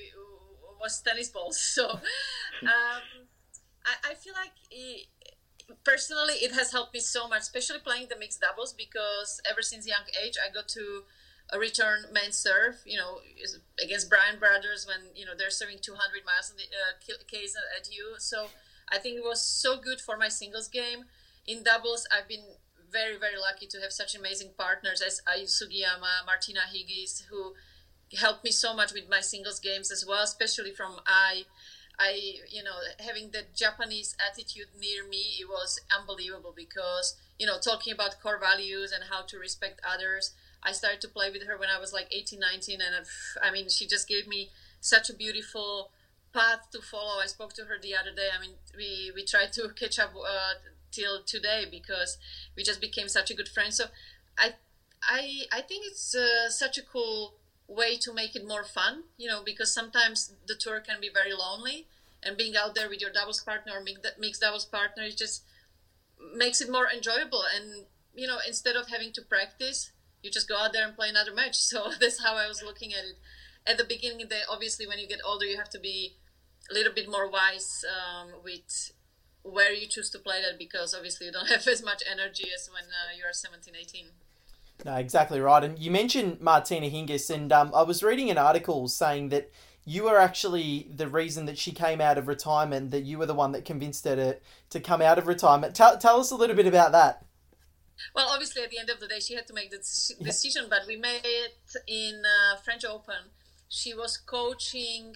was 0.81 1.01
tennis 1.01 1.29
balls. 1.29 1.59
So, 1.59 2.01
um, 2.65 3.05
I, 3.85 4.11
I 4.11 4.13
feel 4.15 4.33
like 4.33 4.55
it, 4.71 5.07
personally 5.83 6.35
it 6.41 6.51
has 6.51 6.71
helped 6.71 6.93
me 6.93 6.99
so 6.99 7.27
much, 7.27 7.41
especially 7.41 7.79
playing 7.79 8.07
the 8.09 8.17
mixed 8.17 8.41
doubles 8.41 8.73
because 8.73 9.41
ever 9.49 9.61
since 9.61 9.87
young 9.87 10.05
age 10.23 10.35
I 10.37 10.53
got 10.53 10.67
to 10.69 11.03
a 11.53 11.59
return 11.59 12.05
men's 12.11 12.35
serve, 12.35 12.81
you 12.85 12.97
know, 12.97 13.19
against 13.81 14.09
Bryan 14.09 14.39
Brothers 14.39 14.87
when 14.87 15.15
you 15.15 15.25
know 15.25 15.33
they're 15.37 15.51
serving 15.51 15.77
200 15.81 16.25
miles 16.25 16.49
in 16.49 16.57
the 16.57 16.63
uh, 16.63 17.17
case 17.27 17.55
at 17.77 17.87
you. 17.93 18.15
So 18.17 18.47
I 18.91 18.97
think 18.97 19.17
it 19.17 19.23
was 19.23 19.41
so 19.45 19.79
good 19.79 20.01
for 20.01 20.17
my 20.17 20.29
singles 20.29 20.67
game. 20.67 21.05
In 21.45 21.63
doubles, 21.63 22.07
I've 22.11 22.27
been 22.27 22.57
very 22.91 23.17
very 23.17 23.37
lucky 23.37 23.67
to 23.67 23.79
have 23.81 23.91
such 23.91 24.15
amazing 24.15 24.51
partners 24.57 25.01
as 25.01 25.21
Ai 25.27 25.43
Sugiyama, 25.43 26.25
Martina 26.25 26.61
Hingis, 26.73 27.25
who 27.29 27.53
helped 28.17 28.43
me 28.43 28.51
so 28.51 28.73
much 28.73 28.93
with 28.93 29.09
my 29.09 29.21
singles 29.21 29.59
games 29.59 29.91
as 29.91 30.05
well, 30.07 30.23
especially 30.23 30.71
from 30.71 30.99
I. 31.05 31.43
I, 31.99 32.19
you 32.49 32.63
know, 32.63 32.73
having 33.05 33.29
the 33.29 33.43
Japanese 33.55 34.15
attitude 34.17 34.65
near 34.79 35.07
me, 35.07 35.37
it 35.39 35.47
was 35.47 35.79
unbelievable 35.95 36.51
because, 36.55 37.15
you 37.37 37.45
know, 37.45 37.59
talking 37.59 37.93
about 37.93 38.19
core 38.19 38.39
values 38.39 38.91
and 38.91 39.03
how 39.11 39.21
to 39.27 39.37
respect 39.37 39.79
others. 39.87 40.33
I 40.65 40.71
started 40.71 41.01
to 41.01 41.07
play 41.07 41.29
with 41.31 41.43
her 41.43 41.57
when 41.57 41.69
I 41.69 41.79
was 41.79 41.93
like 41.93 42.07
18, 42.11 42.39
19, 42.39 42.79
and 42.81 43.05
I 43.41 43.51
mean, 43.51 43.69
she 43.69 43.87
just 43.87 44.07
gave 44.07 44.27
me 44.27 44.49
such 44.79 45.09
a 45.09 45.13
beautiful 45.13 45.91
path 46.33 46.69
to 46.71 46.81
follow. 46.81 47.21
I 47.21 47.27
spoke 47.27 47.53
to 47.53 47.65
her 47.65 47.75
the 47.81 47.95
other 47.95 48.11
day. 48.15 48.29
I 48.35 48.41
mean, 48.41 48.55
we, 48.75 49.11
we 49.13 49.23
tried 49.25 49.53
to 49.53 49.69
catch 49.69 49.99
up 49.99 50.13
uh, 50.15 50.53
till 50.91 51.21
today 51.23 51.65
because 51.69 52.17
we 52.55 52.63
just 52.63 52.81
became 52.81 53.07
such 53.07 53.29
a 53.29 53.35
good 53.35 53.49
friend. 53.49 53.73
So 53.73 53.85
I, 54.37 54.53
I, 55.03 55.43
I 55.51 55.61
think 55.61 55.85
it's 55.85 56.15
uh, 56.15 56.49
such 56.49 56.77
a 56.77 56.81
cool 56.81 57.35
way 57.67 57.97
to 57.97 58.13
make 58.13 58.35
it 58.35 58.47
more 58.47 58.63
fun, 58.63 59.03
you 59.17 59.27
know, 59.27 59.41
because 59.43 59.73
sometimes 59.73 60.33
the 60.47 60.55
tour 60.55 60.79
can 60.79 60.99
be 60.99 61.09
very 61.13 61.33
lonely 61.33 61.87
and 62.25 62.37
being 62.37 62.55
out 62.55 62.75
there 62.75 62.89
with 62.89 63.01
your 63.01 63.11
doubles 63.11 63.41
partner 63.41 63.73
or 63.75 63.83
mixed 64.19 64.41
doubles 64.41 64.65
partner 64.65 65.03
it 65.03 65.17
just 65.17 65.43
makes 66.35 66.61
it 66.61 66.71
more 66.71 66.87
enjoyable 66.89 67.43
and 67.55 67.85
you 68.15 68.27
know 68.27 68.37
instead 68.47 68.75
of 68.75 68.87
having 68.89 69.11
to 69.11 69.21
practice 69.21 69.91
you 70.23 70.31
just 70.31 70.47
go 70.47 70.57
out 70.57 70.73
there 70.73 70.87
and 70.87 70.95
play 70.95 71.09
another 71.09 71.33
match 71.33 71.55
so 71.71 71.91
that's 71.99 72.23
how 72.23 72.35
i 72.35 72.47
was 72.47 72.63
looking 72.63 72.93
at 72.93 73.05
it 73.05 73.17
at 73.65 73.77
the 73.77 73.83
beginning 73.83 74.25
they 74.29 74.41
obviously 74.49 74.87
when 74.87 74.99
you 74.99 75.07
get 75.07 75.19
older 75.25 75.45
you 75.45 75.57
have 75.57 75.69
to 75.69 75.79
be 75.79 76.15
a 76.69 76.73
little 76.73 76.93
bit 76.93 77.09
more 77.09 77.29
wise 77.29 77.83
um, 77.93 78.29
with 78.43 78.91
where 79.43 79.73
you 79.73 79.87
choose 79.87 80.09
to 80.09 80.19
play 80.19 80.41
that 80.41 80.57
because 80.57 80.93
obviously 80.93 81.27
you 81.27 81.31
don't 81.31 81.49
have 81.55 81.67
as 81.67 81.83
much 81.83 82.01
energy 82.09 82.47
as 82.53 82.69
when 82.71 82.83
uh, 82.83 83.15
you're 83.17 83.31
17 83.31 83.73
18 83.79 84.05
no, 84.85 84.95
exactly 84.95 85.39
right. 85.39 85.63
And 85.63 85.79
you 85.79 85.91
mentioned 85.91 86.41
Martina 86.41 86.87
Hingis, 86.87 87.29
and 87.29 87.51
um, 87.53 87.71
I 87.73 87.83
was 87.83 88.03
reading 88.03 88.29
an 88.29 88.37
article 88.37 88.87
saying 88.87 89.29
that 89.29 89.49
you 89.85 90.03
were 90.03 90.17
actually 90.17 90.87
the 90.93 91.07
reason 91.07 91.45
that 91.45 91.57
she 91.57 91.71
came 91.71 92.01
out 92.01 92.17
of 92.17 92.27
retirement, 92.27 92.91
that 92.91 93.03
you 93.03 93.17
were 93.17 93.25
the 93.25 93.33
one 93.33 93.51
that 93.51 93.65
convinced 93.65 94.05
her 94.05 94.15
to, 94.15 94.37
to 94.69 94.79
come 94.79 95.01
out 95.01 95.17
of 95.17 95.27
retirement. 95.27 95.75
Tell, 95.75 95.97
tell 95.97 96.19
us 96.19 96.31
a 96.31 96.35
little 96.35 96.55
bit 96.55 96.67
about 96.67 96.91
that. 96.93 97.25
Well, 98.15 98.29
obviously, 98.29 98.63
at 98.63 98.69
the 98.69 98.79
end 98.79 98.89
of 98.89 98.99
the 98.99 99.07
day, 99.07 99.19
she 99.19 99.35
had 99.35 99.47
to 99.47 99.53
make 99.53 99.71
the 99.71 99.77
decision, 99.77 100.65
but 100.69 100.81
we 100.87 100.95
made 100.95 101.21
it 101.23 101.75
in 101.87 102.23
uh, 102.25 102.57
French 102.57 102.85
Open. 102.85 103.31
She 103.69 103.93
was 103.93 104.17
coaching 104.17 105.15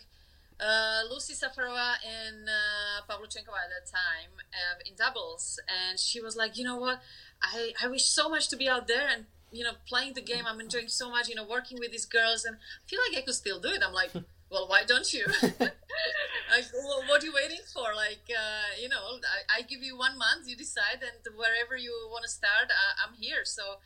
uh, 0.60 1.02
Lucie 1.10 1.34
Safarova 1.34 1.96
and 2.06 2.48
uh, 2.50 3.06
Pavluchenkova 3.08 3.60
at 3.66 3.70
that 3.70 3.92
time 3.92 4.32
uh, 4.54 4.80
in 4.86 4.96
doubles, 4.96 5.60
and 5.68 6.00
she 6.00 6.22
was 6.22 6.36
like, 6.36 6.58
you 6.58 6.64
know 6.64 6.78
what, 6.78 7.02
I, 7.42 7.74
I 7.84 7.88
wish 7.88 8.06
so 8.06 8.30
much 8.30 8.48
to 8.50 8.56
be 8.56 8.68
out 8.68 8.88
there 8.88 9.08
and 9.08 9.26
you 9.52 9.64
know, 9.64 9.72
playing 9.88 10.14
the 10.14 10.22
game. 10.22 10.44
I'm 10.46 10.60
enjoying 10.60 10.90
so 10.90 11.10
much, 11.10 11.30
you 11.30 11.36
know, 11.36 11.46
working 11.48 11.80
with 11.80 11.92
these 11.92 12.06
girls, 12.06 12.46
and 12.46 12.58
I 12.58 12.90
feel 12.90 13.00
like 13.10 13.18
I 13.18 13.26
could 13.26 13.34
still 13.34 13.60
do 13.60 13.70
it. 13.70 13.82
I'm 13.86 13.94
like, 13.94 14.12
well, 14.50 14.68
why 14.68 14.84
don't 14.84 15.12
you? 15.14 15.26
like, 16.52 16.66
well, 16.74 17.04
what 17.08 17.22
are 17.22 17.26
you 17.26 17.34
waiting 17.34 17.62
for? 17.74 17.94
Like, 17.96 18.30
uh, 18.30 18.82
you 18.82 18.90
know, 18.90 19.20
I, 19.24 19.60
I, 19.60 19.62
give 19.64 19.84
you 19.84 19.98
one 19.98 20.18
month, 20.18 20.48
you 20.48 20.56
decide, 20.56 21.02
and 21.02 21.36
wherever 21.36 21.76
you 21.76 21.92
want 22.12 22.24
to 22.24 22.30
start, 22.30 22.70
uh, 22.70 23.06
I'm 23.06 23.16
here. 23.16 23.44
So, 23.44 23.78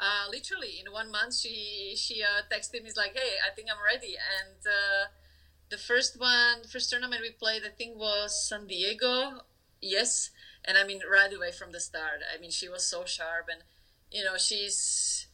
uh, 0.00 0.28
literally, 0.30 0.80
in 0.84 0.92
one 0.92 1.10
month, 1.10 1.36
she 1.36 1.94
she 1.96 2.22
uh, 2.22 2.42
texted 2.52 2.82
me, 2.82 2.90
like, 2.96 3.14
hey, 3.14 3.36
I 3.44 3.54
think 3.54 3.68
I'm 3.70 3.82
ready. 3.84 4.16
And 4.16 4.58
uh, 4.66 5.10
the 5.70 5.78
first 5.78 6.18
one, 6.18 6.64
first 6.70 6.90
tournament 6.90 7.22
we 7.22 7.30
played, 7.30 7.62
I 7.64 7.70
think 7.70 7.98
was 7.98 8.48
San 8.48 8.66
Diego. 8.66 9.42
Yes, 9.80 10.30
and 10.64 10.76
I 10.76 10.84
mean, 10.84 11.00
right 11.10 11.32
away 11.32 11.52
from 11.52 11.72
the 11.72 11.80
start. 11.80 12.20
I 12.34 12.40
mean, 12.40 12.50
she 12.50 12.68
was 12.68 12.84
so 12.84 13.04
sharp 13.04 13.46
and 13.50 13.62
you 14.10 14.24
know 14.24 14.36
she's 14.38 15.26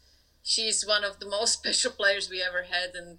she's 0.42 0.86
one 0.86 1.04
of 1.04 1.20
the 1.20 1.26
most 1.26 1.52
special 1.58 1.92
players 1.92 2.28
we 2.30 2.42
ever 2.42 2.64
had 2.64 2.94
and 2.94 3.18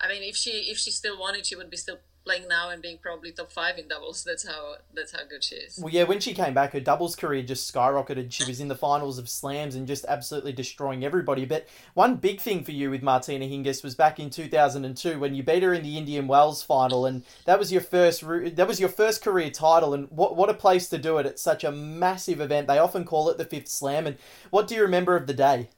i 0.00 0.08
mean 0.08 0.22
if 0.22 0.36
she 0.36 0.50
if 0.50 0.78
she 0.78 0.90
still 0.90 1.18
wanted 1.18 1.46
she 1.46 1.56
would 1.56 1.70
be 1.70 1.76
still 1.76 1.98
playing 2.28 2.46
now 2.46 2.68
and 2.68 2.82
being 2.82 2.98
probably 2.98 3.32
top 3.32 3.50
five 3.50 3.78
in 3.78 3.88
doubles. 3.88 4.22
That's 4.22 4.46
how 4.46 4.74
that's 4.94 5.12
how 5.12 5.24
good 5.24 5.42
she 5.42 5.54
is. 5.54 5.78
Well 5.78 5.92
yeah 5.92 6.02
when 6.02 6.20
she 6.20 6.34
came 6.34 6.52
back 6.52 6.74
her 6.74 6.80
doubles 6.80 7.16
career 7.16 7.42
just 7.42 7.72
skyrocketed. 7.72 8.30
She 8.30 8.44
was 8.44 8.60
in 8.60 8.68
the 8.68 8.76
finals 8.76 9.18
of 9.18 9.30
slams 9.30 9.74
and 9.74 9.86
just 9.86 10.04
absolutely 10.06 10.52
destroying 10.52 11.06
everybody. 11.06 11.46
But 11.46 11.66
one 11.94 12.16
big 12.16 12.40
thing 12.40 12.64
for 12.64 12.72
you 12.72 12.90
with 12.90 13.02
martina 13.02 13.46
hingis 13.46 13.82
was 13.82 13.94
back 13.94 14.20
in 14.20 14.28
2002 14.28 15.18
when 15.18 15.34
you 15.34 15.42
beat 15.42 15.62
her 15.62 15.72
in 15.72 15.82
the 15.82 15.96
indian 15.96 16.26
wells 16.26 16.62
final 16.62 17.06
and 17.06 17.24
that 17.46 17.58
was 17.58 17.72
your 17.72 17.80
first 17.80 18.20
that 18.56 18.68
was 18.68 18.78
your 18.78 18.90
first 18.90 19.22
career 19.22 19.50
title. 19.50 19.94
And 19.94 20.10
what, 20.10 20.36
what 20.36 20.50
a 20.50 20.54
place 20.54 20.88
to 20.90 20.98
do 20.98 21.16
it 21.16 21.24
at 21.24 21.38
such 21.38 21.64
a 21.64 21.72
massive 21.72 22.42
event. 22.42 22.66
They 22.66 22.78
often 22.78 23.06
call 23.06 23.30
it 23.30 23.38
the 23.38 23.44
fifth 23.46 23.68
slam. 23.68 24.06
And 24.06 24.18
what 24.50 24.68
do 24.68 24.74
you 24.74 24.82
remember 24.82 25.16
of 25.16 25.26
the 25.26 25.34
day? 25.34 25.70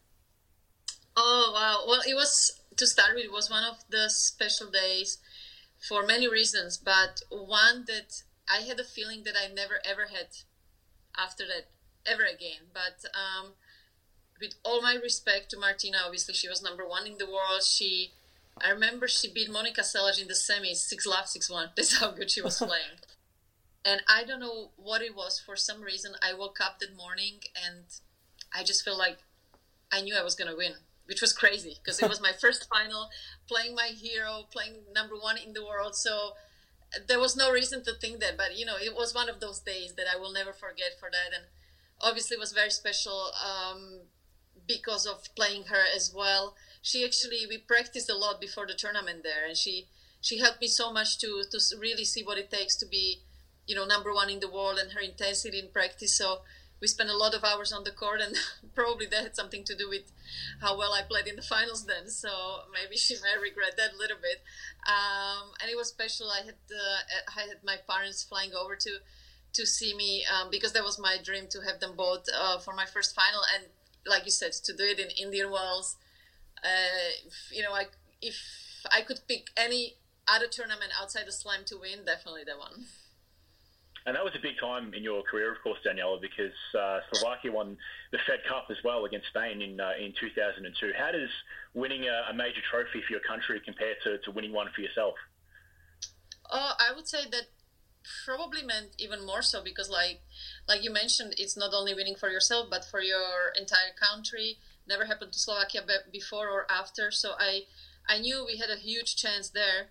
Oh 1.16 1.52
wow. 1.54 1.84
Well 1.86 2.00
it 2.08 2.14
was 2.14 2.59
to 2.80 2.86
start 2.86 3.14
with 3.14 3.30
was 3.30 3.50
one 3.50 3.62
of 3.62 3.84
the 3.90 4.08
special 4.08 4.70
days 4.70 5.18
for 5.86 6.06
many 6.06 6.26
reasons, 6.26 6.78
but 6.78 7.20
one 7.28 7.84
that 7.86 8.22
I 8.48 8.62
had 8.62 8.80
a 8.80 8.84
feeling 8.84 9.22
that 9.24 9.34
I 9.36 9.52
never 9.52 9.80
ever 9.84 10.06
had 10.06 10.28
after 11.16 11.44
that 11.46 11.68
ever 12.10 12.22
again. 12.24 12.72
But 12.72 13.04
um, 13.12 13.52
with 14.40 14.54
all 14.64 14.80
my 14.80 14.94
respect 14.94 15.50
to 15.50 15.58
Martina, 15.58 15.98
obviously 16.04 16.32
she 16.32 16.48
was 16.48 16.62
number 16.62 16.88
one 16.88 17.06
in 17.06 17.18
the 17.18 17.26
world. 17.26 17.62
She, 17.62 18.12
I 18.64 18.70
remember 18.70 19.06
she 19.06 19.30
beat 19.30 19.50
Monica 19.50 19.82
Seles 19.82 20.20
in 20.20 20.26
the 20.26 20.34
semis, 20.34 20.76
six 20.76 21.06
love, 21.06 21.26
six 21.26 21.50
one. 21.50 21.68
That's 21.76 21.98
how 21.98 22.12
good 22.12 22.30
she 22.30 22.40
was 22.40 22.56
playing. 22.56 22.96
and 23.84 24.00
I 24.08 24.24
don't 24.24 24.40
know 24.40 24.70
what 24.76 25.02
it 25.02 25.14
was. 25.14 25.38
For 25.38 25.54
some 25.54 25.82
reason, 25.82 26.12
I 26.22 26.32
woke 26.32 26.60
up 26.62 26.78
that 26.78 26.96
morning 26.96 27.40
and 27.54 27.84
I 28.54 28.64
just 28.64 28.86
felt 28.86 28.98
like 28.98 29.18
I 29.92 30.00
knew 30.00 30.16
I 30.16 30.24
was 30.24 30.34
gonna 30.34 30.56
win 30.56 30.76
which 31.10 31.20
was 31.20 31.32
crazy 31.32 31.76
because 31.82 32.00
it 32.00 32.08
was 32.08 32.20
my 32.20 32.32
first 32.40 32.68
final, 32.70 33.10
playing 33.48 33.74
my 33.74 33.90
hero, 33.92 34.44
playing 34.52 34.76
number 34.94 35.16
one 35.16 35.36
in 35.36 35.52
the 35.52 35.64
world. 35.64 35.96
So 35.96 36.34
there 37.08 37.18
was 37.18 37.36
no 37.36 37.50
reason 37.50 37.82
to 37.84 37.94
think 38.00 38.20
that, 38.20 38.36
but 38.36 38.56
you 38.56 38.64
know, 38.64 38.76
it 38.80 38.94
was 38.94 39.12
one 39.12 39.28
of 39.28 39.40
those 39.40 39.58
days 39.58 39.94
that 39.96 40.06
I 40.06 40.16
will 40.16 40.32
never 40.32 40.52
forget 40.52 40.92
for 41.00 41.10
that, 41.10 41.34
and 41.34 41.46
obviously 42.00 42.36
it 42.36 42.40
was 42.40 42.52
very 42.52 42.70
special 42.70 43.32
um, 43.44 44.02
because 44.68 45.04
of 45.04 45.34
playing 45.34 45.64
her 45.64 45.82
as 45.94 46.12
well. 46.14 46.54
She 46.80 47.04
actually 47.04 47.44
we 47.48 47.58
practiced 47.58 48.08
a 48.08 48.16
lot 48.16 48.40
before 48.40 48.66
the 48.66 48.74
tournament 48.74 49.24
there, 49.24 49.44
and 49.46 49.56
she 49.56 49.88
she 50.20 50.38
helped 50.38 50.60
me 50.60 50.68
so 50.68 50.92
much 50.92 51.18
to 51.18 51.42
to 51.50 51.58
really 51.76 52.04
see 52.04 52.22
what 52.22 52.38
it 52.38 52.52
takes 52.52 52.76
to 52.76 52.86
be, 52.86 53.22
you 53.66 53.74
know, 53.74 53.84
number 53.84 54.14
one 54.14 54.30
in 54.30 54.38
the 54.38 54.50
world 54.50 54.78
and 54.78 54.92
her 54.92 55.00
intensity 55.00 55.58
in 55.58 55.72
practice. 55.72 56.16
So 56.16 56.42
we 56.80 56.86
spent 56.86 57.10
a 57.10 57.16
lot 57.16 57.34
of 57.34 57.44
hours 57.44 57.72
on 57.72 57.84
the 57.84 57.90
court, 57.90 58.20
and 58.20 58.34
probably 58.74 59.06
that 59.06 59.22
had 59.22 59.36
something 59.36 59.64
to 59.64 59.76
do 59.76 59.88
with 59.88 60.10
how 60.60 60.76
well 60.78 60.92
I 60.92 61.02
played 61.02 61.26
in 61.26 61.36
the 61.36 61.42
finals 61.42 61.84
then. 61.86 62.08
So 62.08 62.30
maybe 62.72 62.96
she 62.96 63.14
may 63.16 63.40
regret 63.40 63.76
that 63.76 63.94
a 63.94 63.98
little 63.98 64.16
bit. 64.20 64.42
Um, 64.88 65.52
and 65.60 65.70
it 65.70 65.76
was 65.76 65.88
special. 65.88 66.30
I 66.30 66.44
had 66.44 66.60
uh, 66.70 67.00
I 67.36 67.40
had 67.48 67.64
my 67.64 67.76
parents 67.88 68.24
flying 68.24 68.52
over 68.54 68.76
to 68.76 68.90
to 69.52 69.66
see 69.66 69.94
me 69.94 70.24
um, 70.26 70.48
because 70.50 70.72
that 70.72 70.84
was 70.84 70.98
my 70.98 71.16
dream 71.22 71.46
to 71.50 71.60
have 71.60 71.80
them 71.80 71.96
both 71.96 72.26
uh, 72.34 72.58
for 72.58 72.72
my 72.72 72.86
first 72.86 73.14
final, 73.14 73.42
and 73.54 73.66
like 74.06 74.24
you 74.24 74.30
said, 74.30 74.52
to 74.52 74.72
do 74.76 74.84
it 74.84 74.98
in 74.98 75.08
Indian 75.10 75.50
Wells. 75.50 75.96
Uh, 76.62 77.28
you 77.50 77.62
know, 77.62 77.72
I, 77.72 77.86
if 78.20 78.36
I 78.94 79.00
could 79.00 79.20
pick 79.26 79.48
any 79.56 79.96
other 80.28 80.46
tournament 80.46 80.92
outside 81.00 81.26
the 81.26 81.32
Slam 81.32 81.64
to 81.66 81.78
win, 81.78 82.04
definitely 82.04 82.44
that 82.46 82.58
one. 82.58 82.86
And 84.06 84.16
that 84.16 84.24
was 84.24 84.34
a 84.34 84.40
big 84.40 84.58
time 84.58 84.94
in 84.94 85.02
your 85.02 85.22
career, 85.22 85.52
of 85.52 85.60
course, 85.62 85.78
Daniela, 85.86 86.20
because 86.20 86.56
uh, 86.78 87.00
Slovakia 87.12 87.52
won 87.52 87.76
the 88.12 88.18
Fed 88.26 88.40
Cup 88.48 88.66
as 88.70 88.78
well 88.82 89.04
against 89.04 89.26
Spain 89.28 89.60
in 89.60 89.78
uh, 89.78 89.92
in 90.00 90.14
2002. 90.18 90.92
How 90.96 91.12
does 91.12 91.28
winning 91.74 92.04
a, 92.04 92.30
a, 92.30 92.34
major 92.34 92.60
trophy 92.70 93.02
for 93.06 93.12
your 93.12 93.20
country 93.20 93.60
compare 93.62 93.94
to, 94.04 94.18
to 94.18 94.30
winning 94.30 94.52
one 94.52 94.68
for 94.74 94.80
yourself? 94.80 95.14
Uh, 96.50 96.72
I 96.78 96.92
would 96.96 97.06
say 97.06 97.28
that 97.30 97.48
probably 98.24 98.62
meant 98.62 98.96
even 98.98 99.24
more 99.24 99.42
so 99.42 99.62
because, 99.62 99.90
like, 99.90 100.22
like 100.66 100.82
you 100.82 100.90
mentioned, 100.90 101.34
it's 101.36 101.56
not 101.56 101.74
only 101.74 101.94
winning 101.94 102.16
for 102.16 102.30
yourself 102.30 102.68
but 102.70 102.84
for 102.84 103.02
your 103.02 103.52
entire 103.58 103.92
country. 104.00 104.56
Never 104.88 105.04
happened 105.04 105.32
to 105.32 105.38
Slovakia 105.38 105.82
before 106.10 106.48
or 106.48 106.66
after, 106.70 107.10
so 107.10 107.32
I 107.38 107.64
I 108.08 108.18
knew 108.18 108.44
we 108.46 108.56
had 108.56 108.70
a 108.70 108.80
huge 108.80 109.14
chance 109.14 109.50
there 109.50 109.90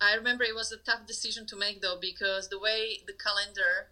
I 0.00 0.14
remember 0.14 0.44
it 0.44 0.54
was 0.54 0.72
a 0.72 0.76
tough 0.76 1.06
decision 1.06 1.46
to 1.46 1.56
make 1.56 1.80
though 1.80 1.98
because 2.00 2.48
the 2.48 2.58
way 2.58 3.00
the 3.06 3.12
calendar 3.12 3.88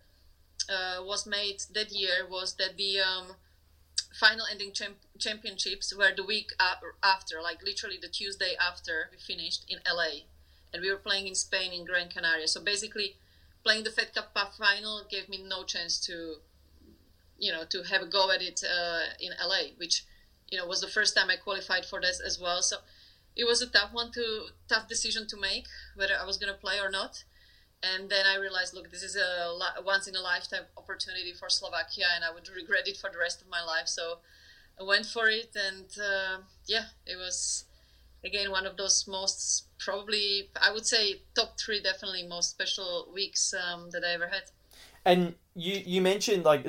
uh, 0.69 1.03
was 1.03 1.27
made 1.27 1.63
that 1.73 1.93
year 1.93 2.27
was 2.29 2.55
that 2.55 2.77
the 2.77 3.01
um, 3.01 3.37
final 4.13 4.47
ending 4.51 4.73
champ- 4.73 5.07
championships 5.19 5.95
were 5.95 6.13
the 6.15 6.25
week 6.25 6.53
after, 7.03 7.41
like 7.43 7.63
literally 7.63 7.99
the 8.01 8.09
Tuesday 8.09 8.55
after 8.61 9.09
we 9.11 9.19
finished 9.19 9.65
in 9.69 9.79
LA, 9.87 10.27
and 10.73 10.83
we 10.83 10.91
were 10.91 10.99
playing 10.99 11.27
in 11.27 11.35
Spain 11.35 11.73
in 11.73 11.85
Gran 11.85 12.09
Canaria. 12.09 12.47
So 12.49 12.61
basically, 12.61 13.17
playing 13.65 13.85
the 13.85 13.91
Fed 13.91 14.15
Cup 14.15 14.37
final 14.59 15.03
gave 15.11 15.29
me 15.29 15.43
no 15.43 15.65
chance 15.65 15.99
to, 16.07 16.37
you 17.39 17.53
know, 17.53 17.65
to 17.65 17.83
have 17.85 18.03
a 18.03 18.07
go 18.07 18.31
at 18.31 18.43
it 18.43 18.63
uh, 18.65 19.15
in 19.21 19.33
LA, 19.43 19.73
which, 19.77 20.05
you 20.51 20.59
know, 20.59 20.67
was 20.67 20.81
the 20.81 20.89
first 20.89 21.17
time 21.17 21.31
I 21.31 21.37
qualified 21.37 21.85
for 21.85 22.01
this 22.01 22.21
as 22.21 22.39
well. 22.39 22.63
So 22.63 22.79
it 23.37 23.45
was 23.45 23.63
a 23.63 23.67
tough 23.67 23.93
one 23.93 24.11
to 24.13 24.47
tough 24.69 24.89
decision 24.89 25.27
to 25.29 25.37
make 25.37 25.67
whether 25.95 26.15
I 26.21 26.25
was 26.25 26.37
going 26.37 26.53
to 26.53 26.59
play 26.59 26.79
or 26.81 26.91
not. 26.91 27.25
And 27.83 28.11
then 28.11 28.27
I 28.27 28.37
realized, 28.37 28.75
look, 28.75 28.91
this 28.91 29.03
is 29.03 29.17
a 29.17 29.57
once 29.85 30.07
in 30.07 30.15
a 30.15 30.21
lifetime 30.21 30.65
opportunity 30.77 31.33
for 31.33 31.49
Slovakia, 31.49 32.07
and 32.15 32.25
I 32.25 32.31
would 32.33 32.49
regret 32.55 32.87
it 32.87 32.99
for 32.99 33.11
the 33.11 33.19
rest 33.19 33.41
of 33.41 33.49
my 33.49 33.63
life. 33.63 33.89
So 33.89 34.19
I 34.79 34.83
went 34.83 35.07
for 35.07 35.29
it, 35.29 35.57
and 35.57 35.87
uh, 35.99 36.43
yeah, 36.67 36.85
it 37.07 37.17
was 37.17 37.65
again 38.23 38.51
one 38.51 38.67
of 38.67 38.77
those 38.77 39.07
most 39.09 39.65
probably 39.79 40.51
I 40.61 40.71
would 40.73 40.87
say 40.87 41.23
top 41.35 41.59
three 41.59 41.81
definitely 41.81 42.27
most 42.27 42.51
special 42.51 43.09
weeks 43.15 43.55
um, 43.55 43.89
that 43.93 44.05
I 44.05 44.13
ever 44.13 44.29
had. 44.29 44.43
And 45.07 45.35
you 45.55 45.81
you 45.85 46.03
mentioned 46.03 46.45
like 46.45 46.65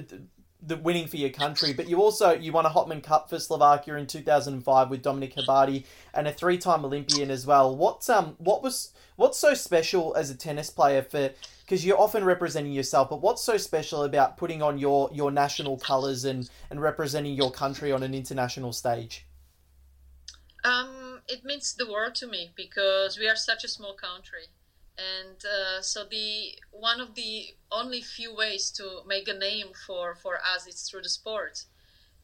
the 0.62 0.78
winning 0.78 1.08
for 1.08 1.18
your 1.18 1.30
country, 1.30 1.74
but 1.74 1.88
you 1.88 2.02
also 2.02 2.32
you 2.32 2.52
won 2.52 2.66
a 2.66 2.70
Hopman 2.70 3.02
Cup 3.02 3.30
for 3.30 3.40
Slovakia 3.40 3.96
in 3.96 4.06
2005 4.06 4.90
with 4.90 5.04
Dominik 5.04 5.34
Hrbatý 5.36 5.86
and 6.14 6.28
a 6.28 6.32
three-time 6.32 6.86
Olympian 6.86 7.32
as 7.32 7.48
well. 7.48 7.76
What's 7.76 8.10
um 8.10 8.36
what 8.38 8.62
was 8.62 8.92
what's 9.16 9.38
so 9.38 9.54
special 9.54 10.16
as 10.16 10.30
a 10.30 10.36
tennis 10.36 10.70
player 10.70 11.02
for 11.02 11.32
because 11.62 11.86
you're 11.86 12.00
often 12.00 12.24
representing 12.24 12.74
yourself, 12.74 13.10
but 13.10 13.22
what's 13.22 13.44
so 13.44 13.58
special 13.58 14.04
about 14.04 14.38
putting 14.38 14.62
on 14.62 14.78
your 14.78 15.10
your 15.12 15.32
national 15.32 15.78
colors 15.78 16.26
and 16.26 16.50
and 16.70 16.82
representing 16.82 17.34
your 17.34 17.52
country 17.52 17.92
on 17.92 18.04
an 18.04 18.14
international 18.14 18.72
stage? 18.72 19.26
Um, 20.64 21.22
it 21.28 21.44
means 21.44 21.74
the 21.74 21.90
world 21.90 22.14
to 22.16 22.28
me 22.28 22.52
because 22.56 23.18
we 23.18 23.28
are 23.28 23.36
such 23.36 23.64
a 23.64 23.68
small 23.68 23.96
country 23.96 24.44
and 25.02 25.38
uh, 25.46 25.82
so 25.82 26.04
the 26.04 26.56
one 26.72 27.00
of 27.00 27.16
the 27.16 27.54
only 27.72 28.02
few 28.02 28.34
ways 28.34 28.72
to 28.72 29.02
make 29.06 29.28
a 29.28 29.34
name 29.34 29.72
for 29.86 30.16
for 30.16 30.36
us 30.54 30.68
is 30.68 30.82
through 30.82 31.02
the 31.02 31.10
sport. 31.10 31.66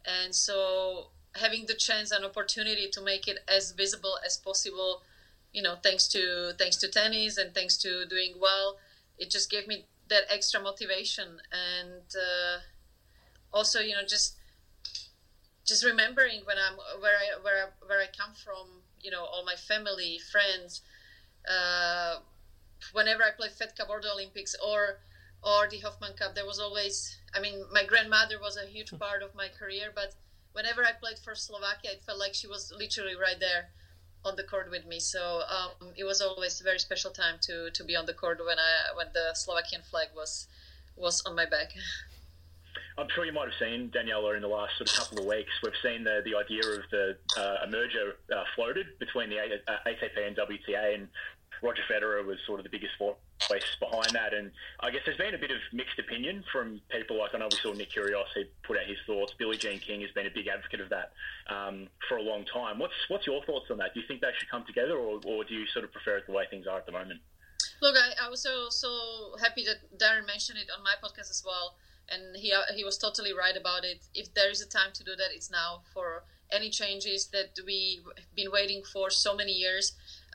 And 0.05 0.33
so 0.35 1.09
having 1.35 1.65
the 1.67 1.75
chance 1.75 2.11
and 2.11 2.25
opportunity 2.25 2.87
to 2.87 3.01
make 3.01 3.27
it 3.27 3.37
as 3.47 3.71
visible 3.71 4.17
as 4.25 4.37
possible 4.37 5.01
you 5.53 5.61
know 5.61 5.75
thanks 5.83 6.07
to 6.07 6.51
thanks 6.57 6.75
to 6.77 6.87
tennis 6.87 7.37
and 7.37 7.53
thanks 7.53 7.77
to 7.77 8.05
doing 8.05 8.33
well 8.39 8.75
it 9.17 9.29
just 9.29 9.49
gave 9.49 9.67
me 9.67 9.85
that 10.09 10.23
extra 10.29 10.59
motivation. 10.59 11.39
And 11.51 12.03
uh, 12.15 12.59
also 13.53 13.79
you 13.79 13.93
know 13.95 14.03
just 14.07 14.33
just 15.65 15.83
remembering 15.83 16.41
when 16.45 16.57
i'm 16.57 16.75
where 16.99 17.17
i 17.17 17.37
where 17.41 17.63
I, 17.65 17.85
where 17.85 17.99
i 18.01 18.07
come 18.07 18.33
from 18.33 18.83
you 19.01 19.11
know 19.11 19.23
all 19.23 19.43
my 19.43 19.55
family 19.55 20.19
friends 20.31 20.81
uh, 21.49 22.17
whenever 22.93 23.23
I 23.23 23.31
played 23.31 23.51
Fed 23.51 23.75
Cup 23.75 23.89
or 23.89 24.01
the 24.01 24.11
Olympics 24.11 24.55
or 24.65 24.99
or 25.43 25.67
the 25.69 25.79
Hopman 25.79 26.17
Cup, 26.17 26.35
there 26.35 26.45
was 26.45 26.59
always. 26.59 27.17
I 27.33 27.39
mean, 27.39 27.63
my 27.71 27.85
grandmother 27.85 28.39
was 28.39 28.57
a 28.57 28.65
huge 28.65 28.89
hmm. 28.89 28.97
part 28.97 29.21
of 29.23 29.35
my 29.35 29.49
career, 29.49 29.91
but 29.93 30.15
whenever 30.53 30.83
I 30.83 30.93
played 30.93 31.19
for 31.19 31.35
Slovakia, 31.35 31.91
it 31.91 32.01
felt 32.01 32.19
like 32.19 32.33
she 32.33 32.47
was 32.47 32.73
literally 32.75 33.15
right 33.15 33.39
there 33.39 33.69
on 34.25 34.35
the 34.35 34.43
court 34.43 34.69
with 34.71 34.85
me. 34.85 34.99
So 34.99 35.43
um, 35.47 35.93
it 35.95 36.03
was 36.03 36.21
always 36.21 36.59
a 36.59 36.63
very 36.63 36.79
special 36.79 37.11
time 37.11 37.35
to 37.41 37.69
to 37.71 37.83
be 37.83 37.95
on 37.95 38.05
the 38.05 38.13
court 38.13 38.39
when 38.39 38.59
I 38.59 38.95
when 38.95 39.07
the 39.13 39.33
Slovakian 39.33 39.81
flag 39.83 40.07
was 40.15 40.47
was 40.95 41.21
on 41.25 41.35
my 41.35 41.45
back. 41.45 41.71
I'm 42.99 43.07
sure 43.13 43.25
you 43.25 43.31
might 43.31 43.45
have 43.45 43.59
seen 43.59 43.91
Daniela 43.93 44.35
in 44.35 44.41
the 44.41 44.47
last 44.47 44.75
sort 44.77 44.89
of 44.89 44.95
couple 44.97 45.19
of 45.19 45.25
weeks. 45.25 45.51
We've 45.61 45.81
seen 45.83 46.03
the 46.03 46.21
the 46.25 46.33
idea 46.35 46.65
of 46.65 46.83
the 46.89 47.17
uh, 47.37 47.65
a 47.65 47.67
merger 47.69 48.17
uh, 48.33 48.43
floated 48.55 48.87
between 48.99 49.29
the 49.29 49.37
ATP 49.37 50.17
and 50.27 50.35
WTA, 50.35 50.95
and 50.95 51.07
Roger 51.61 51.83
Federer 51.89 52.25
was 52.25 52.37
sort 52.45 52.59
of 52.59 52.63
the 52.63 52.69
biggest 52.69 52.93
voice 52.97 53.63
behind 53.79 54.11
that. 54.13 54.33
And 54.33 54.51
I 54.79 54.91
guess 54.91 55.01
there's 55.05 55.17
been 55.17 55.33
a 55.33 55.37
bit 55.37 55.51
of 55.51 55.57
mixed 55.73 55.99
opinion 55.99 56.43
from 56.51 56.81
people. 56.89 57.17
Like 57.17 57.33
I 57.33 57.39
know 57.39 57.47
we 57.51 57.57
saw 57.57 57.73
Nick 57.73 57.91
Kyrgios 57.91 58.25
he 58.35 58.45
put 58.63 58.77
out 58.77 58.85
his 58.85 58.97
thoughts. 59.05 59.33
Billie 59.37 59.57
Jean 59.57 59.79
King 59.79 60.01
has 60.01 60.11
been 60.11 60.27
a 60.27 60.33
big 60.33 60.47
advocate 60.47 60.81
of 60.81 60.89
that 60.89 61.13
um, 61.49 61.87
for 62.07 62.17
a 62.17 62.21
long 62.21 62.45
time. 62.45 62.79
What's 62.79 62.97
what's 63.07 63.25
your 63.25 63.43
thoughts 63.43 63.71
on 63.71 63.77
that? 63.77 63.93
Do 63.93 63.99
you 63.99 64.07
think 64.07 64.21
they 64.21 64.31
should 64.37 64.49
come 64.49 64.65
together, 64.65 64.97
or, 64.97 65.19
or 65.25 65.43
do 65.43 65.53
you 65.53 65.65
sort 65.67 65.85
of 65.85 65.91
prefer 65.91 66.17
it 66.17 66.27
the 66.27 66.33
way 66.33 66.45
things 66.49 66.67
are 66.67 66.77
at 66.77 66.85
the 66.85 66.91
moment? 66.91 67.19
Look, 67.81 67.95
I, 67.95 68.25
I 68.25 68.29
was 68.29 68.41
so 68.41 68.69
so 68.69 69.35
happy 69.41 69.65
that 69.65 69.97
Darren 69.97 70.25
mentioned 70.25 70.57
it 70.59 70.69
on 70.75 70.83
my 70.83 70.95
podcast 71.01 71.29
as 71.29 71.43
well, 71.45 71.75
and 72.09 72.35
he 72.35 72.53
he 72.75 72.83
was 72.83 72.97
totally 72.97 73.33
right 73.33 73.55
about 73.57 73.83
it. 73.83 74.05
If 74.13 74.33
there 74.33 74.49
is 74.49 74.61
a 74.61 74.67
time 74.67 74.91
to 74.93 75.03
do 75.03 75.15
that, 75.15 75.29
it's 75.33 75.51
now 75.51 75.81
for 75.93 76.23
any 76.51 76.69
changes 76.69 77.27
that 77.27 77.59
we've 77.65 78.05
been 78.35 78.51
waiting 78.51 78.81
for 78.81 79.09
so 79.09 79.35
many 79.35 79.51
years 79.51 79.93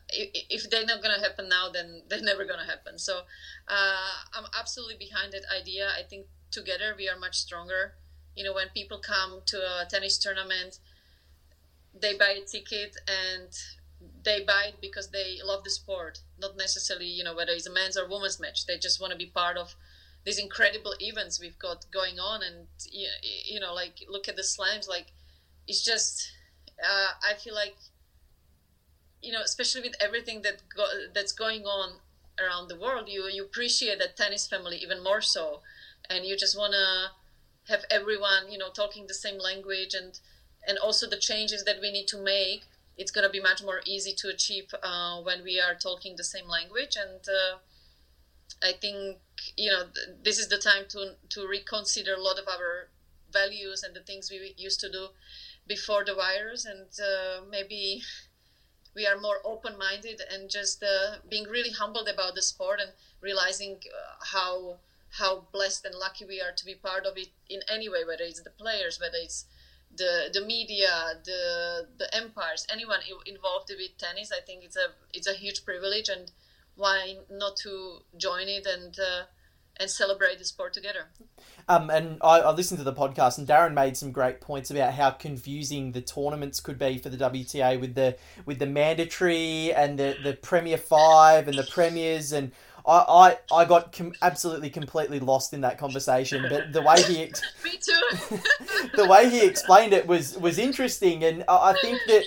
if 0.08 0.70
they're 0.70 0.86
not 0.86 1.02
to 1.02 1.22
happen 1.22 1.48
now, 1.48 1.68
then 1.70 2.02
they're 2.08 2.22
never 2.22 2.44
to 2.44 2.66
happen. 2.66 2.98
So 2.98 3.20
uh, 3.68 4.12
I'm 4.34 4.44
absolutely 4.58 4.96
behind 4.96 5.32
that 5.32 5.44
idea. 5.54 5.88
I 5.88 6.02
think 6.02 6.26
together 6.50 6.94
we 6.96 7.08
are 7.08 7.18
much 7.18 7.36
stronger. 7.36 7.94
You 8.36 8.44
know, 8.44 8.54
when 8.54 8.68
people 8.68 8.98
come 8.98 9.40
to 9.46 9.58
a 9.58 9.86
tennis 9.88 10.18
tournament, 10.18 10.78
they 11.98 12.16
buy 12.16 12.38
a 12.42 12.44
ticket 12.44 12.96
and 13.06 13.50
they 14.24 14.42
buy 14.42 14.66
it 14.68 14.80
because 14.80 15.10
they 15.10 15.38
love 15.44 15.64
the 15.64 15.70
sport, 15.70 16.20
not 16.40 16.56
necessarily, 16.56 17.06
you 17.06 17.24
know, 17.24 17.34
whether 17.34 17.52
it's 17.52 17.66
a 17.66 17.72
men's 17.72 17.96
or 17.96 18.08
women's 18.08 18.40
match. 18.40 18.66
They 18.66 18.78
just 18.78 19.00
want 19.00 19.12
to 19.12 19.18
be 19.18 19.26
part 19.26 19.56
of 19.56 19.74
these 20.24 20.38
incredible 20.38 20.94
events 21.00 21.40
we've 21.40 21.58
got 21.58 21.84
going 21.92 22.18
on. 22.18 22.42
And, 22.42 22.66
you 22.90 23.60
know, 23.60 23.74
like, 23.74 24.04
look 24.08 24.28
at 24.28 24.36
the 24.36 24.44
slams. 24.44 24.88
Like, 24.88 25.12
it's 25.66 25.84
just, 25.84 26.32
uh, 26.82 27.12
I 27.22 27.34
feel 27.34 27.54
like 27.54 27.76
you 29.22 29.32
know, 29.32 29.42
especially 29.42 29.80
with 29.82 29.94
everything 30.00 30.42
that 30.42 30.62
go- 30.74 31.06
that's 31.12 31.32
going 31.32 31.66
on 31.66 32.00
around 32.38 32.68
the 32.68 32.76
world, 32.76 33.08
you 33.08 33.26
you 33.26 33.42
appreciate 33.42 33.98
that 33.98 34.16
tennis 34.16 34.46
family 34.46 34.76
even 34.78 35.00
more 35.02 35.20
so, 35.22 35.60
and 36.10 36.26
you 36.26 36.36
just 36.36 36.56
wanna 36.56 37.12
have 37.68 37.84
everyone, 37.90 38.50
you 38.50 38.58
know, 38.58 38.70
talking 38.70 39.06
the 39.06 39.14
same 39.14 39.38
language, 39.38 39.94
and 39.94 40.18
and 40.66 40.78
also 40.78 41.06
the 41.06 41.16
changes 41.16 41.64
that 41.64 41.80
we 41.80 41.90
need 41.90 42.06
to 42.08 42.16
make. 42.18 42.64
It's 42.96 43.10
gonna 43.10 43.28
be 43.30 43.40
much 43.40 43.62
more 43.62 43.80
easy 43.86 44.12
to 44.14 44.28
achieve 44.28 44.74
uh, 44.82 45.20
when 45.20 45.42
we 45.42 45.58
are 45.60 45.74
talking 45.74 46.16
the 46.16 46.24
same 46.24 46.46
language, 46.46 46.96
and 46.96 47.26
uh, 47.28 47.56
I 48.62 48.72
think 48.72 49.18
you 49.56 49.70
know 49.70 49.84
th- 49.94 50.08
this 50.22 50.38
is 50.38 50.48
the 50.48 50.58
time 50.58 50.84
to 50.86 51.16
to 51.30 51.46
reconsider 51.46 52.14
a 52.14 52.20
lot 52.20 52.38
of 52.38 52.48
our 52.48 52.88
values 53.30 53.82
and 53.82 53.94
the 53.94 54.00
things 54.00 54.30
we 54.30 54.52
used 54.56 54.80
to 54.80 54.88
do 54.88 55.08
before 55.66 56.04
the 56.04 56.14
virus, 56.14 56.64
and 56.64 56.88
uh, 57.00 57.40
maybe 57.46 58.02
we 58.94 59.06
are 59.06 59.18
more 59.18 59.38
open-minded 59.44 60.20
and 60.30 60.50
just 60.50 60.82
uh, 60.82 61.16
being 61.28 61.44
really 61.44 61.70
humbled 61.70 62.08
about 62.08 62.34
the 62.34 62.42
sport 62.42 62.80
and 62.80 62.92
realizing 63.20 63.80
uh, 63.86 64.24
how 64.32 64.78
how 65.18 65.46
blessed 65.52 65.84
and 65.84 65.94
lucky 65.94 66.24
we 66.24 66.40
are 66.40 66.52
to 66.52 66.64
be 66.64 66.74
part 66.74 67.04
of 67.04 67.18
it 67.18 67.28
in 67.50 67.60
any 67.68 67.86
way, 67.88 68.02
whether 68.04 68.24
it's 68.24 68.40
the 68.40 68.50
players, 68.50 68.98
whether 68.98 69.18
it's 69.18 69.44
the 69.94 70.30
the 70.32 70.40
media, 70.40 71.20
the 71.24 71.86
the 71.98 72.08
umpires, 72.16 72.66
anyone 72.70 73.00
involved 73.26 73.70
with 73.70 73.96
tennis. 73.98 74.32
I 74.32 74.40
think 74.40 74.64
it's 74.64 74.76
a 74.76 74.88
it's 75.12 75.26
a 75.26 75.34
huge 75.34 75.64
privilege, 75.64 76.08
and 76.08 76.30
why 76.74 77.18
not 77.30 77.56
to 77.58 78.00
join 78.16 78.48
it 78.48 78.66
and 78.66 78.98
uh, 78.98 79.24
and 79.78 79.90
celebrate 79.90 80.38
the 80.38 80.44
sport 80.44 80.72
together. 80.72 81.06
Um, 81.68 81.90
and 81.90 82.18
I, 82.22 82.40
I, 82.40 82.50
listened 82.52 82.78
to 82.78 82.84
the 82.84 82.92
podcast, 82.92 83.38
and 83.38 83.46
Darren 83.46 83.72
made 83.72 83.96
some 83.96 84.12
great 84.12 84.40
points 84.40 84.70
about 84.70 84.94
how 84.94 85.10
confusing 85.10 85.92
the 85.92 86.00
tournaments 86.00 86.60
could 86.60 86.78
be 86.78 86.98
for 86.98 87.08
the 87.08 87.16
WTA 87.16 87.80
with 87.80 87.94
the 87.94 88.16
with 88.44 88.58
the 88.58 88.66
mandatory 88.66 89.72
and 89.72 89.98
the, 89.98 90.16
the 90.22 90.34
Premier 90.34 90.76
Five 90.76 91.48
and 91.48 91.56
the 91.56 91.62
Premiers, 91.64 92.32
and 92.32 92.50
I 92.86 93.36
I, 93.52 93.54
I 93.54 93.64
got 93.64 93.92
com- 93.92 94.14
absolutely 94.22 94.70
completely 94.70 95.20
lost 95.20 95.54
in 95.54 95.60
that 95.60 95.78
conversation. 95.78 96.46
But 96.48 96.72
the 96.72 96.82
way 96.82 97.00
he 97.02 97.18
me 97.64 97.78
too 97.80 98.38
the 98.96 99.06
way 99.06 99.30
he 99.30 99.46
explained 99.46 99.92
it 99.92 100.06
was 100.06 100.36
was 100.36 100.58
interesting, 100.58 101.22
and 101.22 101.44
I, 101.48 101.70
I 101.70 101.74
think 101.80 102.00
that 102.08 102.24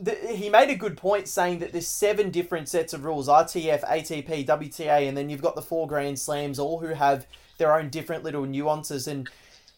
the, 0.00 0.14
he 0.14 0.48
made 0.48 0.70
a 0.70 0.76
good 0.76 0.96
point 0.96 1.28
saying 1.28 1.58
that 1.60 1.72
there's 1.72 1.86
seven 1.86 2.30
different 2.30 2.68
sets 2.68 2.92
of 2.92 3.04
rules 3.04 3.28
ITF, 3.28 3.84
ATP, 3.84 4.46
WTA, 4.46 5.08
and 5.08 5.16
then 5.16 5.30
you've 5.30 5.42
got 5.42 5.54
the 5.54 5.62
four 5.62 5.86
Grand 5.86 6.18
Slams, 6.18 6.58
all 6.58 6.80
who 6.80 6.88
have 6.88 7.26
their 7.58 7.74
own 7.74 7.88
different 7.88 8.24
little 8.24 8.44
nuances. 8.44 9.06
And 9.08 9.28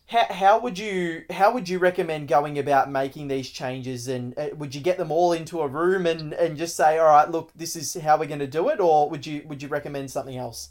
how, 0.07 0.27
how 0.31 0.59
would 0.61 0.79
you 0.79 1.25
how 1.31 1.53
would 1.53 1.69
you 1.69 1.79
recommend 1.79 2.29
going 2.29 2.59
about 2.59 2.91
making 2.91 3.29
these 3.29 3.51
changes? 3.51 4.09
And 4.09 4.37
uh, 4.39 4.49
would 4.57 4.75
you 4.75 4.81
get 4.81 4.99
them 4.99 5.13
all 5.13 5.33
into 5.33 5.61
a 5.61 5.69
room 5.69 6.07
and, 6.07 6.33
and 6.33 6.57
just 6.57 6.77
say, 6.77 6.99
all 6.99 7.07
right, 7.07 7.31
look, 7.31 7.53
this 7.55 7.77
is 7.77 7.95
how 7.95 8.19
we're 8.19 8.27
going 8.27 8.39
to 8.41 8.47
do 8.47 8.69
it, 8.71 8.81
or 8.81 9.09
would 9.11 9.27
you 9.27 9.43
would 9.47 9.63
you 9.63 9.69
recommend 9.69 10.11
something 10.11 10.37
else? 10.37 10.71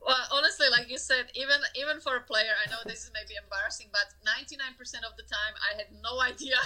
Well, 0.00 0.16
honestly, 0.32 0.66
like 0.72 0.88
you 0.88 0.96
said, 0.96 1.28
even 1.36 1.60
even 1.76 2.00
for 2.00 2.16
a 2.16 2.24
player, 2.24 2.56
I 2.56 2.70
know 2.72 2.80
this 2.88 3.04
is 3.04 3.12
maybe 3.12 3.36
embarrassing, 3.36 3.92
but 3.92 4.08
99% 4.24 4.80
of 5.04 5.12
the 5.20 5.28
time, 5.28 5.52
I 5.60 5.76
had 5.76 5.92
no 6.00 6.20
idea 6.30 6.56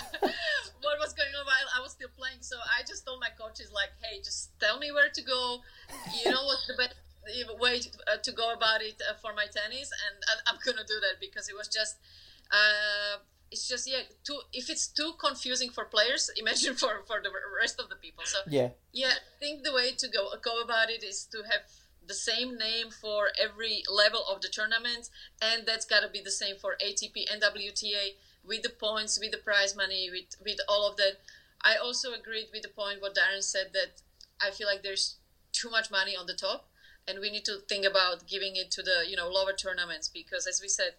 what 0.83 1.03
was 1.03 1.13
going 1.19 1.35
on 1.35 1.45
while 1.45 1.69
I 1.75 1.83
was 1.83 1.93
still 1.99 2.15
playing. 2.15 2.47
So 2.47 2.57
I 2.63 2.87
just 2.87 3.05
told 3.05 3.19
my 3.19 3.35
coaches, 3.35 3.75
like, 3.75 3.91
hey, 4.03 4.23
just 4.23 4.55
tell 4.61 4.79
me 4.79 4.93
where 4.95 5.11
to 5.11 5.23
go. 5.23 5.61
You 6.23 6.31
know 6.31 6.47
what's 6.47 6.67
the 6.71 6.79
best 6.79 6.95
way 7.59 7.81
to, 7.81 7.89
uh, 8.07 8.37
go 8.37 8.55
about 8.55 8.83
it 8.83 9.03
uh, 9.03 9.19
for 9.19 9.35
my 9.35 9.47
tennis, 9.51 9.91
and, 9.91 10.17
and, 10.31 10.39
I'm 10.47 10.59
gonna 10.63 10.87
do 10.87 11.01
that 11.03 11.19
because 11.19 11.49
it 11.49 11.57
was 11.59 11.69
just. 11.69 11.99
Uh, 12.51 13.19
it's 13.51 13.69
just 13.69 13.87
yeah 13.87 14.03
too 14.25 14.41
if 14.53 14.69
it's 14.69 14.89
too 14.89 15.13
confusing 15.21 15.71
for 15.71 15.85
players 15.85 16.31
imagine 16.37 16.75
for 16.75 17.03
for 17.07 17.21
the 17.23 17.31
rest 17.61 17.79
of 17.79 17.89
the 17.89 17.95
people 17.97 18.25
so 18.25 18.39
yeah 18.49 18.69
yeah 18.93 19.13
i 19.15 19.39
think 19.39 19.63
the 19.63 19.73
way 19.73 19.93
to 19.93 20.09
go 20.09 20.33
go 20.43 20.61
about 20.63 20.91
it 20.91 21.05
is 21.05 21.27
to 21.31 21.39
have 21.51 21.63
the 22.07 22.15
same 22.15 22.57
name 22.59 22.91
for 22.91 23.31
every 23.41 23.83
level 23.91 24.25
of 24.29 24.41
the 24.41 24.49
tournament, 24.49 25.09
and 25.41 25.67
that's 25.67 25.87
got 25.87 26.01
to 26.01 26.09
be 26.09 26.21
the 26.21 26.31
same 26.31 26.57
for 26.57 26.77
ATP 26.85 27.25
and 27.31 27.43
WTA 27.43 28.15
with 28.47 28.63
the 28.63 28.71
points, 28.71 29.19
with 29.19 29.33
the 29.33 29.39
prize 29.39 29.75
money, 29.77 30.09
with 30.11 30.37
with 30.45 30.59
all 30.69 30.89
of 30.89 30.97
that. 30.97 31.21
I 31.63 31.77
also 31.77 32.13
agreed 32.13 32.49
with 32.53 32.63
the 32.63 32.69
point 32.69 33.01
what 33.01 33.15
Darren 33.15 33.43
said 33.43 33.73
that 33.73 34.03
I 34.41 34.51
feel 34.51 34.67
like 34.67 34.83
there's 34.83 35.17
too 35.53 35.71
much 35.71 35.91
money 35.91 36.15
on 36.17 36.27
the 36.27 36.35
top, 36.35 36.69
and 37.09 37.21
we 37.21 37.31
need 37.31 37.45
to 37.47 37.59
think 37.69 37.87
about 37.87 38.27
giving 38.27 38.57
it 38.57 38.71
to 38.73 38.83
the 38.83 39.05
you 39.09 39.17
know 39.17 39.29
lower 39.29 39.53
tournaments 39.53 40.09
because 40.09 40.47
as 40.47 40.61
we 40.61 40.69
said, 40.69 40.95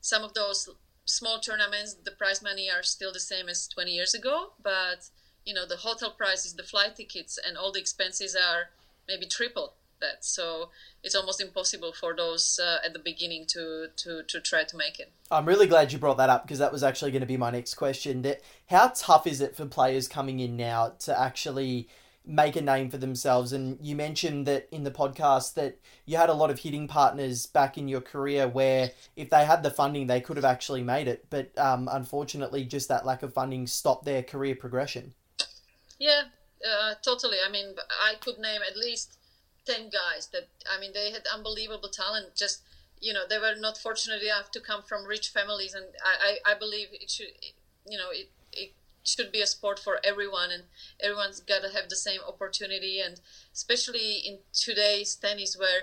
some 0.00 0.24
of 0.24 0.34
those 0.34 0.68
small 1.04 1.40
tournaments 1.40 1.94
the 2.04 2.10
prize 2.10 2.42
money 2.42 2.70
are 2.70 2.82
still 2.82 3.12
the 3.12 3.20
same 3.20 3.48
as 3.48 3.66
20 3.68 3.90
years 3.90 4.14
ago, 4.14 4.52
but 4.62 5.10
you 5.44 5.54
know 5.54 5.66
the 5.66 5.76
hotel 5.76 6.10
prices, 6.10 6.54
the 6.54 6.62
flight 6.62 6.96
tickets, 6.96 7.38
and 7.38 7.56
all 7.56 7.72
the 7.72 7.80
expenses 7.80 8.34
are 8.34 8.70
maybe 9.06 9.26
triple 9.26 9.74
that. 10.00 10.24
So 10.24 10.70
it's 11.02 11.14
almost 11.14 11.40
impossible 11.40 11.92
for 11.92 12.14
those 12.14 12.60
uh, 12.62 12.78
at 12.84 12.92
the 12.92 12.98
beginning 12.98 13.46
to, 13.48 13.88
to, 13.96 14.22
to 14.24 14.40
try 14.40 14.64
to 14.64 14.76
make 14.76 14.98
it. 14.98 15.12
I'm 15.30 15.46
really 15.46 15.66
glad 15.66 15.92
you 15.92 15.98
brought 15.98 16.16
that 16.18 16.30
up 16.30 16.44
because 16.44 16.58
that 16.58 16.72
was 16.72 16.82
actually 16.82 17.10
going 17.10 17.20
to 17.20 17.26
be 17.26 17.36
my 17.36 17.50
next 17.50 17.74
question. 17.74 18.22
That 18.22 18.40
how 18.68 18.92
tough 18.94 19.26
is 19.26 19.40
it 19.40 19.56
for 19.56 19.66
players 19.66 20.08
coming 20.08 20.40
in 20.40 20.56
now 20.56 20.94
to 21.00 21.18
actually 21.18 21.88
make 22.24 22.56
a 22.56 22.62
name 22.62 22.90
for 22.90 22.98
themselves? 22.98 23.52
And 23.52 23.78
you 23.80 23.94
mentioned 23.94 24.46
that 24.46 24.68
in 24.70 24.84
the 24.84 24.90
podcast 24.90 25.54
that 25.54 25.78
you 26.06 26.16
had 26.16 26.30
a 26.30 26.34
lot 26.34 26.50
of 26.50 26.60
hitting 26.60 26.88
partners 26.88 27.46
back 27.46 27.76
in 27.76 27.88
your 27.88 28.00
career 28.00 28.48
where 28.48 28.90
if 29.16 29.30
they 29.30 29.44
had 29.44 29.62
the 29.62 29.70
funding, 29.70 30.06
they 30.06 30.20
could 30.20 30.36
have 30.36 30.44
actually 30.44 30.82
made 30.82 31.08
it. 31.08 31.26
But 31.30 31.56
um, 31.58 31.88
unfortunately, 31.90 32.64
just 32.64 32.88
that 32.88 33.06
lack 33.06 33.22
of 33.22 33.34
funding 33.34 33.66
stopped 33.66 34.04
their 34.04 34.22
career 34.22 34.54
progression. 34.54 35.14
Yeah, 35.98 36.22
uh, 36.64 36.94
totally. 37.02 37.38
I 37.46 37.50
mean, 37.50 37.74
I 38.02 38.14
could 38.20 38.38
name 38.38 38.60
at 38.68 38.76
least 38.76 39.18
10 39.68 39.90
guys 39.90 40.28
that 40.32 40.46
i 40.70 40.78
mean 40.78 40.92
they 40.92 41.10
had 41.10 41.26
unbelievable 41.32 41.88
talent 41.88 42.34
just 42.34 42.62
you 43.00 43.12
know 43.12 43.24
they 43.28 43.38
were 43.38 43.54
not 43.54 43.76
fortunate 43.78 44.22
enough 44.22 44.50
to 44.50 44.60
come 44.60 44.82
from 44.82 45.04
rich 45.04 45.28
families 45.28 45.74
and 45.74 45.86
i 46.04 46.38
i, 46.46 46.52
I 46.52 46.54
believe 46.54 46.88
it 46.92 47.10
should 47.10 47.32
you 47.86 47.98
know 47.98 48.10
it, 48.10 48.28
it 48.52 48.70
should 49.04 49.30
be 49.32 49.40
a 49.40 49.46
sport 49.46 49.78
for 49.78 49.98
everyone 50.04 50.50
and 50.50 50.64
everyone's 51.00 51.40
got 51.40 51.62
to 51.62 51.70
have 51.70 51.88
the 51.88 51.96
same 51.96 52.20
opportunity 52.26 53.00
and 53.00 53.20
especially 53.54 54.16
in 54.16 54.40
today's 54.52 55.14
tennis 55.14 55.56
where 55.56 55.82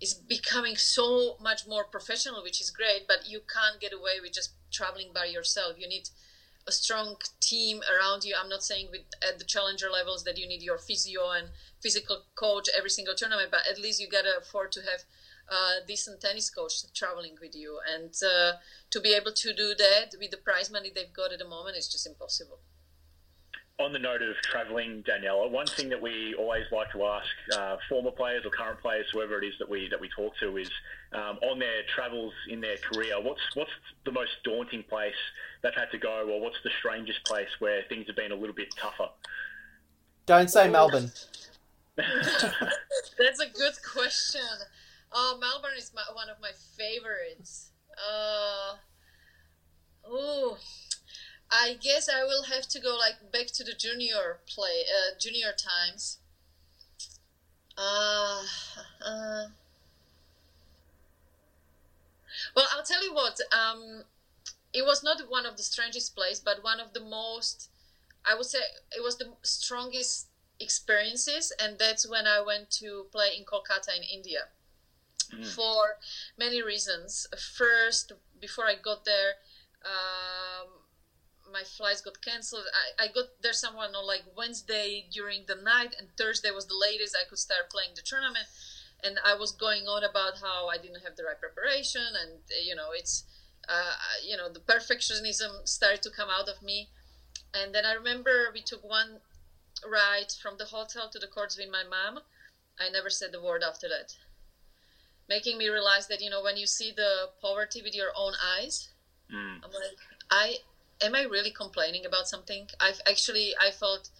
it's 0.00 0.14
becoming 0.14 0.76
so 0.76 1.36
much 1.40 1.66
more 1.66 1.84
professional 1.84 2.42
which 2.42 2.60
is 2.60 2.70
great 2.70 3.06
but 3.06 3.26
you 3.26 3.40
can't 3.40 3.80
get 3.80 3.92
away 3.92 4.20
with 4.20 4.32
just 4.32 4.50
traveling 4.70 5.12
by 5.14 5.24
yourself. 5.24 5.76
You 5.78 5.88
need 5.88 6.10
a 6.68 6.72
strong 6.72 7.16
team 7.40 7.80
around 7.92 8.24
you. 8.24 8.34
I'm 8.38 8.48
not 8.48 8.62
saying 8.62 8.88
with 8.90 9.02
at 9.26 9.38
the 9.38 9.44
challenger 9.44 9.90
levels 9.90 10.22
that 10.24 10.38
you 10.38 10.46
need 10.46 10.62
your 10.62 10.78
physio 10.78 11.30
and 11.30 11.48
physical 11.82 12.24
coach 12.34 12.68
every 12.76 12.90
single 12.90 13.14
tournament, 13.14 13.50
but 13.50 13.66
at 13.68 13.78
least 13.78 14.00
you 14.00 14.08
gotta 14.08 14.36
afford 14.38 14.70
to 14.72 14.80
have 14.80 15.02
a 15.48 15.86
decent 15.86 16.20
tennis 16.20 16.50
coach 16.50 16.74
traveling 16.94 17.36
with 17.40 17.54
you. 17.56 17.78
And 17.92 18.12
uh, 18.22 18.58
to 18.90 19.00
be 19.00 19.14
able 19.14 19.32
to 19.32 19.54
do 19.54 19.74
that 19.74 20.14
with 20.20 20.30
the 20.30 20.36
prize 20.36 20.70
money 20.70 20.92
they've 20.94 21.12
got 21.12 21.32
at 21.32 21.38
the 21.38 21.48
moment 21.48 21.76
is 21.76 21.88
just 21.88 22.06
impossible 22.06 22.60
on 23.80 23.92
the 23.92 23.98
note 23.98 24.22
of 24.22 24.34
travelling, 24.42 25.04
Daniela, 25.04 25.48
one 25.50 25.66
thing 25.66 25.88
that 25.88 26.02
we 26.02 26.34
always 26.34 26.64
like 26.72 26.90
to 26.92 27.04
ask 27.04 27.26
uh, 27.56 27.76
former 27.88 28.10
players 28.10 28.44
or 28.44 28.50
current 28.50 28.80
players, 28.80 29.06
whoever 29.12 29.40
it 29.40 29.46
is 29.46 29.54
that 29.58 29.68
we 29.68 29.88
that 29.88 30.00
we 30.00 30.08
talk 30.08 30.32
to, 30.40 30.56
is 30.56 30.70
um, 31.12 31.38
on 31.42 31.58
their 31.58 31.82
travels 31.94 32.32
in 32.48 32.60
their 32.60 32.76
career, 32.78 33.20
what's 33.20 33.40
what's 33.54 33.70
the 34.04 34.10
most 34.10 34.32
daunting 34.42 34.82
place 34.88 35.14
they've 35.62 35.74
had 35.74 35.90
to 35.92 35.98
go, 35.98 36.28
or 36.28 36.40
what's 36.40 36.60
the 36.64 36.70
strangest 36.80 37.24
place 37.24 37.48
where 37.60 37.82
things 37.88 38.06
have 38.08 38.16
been 38.16 38.32
a 38.32 38.36
little 38.36 38.54
bit 38.54 38.68
tougher? 38.76 39.08
Don't 40.26 40.50
say 40.50 40.68
Melbourne. 40.68 41.10
That's 41.96 43.40
a 43.40 43.48
good 43.54 43.74
question. 43.94 44.40
Oh, 45.12 45.38
Melbourne 45.40 45.78
is 45.78 45.92
my, 45.94 46.02
one 46.14 46.28
of 46.28 46.36
my 46.40 46.50
favorites. 46.76 47.70
Uh, 47.96 48.76
oh 50.04 50.58
I 51.50 51.76
guess 51.80 52.08
I 52.08 52.24
will 52.24 52.44
have 52.44 52.66
to 52.68 52.80
go 52.80 52.96
like 52.96 53.32
back 53.32 53.46
to 53.54 53.64
the 53.64 53.72
junior 53.72 54.38
play, 54.46 54.84
uh, 54.84 55.14
junior 55.18 55.52
times. 55.52 56.18
Uh, 57.76 58.42
uh, 59.04 59.46
well, 62.54 62.66
I'll 62.70 62.82
tell 62.82 63.02
you 63.02 63.14
what. 63.14 63.40
Um, 63.52 64.02
it 64.72 64.84
was 64.84 65.02
not 65.02 65.20
one 65.28 65.46
of 65.46 65.56
the 65.56 65.62
strangest 65.62 66.14
plays, 66.14 66.40
but 66.40 66.62
one 66.62 66.80
of 66.80 66.92
the 66.92 67.00
most. 67.00 67.70
I 68.24 68.34
would 68.34 68.46
say 68.46 68.58
it 68.94 69.02
was 69.02 69.16
the 69.16 69.32
strongest 69.42 70.26
experiences, 70.60 71.52
and 71.58 71.78
that's 71.78 72.06
when 72.06 72.26
I 72.26 72.40
went 72.40 72.70
to 72.72 73.06
play 73.10 73.34
in 73.36 73.44
Kolkata 73.44 73.96
in 73.96 74.02
India. 74.02 74.48
Mm. 75.32 75.46
For 75.46 75.96
many 76.36 76.62
reasons. 76.62 77.26
First, 77.36 78.12
before 78.38 78.66
I 78.66 78.74
got 78.74 79.04
there. 79.04 79.34
Um, 79.84 80.87
my 81.52 81.64
flights 81.64 82.00
got 82.00 82.22
canceled. 82.22 82.64
I, 82.98 83.04
I 83.04 83.06
got 83.08 83.26
there 83.42 83.52
someone 83.52 83.94
on 83.94 84.06
like 84.06 84.24
Wednesday 84.36 85.06
during 85.12 85.44
the 85.46 85.56
night, 85.56 85.94
and 85.98 86.08
Thursday 86.16 86.50
was 86.50 86.66
the 86.66 86.78
latest 86.78 87.16
I 87.16 87.28
could 87.28 87.38
start 87.38 87.70
playing 87.70 87.92
the 87.94 88.02
tournament. 88.02 88.46
And 89.02 89.18
I 89.24 89.34
was 89.34 89.52
going 89.52 89.86
on 89.86 90.02
about 90.02 90.40
how 90.42 90.66
I 90.68 90.76
didn't 90.76 91.02
have 91.04 91.14
the 91.16 91.24
right 91.24 91.38
preparation, 91.38 92.02
and 92.02 92.40
you 92.66 92.74
know, 92.74 92.90
it's 92.92 93.24
uh, 93.68 93.94
you 94.26 94.36
know, 94.36 94.48
the 94.48 94.60
perfectionism 94.60 95.68
started 95.68 96.02
to 96.02 96.10
come 96.10 96.28
out 96.30 96.48
of 96.48 96.62
me. 96.62 96.88
And 97.54 97.74
then 97.74 97.84
I 97.84 97.92
remember 97.92 98.50
we 98.52 98.62
took 98.62 98.82
one 98.82 99.20
ride 99.88 100.32
from 100.42 100.56
the 100.58 100.64
hotel 100.64 101.08
to 101.10 101.18
the 101.18 101.26
courts 101.26 101.56
with 101.56 101.68
my 101.70 101.84
mom. 101.84 102.22
I 102.80 102.88
never 102.90 103.10
said 103.10 103.32
the 103.32 103.42
word 103.42 103.62
after 103.62 103.88
that, 103.88 104.14
making 105.28 105.58
me 105.58 105.68
realize 105.68 106.06
that 106.08 106.20
you 106.20 106.30
know 106.30 106.42
when 106.42 106.56
you 106.56 106.66
see 106.66 106.92
the 106.94 107.30
poverty 107.40 107.82
with 107.82 107.94
your 107.94 108.12
own 108.16 108.34
eyes, 108.58 108.88
mm. 109.32 109.56
I'm 109.56 109.70
like, 109.70 109.98
I 110.30 110.56
am 111.00 111.14
I 111.14 111.22
really 111.22 111.50
complaining 111.50 112.04
about 112.06 112.28
something? 112.28 112.68
I've 112.80 113.00
actually 113.06 113.54
I 113.60 113.70
felt 113.70 114.10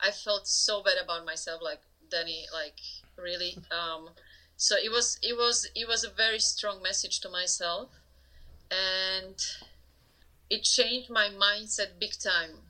I 0.00 0.10
felt 0.10 0.46
so 0.46 0.82
bad 0.82 0.98
about 0.98 1.24
myself, 1.24 1.60
like 1.62 1.80
Danny, 2.10 2.46
like 2.52 2.80
really. 3.16 3.56
Um, 3.70 4.10
so 4.56 4.76
it 4.76 4.90
was 4.90 5.18
it 5.22 5.36
was 5.36 5.68
it 5.74 5.86
was 5.86 6.04
a 6.04 6.08
very 6.10 6.38
strong 6.40 6.82
message 6.82 7.20
to 7.20 7.28
myself, 7.28 7.90
and 8.70 9.36
it 10.50 10.62
changed 10.62 11.10
my 11.10 11.28
mindset 11.28 11.98
big 11.98 12.12
time 12.18 12.62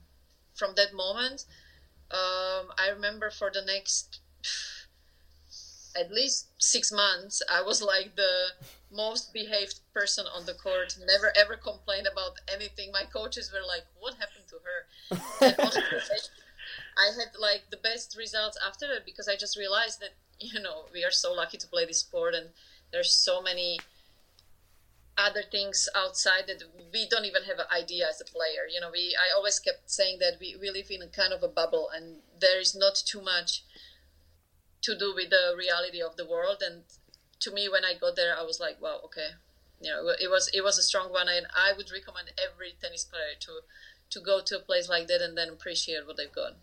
from 0.55 0.75
that 0.75 0.93
moment. 0.93 1.45
Um, 2.11 2.71
I 2.77 2.89
remember 2.89 3.29
for 3.31 3.51
the 3.51 3.61
next 3.61 4.19
at 5.99 6.11
least 6.11 6.47
six 6.57 6.91
months, 6.91 7.41
I 7.51 7.61
was 7.61 7.81
like 7.81 8.15
the 8.15 8.49
most 8.91 9.33
behaved 9.33 9.81
person 9.93 10.25
on 10.33 10.45
the 10.45 10.53
court. 10.53 10.97
Never 11.05 11.31
ever 11.35 11.55
complained 11.55 12.07
about 12.11 12.33
anything. 12.53 12.91
My 12.91 13.03
coaches 13.03 13.51
were 13.51 13.65
like, 13.67 13.85
"What 13.99 14.15
happened 14.15 14.47
to 14.49 14.57
her?" 14.67 14.77
I 16.97 17.11
had 17.17 17.31
like 17.39 17.69
the 17.69 17.77
best 17.77 18.15
results 18.17 18.57
after 18.65 18.87
that 18.87 19.05
because 19.05 19.27
I 19.27 19.35
just 19.35 19.57
realized 19.57 19.99
that 20.01 20.13
you 20.39 20.59
know 20.59 20.85
we 20.93 21.03
are 21.03 21.11
so 21.11 21.33
lucky 21.33 21.57
to 21.57 21.67
play 21.67 21.85
this 21.85 21.99
sport 21.99 22.33
and 22.33 22.49
there's 22.91 23.11
so 23.11 23.41
many 23.41 23.79
other 25.17 25.43
things 25.43 25.89
outside 25.95 26.45
that 26.47 26.63
we 26.93 27.07
don't 27.09 27.25
even 27.25 27.43
have 27.43 27.59
an 27.59 27.65
idea 27.75 28.07
as 28.07 28.21
a 28.21 28.25
player 28.25 28.63
you 28.71 28.79
know 28.79 28.89
we 28.89 29.13
i 29.19 29.35
always 29.35 29.59
kept 29.59 29.91
saying 29.91 30.17
that 30.19 30.37
we, 30.39 30.55
we 30.61 30.69
live 30.69 30.89
in 30.89 31.01
a 31.01 31.07
kind 31.07 31.33
of 31.33 31.43
a 31.43 31.47
bubble 31.47 31.89
and 31.93 32.17
there 32.39 32.59
is 32.59 32.73
not 32.73 32.95
too 32.95 33.21
much 33.21 33.63
to 34.81 34.97
do 34.97 35.13
with 35.15 35.29
the 35.29 35.53
reality 35.57 36.01
of 36.01 36.15
the 36.15 36.25
world 36.25 36.61
and 36.65 36.83
to 37.39 37.51
me 37.51 37.67
when 37.69 37.85
i 37.85 37.93
got 37.99 38.15
there 38.15 38.35
i 38.37 38.43
was 38.43 38.59
like 38.59 38.81
wow 38.81 38.99
okay 39.03 39.31
you 39.81 39.89
know 39.89 40.13
it 40.19 40.29
was 40.29 40.49
it 40.53 40.63
was 40.63 40.77
a 40.77 40.83
strong 40.83 41.11
one 41.11 41.27
and 41.27 41.47
i 41.55 41.71
would 41.75 41.91
recommend 41.91 42.31
every 42.37 42.73
tennis 42.81 43.03
player 43.03 43.35
to 43.39 43.61
to 44.09 44.19
go 44.19 44.41
to 44.41 44.57
a 44.57 44.59
place 44.59 44.89
like 44.89 45.07
that 45.07 45.21
and 45.21 45.37
then 45.37 45.49
appreciate 45.49 46.05
what 46.05 46.17
they've 46.17 46.33
got 46.33 46.53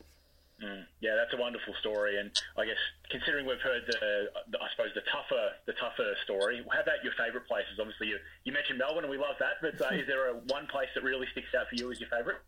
Mm, 0.56 0.88
yeah, 1.04 1.12
that's 1.20 1.34
a 1.34 1.36
wonderful 1.36 1.74
story, 1.80 2.16
and 2.16 2.32
I 2.56 2.64
guess 2.64 2.80
considering 3.10 3.44
we've 3.44 3.60
heard 3.60 3.84
the, 3.86 4.32
the, 4.48 4.56
I 4.56 4.72
suppose 4.72 4.88
the 4.96 5.04
tougher, 5.12 5.52
the 5.68 5.76
tougher 5.76 6.16
story. 6.24 6.64
How 6.72 6.80
about 6.80 7.04
your 7.04 7.12
favourite 7.12 7.46
places? 7.46 7.76
Obviously, 7.76 8.08
you, 8.08 8.16
you 8.44 8.52
mentioned 8.56 8.78
Melbourne, 8.78 9.04
and 9.04 9.12
we 9.12 9.20
love 9.20 9.36
that. 9.38 9.60
But 9.60 9.76
uh, 9.76 9.92
is 10.00 10.08
there 10.08 10.32
a 10.32 10.34
one 10.48 10.64
place 10.66 10.88
that 10.96 11.04
really 11.04 11.28
sticks 11.32 11.52
out 11.52 11.68
for 11.68 11.76
you 11.76 11.92
as 11.92 12.00
your 12.00 12.08
favourite? 12.08 12.40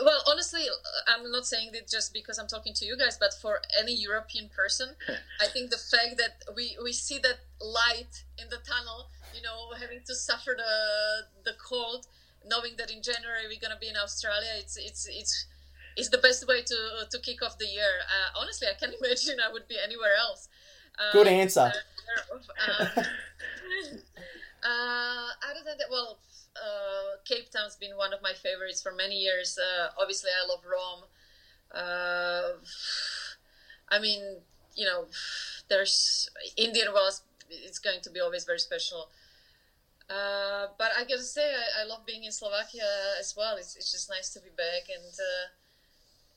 Well, 0.00 0.22
honestly, 0.26 0.62
I'm 1.08 1.30
not 1.30 1.46
saying 1.46 1.70
it 1.74 1.88
just 1.88 2.12
because 2.14 2.38
I'm 2.38 2.46
talking 2.46 2.72
to 2.74 2.84
you 2.84 2.96
guys, 2.96 3.18
but 3.18 3.34
for 3.34 3.60
any 3.78 3.94
European 3.94 4.48
person, 4.48 4.94
I 5.40 5.46
think 5.46 5.70
the 5.70 5.76
fact 5.76 6.16
that 6.18 6.42
we, 6.56 6.76
we 6.82 6.92
see 6.92 7.18
that 7.18 7.40
light 7.60 8.24
in 8.38 8.48
the 8.48 8.58
tunnel, 8.58 9.10
you 9.34 9.42
know, 9.42 9.72
having 9.78 10.00
to 10.06 10.14
suffer 10.14 10.54
the 10.56 11.50
the 11.50 11.56
cold, 11.58 12.06
knowing 12.46 12.76
that 12.78 12.90
in 12.90 13.02
January 13.02 13.46
we're 13.48 13.60
gonna 13.60 13.80
be 13.80 13.88
in 13.88 13.96
Australia, 13.96 14.52
it's 14.56 14.76
it's 14.76 15.06
it's 15.10 15.46
is 15.96 16.10
the 16.10 16.18
best 16.18 16.46
way 16.46 16.62
to 16.62 17.06
to 17.10 17.18
kick 17.18 17.42
off 17.42 17.58
the 17.58 17.66
year. 17.66 18.00
Uh, 18.06 18.40
honestly, 18.40 18.68
I 18.68 18.74
can't 18.78 18.94
imagine 19.00 19.38
I 19.46 19.52
would 19.52 19.68
be 19.68 19.76
anywhere 19.82 20.16
else. 20.18 20.48
Uh, 20.98 21.12
Good 21.12 21.26
answer. 21.26 21.72
Uh, 22.68 23.02
uh, 23.02 23.02
other 25.48 25.62
than 25.64 25.78
that, 25.78 25.90
well, 25.90 26.18
uh, 26.56 27.16
Cape 27.24 27.50
Town's 27.50 27.76
been 27.76 27.96
one 27.96 28.12
of 28.12 28.22
my 28.22 28.32
favorites 28.32 28.82
for 28.82 28.92
many 28.92 29.16
years. 29.16 29.58
Uh, 29.58 29.88
obviously, 30.00 30.30
I 30.30 30.46
love 30.48 30.64
Rome. 30.64 31.04
I 33.90 33.98
mean, 34.00 34.40
you 34.74 34.86
know, 34.86 35.06
there's 35.68 36.28
Indian 36.56 36.92
Wells. 36.92 37.22
It's 37.50 37.78
going 37.78 38.00
to 38.02 38.10
be 38.10 38.20
always 38.20 38.44
very 38.44 38.58
special. 38.58 39.08
Uh, 40.08 40.68
but 40.78 40.90
I 40.96 41.04
gotta 41.04 41.22
say, 41.22 41.54
I, 41.54 41.82
I, 41.82 41.84
love 41.84 42.04
being 42.04 42.24
in 42.24 42.32
Slovakia 42.32 42.84
as 43.18 43.34
well. 43.36 43.56
It's, 43.56 43.76
it's 43.76 43.92
just 43.92 44.10
nice 44.10 44.28
to 44.34 44.40
be 44.40 44.50
back, 44.50 44.90
and 44.92 45.14
uh, 45.14 45.46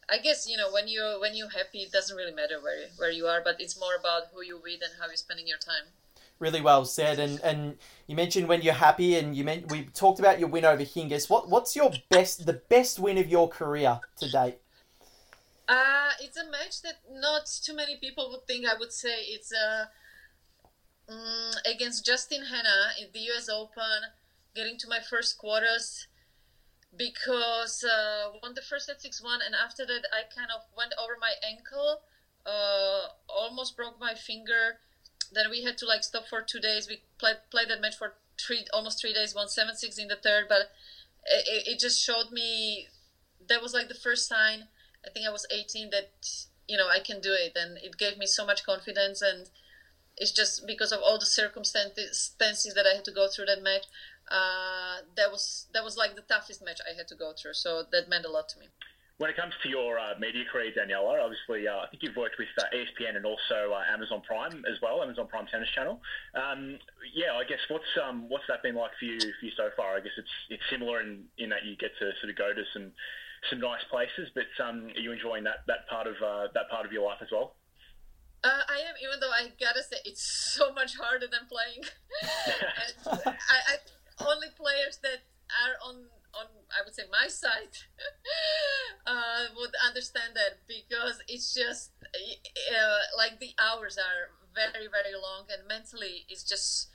I 0.07 0.19
guess 0.19 0.47
you 0.47 0.55
know 0.55 0.71
when 0.71 0.87
you're 0.87 1.19
when 1.19 1.35
you're 1.35 1.49
happy, 1.49 1.79
it 1.79 1.91
doesn't 1.91 2.15
really 2.15 2.31
matter 2.31 2.61
where 2.61 2.87
where 2.95 3.11
you 3.11 3.27
are, 3.27 3.41
but 3.43 3.59
it's 3.59 3.77
more 3.77 3.95
about 3.99 4.31
who 4.31 4.43
you're 4.43 4.61
with 4.61 4.79
and 4.81 4.93
how 4.99 5.07
you're 5.07 5.17
spending 5.17 5.47
your 5.47 5.57
time. 5.57 5.91
Really 6.39 6.59
well 6.59 6.83
said, 6.83 7.17
and 7.19 7.39
and 7.41 7.77
you 8.07 8.15
mentioned 8.15 8.49
when 8.49 8.61
you're 8.61 8.73
happy, 8.73 9.15
and 9.15 9.35
you 9.35 9.45
meant 9.45 9.71
we 9.71 9.83
talked 9.93 10.19
about 10.19 10.37
your 10.37 10.49
win 10.49 10.65
over 10.65 10.83
Hingis. 10.83 11.29
What 11.29 11.49
what's 11.49 11.75
your 11.75 11.91
best 12.09 12.45
the 12.45 12.53
best 12.53 12.99
win 12.99 13.17
of 13.17 13.29
your 13.29 13.47
career 13.47 14.01
to 14.17 14.29
date? 14.29 14.57
Uh, 15.67 16.11
it's 16.19 16.37
a 16.37 16.43
match 16.43 16.81
that 16.81 16.95
not 17.09 17.45
too 17.63 17.73
many 17.73 17.95
people 17.97 18.29
would 18.31 18.45
think. 18.47 18.67
I 18.67 18.77
would 18.77 18.91
say 18.91 19.21
it's 19.27 19.53
uh, 19.53 19.85
um, 21.07 21.51
against 21.65 22.05
Justine 22.05 22.43
Henin 22.43 23.01
in 23.01 23.07
the 23.13 23.19
U.S. 23.31 23.47
Open, 23.47 24.11
getting 24.53 24.77
to 24.79 24.89
my 24.89 24.99
first 24.99 25.37
quarters 25.37 26.07
because 26.97 27.83
uh, 27.83 28.31
won 28.41 28.53
the 28.55 28.61
first 28.61 28.87
set 28.87 29.01
six 29.01 29.21
one, 29.21 29.39
and 29.45 29.55
after 29.55 29.85
that 29.85 30.03
I 30.11 30.23
kind 30.33 30.49
of 30.53 30.61
went 30.77 30.93
over 31.01 31.17
my 31.19 31.33
ankle, 31.47 32.01
uh, 32.45 33.07
almost 33.29 33.75
broke 33.75 33.99
my 33.99 34.13
finger. 34.13 34.79
Then 35.31 35.49
we 35.49 35.63
had 35.63 35.77
to 35.79 35.85
like 35.85 36.03
stop 36.03 36.27
for 36.27 36.41
two 36.41 36.59
days. 36.59 36.87
We 36.87 37.01
played 37.17 37.37
played 37.51 37.69
that 37.69 37.81
match 37.81 37.97
for 37.97 38.13
three 38.39 38.65
almost 38.73 38.99
three 38.99 39.13
days. 39.13 39.35
Won 39.35 39.47
seven 39.47 39.75
six 39.75 39.97
in 39.97 40.07
the 40.07 40.15
third, 40.15 40.45
but 40.47 40.71
it, 41.25 41.67
it 41.67 41.79
just 41.79 42.03
showed 42.03 42.31
me 42.31 42.87
that 43.47 43.61
was 43.61 43.73
like 43.73 43.87
the 43.87 43.93
first 43.95 44.27
sign. 44.27 44.67
I 45.05 45.11
think 45.11 45.27
I 45.27 45.31
was 45.31 45.45
18 45.51 45.91
that 45.91 46.09
you 46.67 46.77
know 46.77 46.87
I 46.87 46.99
can 46.99 47.21
do 47.21 47.33
it, 47.33 47.53
and 47.55 47.77
it 47.77 47.97
gave 47.97 48.17
me 48.17 48.25
so 48.25 48.45
much 48.45 48.65
confidence. 48.65 49.21
And 49.21 49.49
it's 50.17 50.31
just 50.31 50.65
because 50.65 50.91
of 50.91 51.01
all 51.01 51.19
the 51.19 51.25
circumstances 51.25 52.33
that 52.39 52.85
I 52.91 52.95
had 52.95 53.05
to 53.05 53.11
go 53.11 53.27
through 53.27 53.45
that 53.45 53.61
match 53.61 53.85
uh, 54.29 55.05
that 55.15 55.31
was 55.31 55.67
that 55.73 55.83
was 55.83 55.97
like 55.97 56.15
the 56.15 56.21
toughest 56.21 56.63
match 56.63 56.79
I 56.89 56.95
had 56.95 57.07
to 57.09 57.15
go 57.15 57.33
through. 57.33 57.53
So 57.53 57.83
that 57.91 58.09
meant 58.09 58.25
a 58.25 58.31
lot 58.31 58.49
to 58.49 58.59
me. 58.59 58.67
When 59.17 59.29
it 59.29 59.37
comes 59.37 59.53
to 59.63 59.69
your 59.69 59.97
uh, 59.97 60.19
media 60.19 60.43
career, 60.51 60.73
Daniela, 60.75 61.23
obviously 61.23 61.69
uh, 61.69 61.77
I 61.77 61.87
think 61.87 62.03
you've 62.03 62.17
worked 62.17 62.35
with 62.37 62.49
uh, 62.59 62.63
ESPN 62.75 63.15
and 63.15 63.25
also 63.25 63.71
uh, 63.71 63.81
Amazon 63.87 64.21
Prime 64.27 64.65
as 64.67 64.75
well, 64.81 65.01
Amazon 65.01 65.27
Prime 65.27 65.47
Tennis 65.47 65.69
Channel. 65.73 66.01
Um, 66.35 66.77
yeah, 67.13 67.31
I 67.33 67.45
guess 67.45 67.63
what's 67.69 67.87
um, 68.03 68.27
what's 68.27 68.43
that 68.49 68.61
been 68.61 68.75
like 68.75 68.91
for 68.99 69.05
you 69.05 69.19
for 69.19 69.45
you 69.45 69.51
so 69.55 69.69
far? 69.77 69.95
I 69.95 70.01
guess 70.01 70.11
it's 70.17 70.35
it's 70.49 70.63
similar 70.69 70.99
in, 71.01 71.23
in 71.37 71.47
that 71.49 71.63
you 71.63 71.77
get 71.77 71.91
to 71.99 72.11
sort 72.19 72.29
of 72.29 72.35
go 72.35 72.51
to 72.51 72.63
some 72.73 72.91
some 73.49 73.59
nice 73.59 73.83
places, 73.89 74.29
but 74.35 74.51
um, 74.59 74.91
are 74.95 74.99
you 74.99 75.13
enjoying 75.13 75.45
that 75.45 75.63
that 75.67 75.87
part 75.87 76.07
of 76.07 76.15
uh, 76.21 76.47
that 76.53 76.69
part 76.69 76.85
of 76.85 76.91
your 76.91 77.07
life 77.07 77.19
as 77.21 77.31
well? 77.31 77.55
Uh, 78.43 78.61
I 78.67 78.83
am, 78.83 78.95
even 79.01 79.19
though 79.21 79.31
I 79.31 79.49
gotta 79.59 79.81
say 79.81 79.97
it's 80.03 80.21
so 80.21 80.73
much 80.73 80.97
harder 80.97 81.27
than 81.27 81.47
playing. 81.47 81.87
I, 83.31 83.57
I, 83.71 83.75
only 84.27 84.47
players 84.55 84.99
that 85.03 85.23
are 85.49 85.89
on 85.89 86.05
on 86.37 86.47
I 86.71 86.83
would 86.83 86.95
say 86.95 87.03
my 87.11 87.27
side 87.27 87.75
uh, 89.07 89.45
would 89.55 89.73
understand 89.85 90.35
that 90.35 90.65
because 90.67 91.21
it's 91.27 91.53
just 91.53 91.91
uh, 92.03 93.01
like 93.17 93.39
the 93.39 93.53
hours 93.59 93.97
are 93.97 94.31
very 94.53 94.87
very 94.87 95.15
long 95.15 95.45
and 95.51 95.67
mentally 95.67 96.25
it's 96.29 96.43
just 96.43 96.89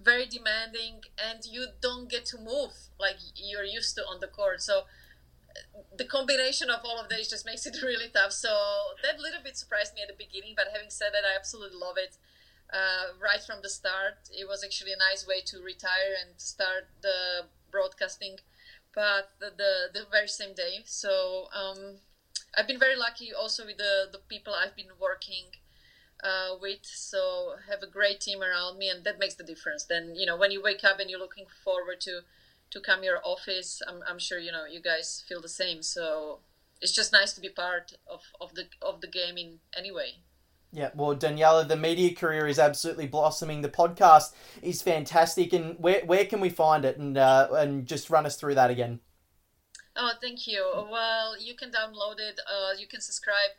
very 0.00 0.26
demanding 0.26 1.00
and 1.16 1.40
you 1.44 1.66
don't 1.80 2.10
get 2.10 2.26
to 2.26 2.36
move 2.36 2.72
like 3.00 3.16
you're 3.34 3.64
used 3.64 3.96
to 3.96 4.02
on 4.02 4.20
the 4.20 4.26
court 4.26 4.60
so 4.60 4.82
the 5.96 6.04
combination 6.04 6.68
of 6.68 6.80
all 6.84 6.98
of 7.00 7.08
this 7.08 7.28
just 7.30 7.46
makes 7.46 7.64
it 7.66 7.76
really 7.82 8.08
tough 8.12 8.32
so 8.32 8.52
that 9.02 9.18
little 9.18 9.40
bit 9.42 9.56
surprised 9.56 9.94
me 9.94 10.02
at 10.02 10.08
the 10.08 10.18
beginning 10.18 10.52
but 10.54 10.66
having 10.72 10.90
said 10.90 11.08
that 11.12 11.24
i 11.24 11.34
absolutely 11.34 11.78
love 11.78 11.96
it 11.96 12.16
uh, 12.72 13.14
right 13.22 13.42
from 13.42 13.60
the 13.62 13.68
start. 13.68 14.28
It 14.30 14.48
was 14.48 14.64
actually 14.64 14.92
a 14.92 14.98
nice 14.98 15.26
way 15.26 15.40
to 15.46 15.62
retire 15.62 16.18
and 16.18 16.34
start 16.40 16.88
the 17.02 17.46
broadcasting 17.70 18.38
path 18.96 19.24
the, 19.38 19.50
the, 19.56 19.72
the 19.92 20.06
very 20.10 20.28
same 20.28 20.54
day. 20.54 20.82
So 20.84 21.48
um, 21.54 21.98
I've 22.56 22.66
been 22.66 22.80
very 22.80 22.96
lucky 22.96 23.32
also 23.32 23.66
with 23.66 23.76
the, 23.78 24.08
the 24.10 24.18
people 24.28 24.54
I've 24.54 24.74
been 24.74 24.96
working 25.00 25.44
uh, 26.24 26.56
with. 26.60 26.84
So 26.84 27.56
have 27.68 27.82
a 27.82 27.86
great 27.86 28.20
team 28.20 28.42
around 28.42 28.78
me, 28.78 28.88
and 28.88 29.04
that 29.04 29.18
makes 29.18 29.34
the 29.34 29.44
difference. 29.44 29.84
Then 29.84 30.14
you 30.16 30.26
know 30.26 30.36
when 30.36 30.50
you 30.50 30.62
wake 30.62 30.84
up 30.84 30.98
and 30.98 31.10
you're 31.10 31.20
looking 31.20 31.46
forward 31.64 32.00
to 32.02 32.20
to 32.70 32.80
come 32.80 33.04
your 33.04 33.20
office, 33.24 33.80
I'm, 33.86 34.02
I'm 34.08 34.18
sure 34.18 34.38
you 34.38 34.52
know 34.52 34.64
you 34.64 34.80
guys 34.80 35.24
feel 35.28 35.40
the 35.40 35.48
same. 35.48 35.82
So 35.82 36.40
it's 36.80 36.92
just 36.92 37.12
nice 37.12 37.32
to 37.34 37.40
be 37.40 37.48
part 37.48 37.94
of, 38.06 38.22
of 38.40 38.54
the 38.54 38.64
of 38.82 39.00
the 39.00 39.06
game 39.06 39.36
in 39.36 39.58
any 39.76 39.90
way. 39.90 40.16
Yeah, 40.72 40.90
well, 40.94 41.16
Daniela, 41.16 41.66
the 41.66 41.76
media 41.76 42.14
career 42.14 42.46
is 42.46 42.58
absolutely 42.58 43.06
blossoming. 43.06 43.62
The 43.62 43.68
podcast 43.68 44.34
is 44.62 44.82
fantastic, 44.82 45.52
and 45.52 45.78
where 45.78 46.04
where 46.04 46.26
can 46.26 46.40
we 46.40 46.50
find 46.50 46.84
it? 46.84 46.98
And 46.98 47.16
uh, 47.16 47.48
and 47.52 47.86
just 47.86 48.10
run 48.10 48.26
us 48.26 48.36
through 48.36 48.56
that 48.56 48.70
again. 48.70 49.00
Oh, 49.96 50.12
thank 50.20 50.46
you. 50.46 50.62
Well, 50.90 51.40
you 51.40 51.54
can 51.54 51.70
download 51.70 52.18
it. 52.18 52.38
Uh, 52.46 52.72
you 52.78 52.86
can 52.86 53.00
subscribe 53.00 53.56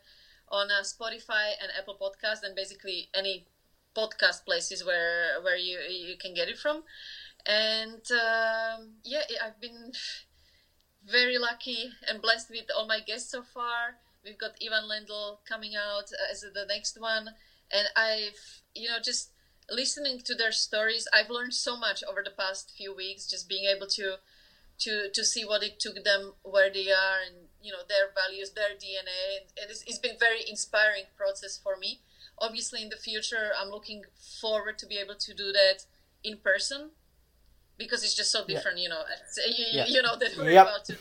on 0.50 0.70
uh, 0.70 0.84
Spotify 0.84 1.54
and 1.62 1.72
Apple 1.78 1.98
Podcast, 2.00 2.44
and 2.44 2.56
basically 2.56 3.10
any 3.16 3.48
podcast 3.96 4.46
places 4.46 4.86
where 4.86 5.42
where 5.42 5.58
you 5.58 5.80
you 5.90 6.18
can 6.18 6.34
get 6.34 6.50
it 6.50 6.58
from. 6.58 6.84
And 7.46 8.04
um, 8.12 8.96
yeah, 9.04 9.24
I've 9.44 9.60
been 9.60 9.94
very 11.10 11.38
lucky 11.38 11.90
and 12.08 12.22
blessed 12.22 12.50
with 12.50 12.66
all 12.76 12.86
my 12.86 13.00
guests 13.00 13.32
so 13.32 13.42
far 13.42 13.96
We've 14.24 14.38
got 14.38 14.58
Ivan 14.64 14.90
Lendl 14.90 15.38
coming 15.48 15.74
out 15.76 16.12
uh, 16.12 16.32
as 16.32 16.42
the 16.42 16.66
next 16.68 17.00
one, 17.00 17.30
and 17.72 17.88
I've 17.96 18.62
you 18.76 18.90
know 18.90 18.98
just 19.04 19.32
listening 19.70 20.22
to 20.26 20.36
their 20.36 20.52
stories. 20.52 21.08
I've 21.14 21.30
learned 21.30 21.54
so 21.54 21.78
much 21.78 22.04
over 22.10 22.22
the 22.24 22.32
past 22.32 22.74
few 22.76 22.96
weeks, 22.96 23.28
just 23.28 23.50
being 23.50 23.66
able 23.66 23.88
to 23.88 24.16
to 24.80 25.10
to 25.14 25.26
see 25.26 25.44
what 25.44 25.64
it 25.64 25.80
took 25.80 26.04
them 26.04 26.34
where 26.44 26.72
they 26.72 26.92
are 26.92 27.20
and 27.26 27.48
you 27.62 27.72
know 27.72 27.82
their 27.90 28.14
values 28.14 28.52
their 28.52 28.78
dna 28.78 29.42
and 29.60 29.72
it's, 29.72 29.84
it's 29.88 29.98
been 29.98 30.16
very 30.20 30.48
inspiring 30.48 31.06
process 31.18 31.58
for 31.58 31.76
me 31.78 32.02
obviously 32.38 32.84
in 32.84 32.90
the 32.90 32.96
future 32.96 33.50
i'm 33.60 33.72
looking 33.72 34.04
forward 34.40 34.78
to 34.78 34.86
be 34.86 34.98
able 34.98 35.16
to 35.16 35.34
do 35.34 35.52
that 35.52 35.86
in 36.24 36.38
person 36.38 36.92
because 37.78 38.04
it's 38.04 38.14
just 38.14 38.32
so 38.32 38.46
different. 38.46 38.78
Yeah. 38.78 38.84
You 38.84 38.90
know, 38.90 39.02
you, 39.48 39.66
yeah. 39.72 39.86
you 39.88 40.02
know 40.02 40.18
that 40.18 40.36
we're 40.38 40.52
yep. 40.52 40.68
about 40.68 40.86
to 40.86 40.98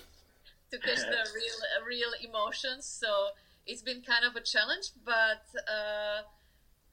to 0.71 0.79
catch 0.79 1.01
the 1.01 1.23
real 1.35 1.59
real 1.87 2.13
emotions. 2.23 2.85
So 2.87 3.29
it's 3.67 3.83
been 3.83 4.03
kind 4.03 4.25
of 4.25 4.37
a 4.37 4.41
challenge, 4.41 4.91
but 5.05 5.47
uh, 5.69 6.23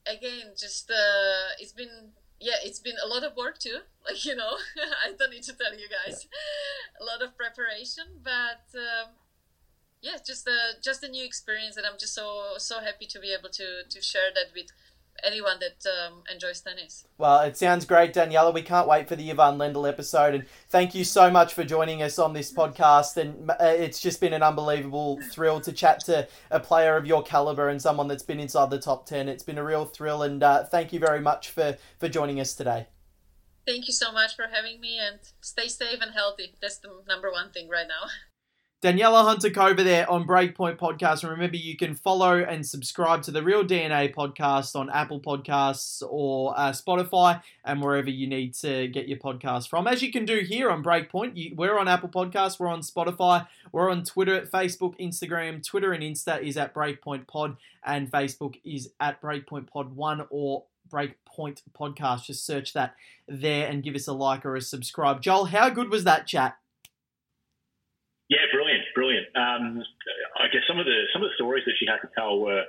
again, 0.06 0.52
just 0.56 0.90
uh, 0.90 1.54
it's 1.58 1.72
been 1.72 2.12
yeah, 2.40 2.60
it's 2.62 2.80
been 2.80 2.96
a 3.02 3.06
lot 3.06 3.24
of 3.24 3.36
work 3.36 3.58
too. 3.58 3.78
Like 4.04 4.22
you 4.26 4.36
know, 4.36 4.58
I 5.06 5.12
don't 5.18 5.30
need 5.30 5.44
to 5.44 5.54
tell 5.54 5.72
you 5.72 5.88
guys, 5.88 6.26
yeah. 6.28 7.00
a 7.00 7.04
lot 7.04 7.22
of 7.22 7.36
preparation, 7.36 8.04
but. 8.22 8.64
Um, 8.74 9.14
yeah, 10.02 10.18
just 10.24 10.46
a 10.46 10.76
just 10.82 11.02
a 11.02 11.08
new 11.08 11.24
experience, 11.24 11.78
and 11.78 11.86
I'm 11.86 11.96
just 11.98 12.12
so 12.14 12.58
so 12.58 12.80
happy 12.80 13.06
to 13.06 13.18
be 13.18 13.32
able 13.32 13.48
to 13.48 13.84
to 13.88 14.02
share 14.02 14.28
that 14.34 14.52
with 14.54 14.70
anyone 15.22 15.58
that 15.60 15.88
um, 15.88 16.22
enjoys 16.32 16.60
tennis. 16.60 17.06
Well, 17.18 17.40
it 17.42 17.56
sounds 17.56 17.84
great, 17.84 18.14
Daniela. 18.14 18.52
We 18.52 18.62
can't 18.62 18.88
wait 18.88 19.08
for 19.08 19.16
the 19.16 19.30
Ivan 19.30 19.58
Lendl 19.58 19.88
episode. 19.88 20.34
And 20.34 20.46
thank 20.68 20.94
you 20.94 21.04
so 21.04 21.30
much 21.30 21.54
for 21.54 21.64
joining 21.64 22.02
us 22.02 22.18
on 22.18 22.32
this 22.32 22.52
podcast. 22.52 23.16
And 23.16 23.50
uh, 23.50 23.56
it's 23.60 24.00
just 24.00 24.20
been 24.20 24.32
an 24.32 24.42
unbelievable 24.42 25.20
thrill 25.30 25.60
to 25.60 25.72
chat 25.72 26.00
to 26.06 26.28
a 26.50 26.60
player 26.60 26.96
of 26.96 27.06
your 27.06 27.22
caliber 27.22 27.68
and 27.68 27.80
someone 27.80 28.08
that's 28.08 28.22
been 28.22 28.40
inside 28.40 28.70
the 28.70 28.78
top 28.78 29.06
10. 29.06 29.28
It's 29.28 29.44
been 29.44 29.58
a 29.58 29.64
real 29.64 29.84
thrill. 29.84 30.22
And 30.22 30.42
uh, 30.42 30.64
thank 30.64 30.92
you 30.92 30.98
very 30.98 31.20
much 31.20 31.50
for, 31.50 31.76
for 31.98 32.08
joining 32.08 32.40
us 32.40 32.54
today. 32.54 32.86
Thank 33.66 33.86
you 33.86 33.94
so 33.94 34.12
much 34.12 34.36
for 34.36 34.46
having 34.52 34.80
me 34.80 34.98
and 34.98 35.20
stay 35.40 35.68
safe 35.68 36.00
and 36.02 36.12
healthy. 36.12 36.54
That's 36.60 36.78
the 36.78 37.02
number 37.08 37.30
one 37.32 37.50
thing 37.50 37.68
right 37.68 37.88
now. 37.88 38.10
Daniela 38.84 39.24
Hantuchova 39.24 39.70
over 39.70 39.82
there 39.82 40.10
on 40.10 40.26
Breakpoint 40.26 40.76
Podcast. 40.76 41.22
And 41.22 41.32
remember, 41.32 41.56
you 41.56 41.74
can 41.74 41.94
follow 41.94 42.40
and 42.40 42.66
subscribe 42.66 43.22
to 43.22 43.30
the 43.30 43.42
Real 43.42 43.64
DNA 43.64 44.14
podcast 44.14 44.76
on 44.78 44.90
Apple 44.90 45.20
Podcasts 45.20 46.02
or 46.06 46.52
uh, 46.54 46.70
Spotify 46.70 47.40
and 47.64 47.82
wherever 47.82 48.10
you 48.10 48.26
need 48.26 48.52
to 48.56 48.86
get 48.88 49.08
your 49.08 49.16
podcast 49.16 49.70
from. 49.70 49.86
As 49.86 50.02
you 50.02 50.12
can 50.12 50.26
do 50.26 50.40
here 50.40 50.70
on 50.70 50.84
Breakpoint, 50.84 51.34
you, 51.34 51.54
we're 51.56 51.78
on 51.78 51.88
Apple 51.88 52.10
Podcasts, 52.10 52.60
we're 52.60 52.68
on 52.68 52.82
Spotify, 52.82 53.46
we're 53.72 53.90
on 53.90 54.04
Twitter, 54.04 54.42
Facebook, 54.42 55.00
Instagram. 55.00 55.66
Twitter 55.66 55.94
and 55.94 56.02
Insta 56.02 56.42
is 56.42 56.58
at 56.58 56.74
Breakpoint 56.74 57.26
Pod, 57.26 57.56
and 57.86 58.12
Facebook 58.12 58.60
is 58.66 58.90
at 59.00 59.18
Breakpoint 59.22 59.66
Pod 59.66 59.96
1 59.96 60.26
or 60.28 60.64
Breakpoint 60.92 61.62
Podcast. 61.72 62.26
Just 62.26 62.44
search 62.44 62.74
that 62.74 62.96
there 63.26 63.66
and 63.66 63.82
give 63.82 63.94
us 63.94 64.08
a 64.08 64.12
like 64.12 64.44
or 64.44 64.56
a 64.56 64.60
subscribe. 64.60 65.22
Joel, 65.22 65.46
how 65.46 65.70
good 65.70 65.88
was 65.88 66.04
that 66.04 66.26
chat? 66.26 66.58
Yeah, 68.28 68.44
brilliant, 68.52 68.84
brilliant. 68.94 69.28
Um, 69.36 69.84
I 70.40 70.48
guess 70.48 70.64
some 70.66 70.80
of 70.80 70.86
the 70.86 71.04
some 71.12 71.22
of 71.22 71.28
the 71.28 71.36
stories 71.36 71.64
that 71.66 71.76
she 71.76 71.84
had 71.84 72.00
to 72.00 72.10
tell 72.16 72.40
were 72.40 72.64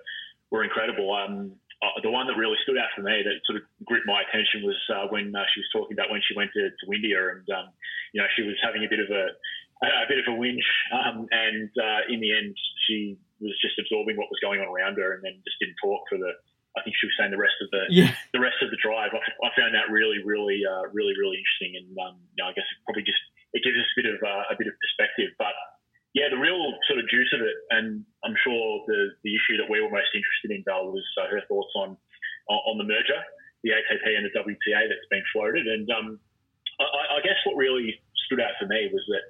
were 0.52 0.64
incredible. 0.64 1.14
Um, 1.16 1.56
uh, 1.84 2.00
the 2.04 2.12
one 2.12 2.28
that 2.28 2.36
really 2.40 2.58
stood 2.64 2.78
out 2.80 2.92
for 2.96 3.04
me 3.04 3.24
that 3.24 3.40
sort 3.46 3.60
of 3.60 3.64
gripped 3.84 4.08
my 4.08 4.24
attention 4.24 4.64
was 4.64 4.80
uh, 4.92 5.08
when 5.12 5.36
uh, 5.36 5.44
she 5.54 5.60
was 5.60 5.70
talking 5.72 5.96
about 5.96 6.12
when 6.12 6.24
she 6.24 6.36
went 6.36 6.52
to, 6.56 6.72
to 6.72 6.86
India 6.92 7.20
and 7.36 7.46
um, 7.52 7.72
you 8.12 8.20
know 8.20 8.28
she 8.36 8.44
was 8.44 8.56
having 8.64 8.84
a 8.84 8.90
bit 8.92 9.00
of 9.00 9.12
a 9.12 9.36
a, 9.84 10.08
bit 10.08 10.20
of 10.20 10.28
a 10.32 10.36
whinge, 10.36 10.66
um, 10.92 11.28
and 11.32 11.70
uh, 11.76 12.02
in 12.08 12.20
the 12.20 12.32
end 12.32 12.56
she 12.88 13.20
was 13.40 13.56
just 13.60 13.80
absorbing 13.80 14.16
what 14.16 14.32
was 14.32 14.40
going 14.40 14.60
on 14.64 14.72
around 14.72 14.96
her 14.96 15.14
and 15.14 15.24
then 15.24 15.36
just 15.44 15.60
didn't 15.60 15.76
talk 15.84 16.04
for 16.08 16.18
the 16.18 16.32
I 16.76 16.84
think 16.84 16.96
she 17.00 17.08
was 17.08 17.16
saying 17.16 17.32
the 17.32 17.40
rest 17.40 17.56
of 17.64 17.72
the 17.72 17.88
yeah. 17.88 18.12
the 18.36 18.44
rest 18.44 18.60
of 18.60 18.68
the 18.72 18.80
drive. 18.84 19.16
I, 19.16 19.24
I 19.24 19.50
found 19.56 19.72
that 19.76 19.88
really, 19.88 20.20
really, 20.20 20.60
uh, 20.68 20.92
really, 20.92 21.16
really 21.16 21.40
interesting, 21.40 21.80
and 21.80 21.88
um, 22.04 22.20
you 22.36 22.44
know, 22.44 22.52
I 22.52 22.54
guess 22.54 22.68
it 22.68 22.84
probably 22.84 23.08
just 23.08 23.24
it 23.56 23.64
gives 23.64 23.80
us 23.80 23.88
a 23.88 23.98
bit 23.98 24.08
of 24.12 24.20
uh, 24.20 24.52
a 24.52 24.56
bit 24.60 24.68
of 24.68 24.76
perspective. 24.84 25.32
But 25.40 25.56
yeah, 26.12 26.28
the 26.28 26.40
real 26.40 26.60
sort 26.88 27.00
of 27.00 27.08
juice 27.08 27.32
of 27.32 27.42
it, 27.42 27.58
and 27.72 28.04
I'm 28.28 28.36
sure 28.44 28.84
the 28.84 29.16
the 29.24 29.32
issue 29.32 29.56
that 29.64 29.72
we 29.72 29.80
were 29.80 29.90
most 29.90 30.12
interested 30.12 30.52
in, 30.52 30.62
Belle, 30.68 30.92
was 30.92 31.08
uh, 31.20 31.32
her 31.32 31.42
thoughts 31.48 31.72
on 31.80 31.96
on 32.52 32.78
the 32.78 32.86
merger, 32.86 33.18
the 33.64 33.74
ATP 33.74 34.06
and 34.06 34.28
the 34.28 34.36
WTA 34.38 34.86
that's 34.86 35.10
been 35.10 35.26
floated. 35.34 35.66
And 35.66 35.90
um, 35.90 36.20
I, 36.78 37.18
I, 37.18 37.20
guess 37.26 37.42
what 37.42 37.58
really 37.58 37.98
stood 38.30 38.38
out 38.38 38.54
for 38.62 38.70
me 38.70 38.86
was 38.94 39.02
that 39.10 39.26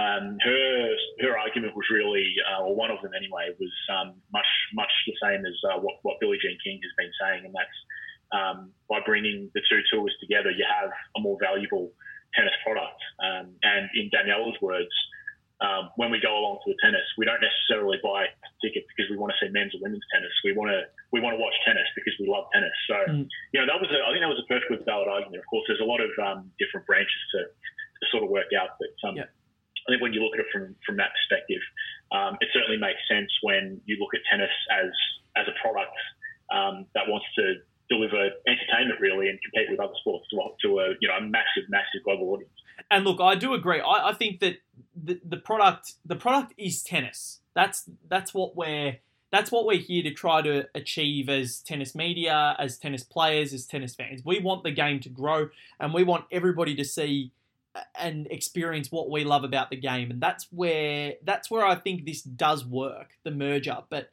um, 0.00 0.40
her 0.40 0.96
her 1.20 1.32
argument 1.36 1.76
was 1.76 1.84
really, 1.92 2.32
uh, 2.48 2.64
or 2.64 2.74
one 2.74 2.90
of 2.90 3.02
them 3.02 3.12
anyway, 3.12 3.52
was 3.60 3.74
um, 3.92 4.16
much 4.32 4.48
much 4.72 4.92
the 5.06 5.16
same 5.20 5.44
as 5.44 5.56
uh, 5.68 5.78
what 5.78 6.00
what 6.02 6.16
Billie 6.20 6.40
Jean 6.40 6.56
King 6.64 6.80
has 6.80 6.94
been 6.96 7.12
saying, 7.20 7.44
and 7.44 7.54
that's 7.54 7.78
um, 8.32 8.72
by 8.88 9.00
bringing 9.04 9.50
the 9.54 9.62
two 9.68 9.80
tours 9.92 10.14
together, 10.20 10.50
you 10.50 10.64
have 10.64 10.90
a 11.16 11.20
more 11.20 11.36
valuable 11.40 11.92
tennis 12.34 12.54
product. 12.64 12.98
Um, 13.22 13.54
and 13.62 13.88
in 13.94 14.10
Daniela's 14.10 14.58
words, 14.60 14.92
um, 15.60 15.88
when 15.96 16.12
we 16.12 16.20
go 16.20 16.36
along 16.36 16.60
to 16.64 16.68
the 16.68 16.78
tennis, 16.84 17.04
we 17.16 17.24
don't 17.24 17.40
necessarily 17.40 17.96
buy 18.04 18.28
a 18.28 18.48
ticket 18.60 18.84
because 18.92 19.08
we 19.08 19.16
want 19.16 19.32
to 19.32 19.38
see 19.40 19.48
men's 19.48 19.72
or 19.72 19.80
women's 19.80 20.04
tennis. 20.12 20.32
We 20.44 20.52
want 20.52 20.68
to 20.68 20.84
we 21.16 21.24
want 21.24 21.32
to 21.32 21.40
watch 21.40 21.56
tennis 21.64 21.88
because 21.96 22.12
we 22.20 22.28
love 22.28 22.44
tennis. 22.52 22.76
So 22.84 22.96
mm. 23.08 23.24
you 23.56 23.58
know 23.60 23.64
that 23.64 23.80
was 23.80 23.88
a, 23.88 24.04
I 24.04 24.12
think 24.12 24.20
that 24.20 24.28
was 24.28 24.42
a 24.44 24.48
perfectly 24.52 24.84
valid 24.84 25.08
argument. 25.08 25.40
Of 25.40 25.48
course, 25.48 25.64
there's 25.64 25.80
a 25.80 25.88
lot 25.88 26.04
of 26.04 26.12
um, 26.20 26.52
different 26.60 26.84
branches 26.84 27.22
to, 27.32 27.48
to 27.48 28.04
sort 28.12 28.20
of 28.20 28.28
work 28.28 28.52
out, 28.52 28.76
but 28.76 28.92
um, 29.08 29.16
yeah. 29.16 29.32
I 29.88 29.96
think 29.96 30.04
when 30.04 30.12
you 30.12 30.20
look 30.20 30.36
at 30.36 30.44
it 30.44 30.50
from 30.52 30.76
from 30.84 31.00
that 31.00 31.16
perspective, 31.16 31.62
um, 32.12 32.36
it 32.44 32.52
certainly 32.52 32.76
makes 32.76 33.00
sense 33.08 33.32
when 33.40 33.80
you 33.88 33.96
look 33.96 34.12
at 34.12 34.20
tennis 34.28 34.52
as 34.68 34.92
as 35.40 35.48
a 35.48 35.56
product 35.64 35.96
um, 36.52 36.84
that 36.92 37.08
wants 37.08 37.26
to 37.40 37.64
deliver 37.88 38.30
entertainment 38.46 39.00
really 39.00 39.28
and 39.28 39.38
compete 39.42 39.70
with 39.70 39.80
other 39.80 39.94
sports 40.00 40.26
to, 40.30 40.36
to 40.62 40.78
a 40.80 40.88
you 41.00 41.08
know 41.08 41.16
a 41.18 41.20
massive, 41.20 41.68
massive 41.68 42.02
global 42.04 42.30
audience. 42.30 42.52
And 42.90 43.04
look, 43.04 43.20
I 43.20 43.34
do 43.34 43.54
agree. 43.54 43.80
I, 43.80 44.10
I 44.10 44.14
think 44.14 44.40
that 44.40 44.58
the, 44.94 45.20
the 45.24 45.36
product 45.36 45.94
the 46.04 46.16
product 46.16 46.54
is 46.56 46.82
tennis. 46.82 47.40
That's 47.54 47.88
that's 48.08 48.34
what 48.34 48.56
we're 48.56 48.98
that's 49.32 49.50
what 49.50 49.66
we're 49.66 49.78
here 49.78 50.02
to 50.02 50.12
try 50.12 50.40
to 50.42 50.66
achieve 50.74 51.28
as 51.28 51.60
tennis 51.60 51.94
media, 51.94 52.54
as 52.58 52.78
tennis 52.78 53.02
players, 53.02 53.52
as 53.52 53.66
tennis 53.66 53.94
fans. 53.94 54.22
We 54.24 54.38
want 54.38 54.62
the 54.62 54.70
game 54.70 55.00
to 55.00 55.08
grow, 55.08 55.48
and 55.80 55.92
we 55.92 56.04
want 56.04 56.26
everybody 56.30 56.74
to 56.76 56.84
see 56.84 57.32
uh, 57.74 57.80
and 57.98 58.26
experience 58.30 58.92
what 58.92 59.10
we 59.10 59.24
love 59.24 59.44
about 59.44 59.70
the 59.70 59.76
game. 59.76 60.10
And 60.10 60.20
that's 60.20 60.46
where 60.50 61.14
that's 61.24 61.50
where 61.50 61.66
I 61.66 61.74
think 61.74 62.04
this 62.04 62.22
does 62.22 62.64
work, 62.64 63.10
the 63.24 63.30
merger. 63.30 63.78
But 63.90 64.10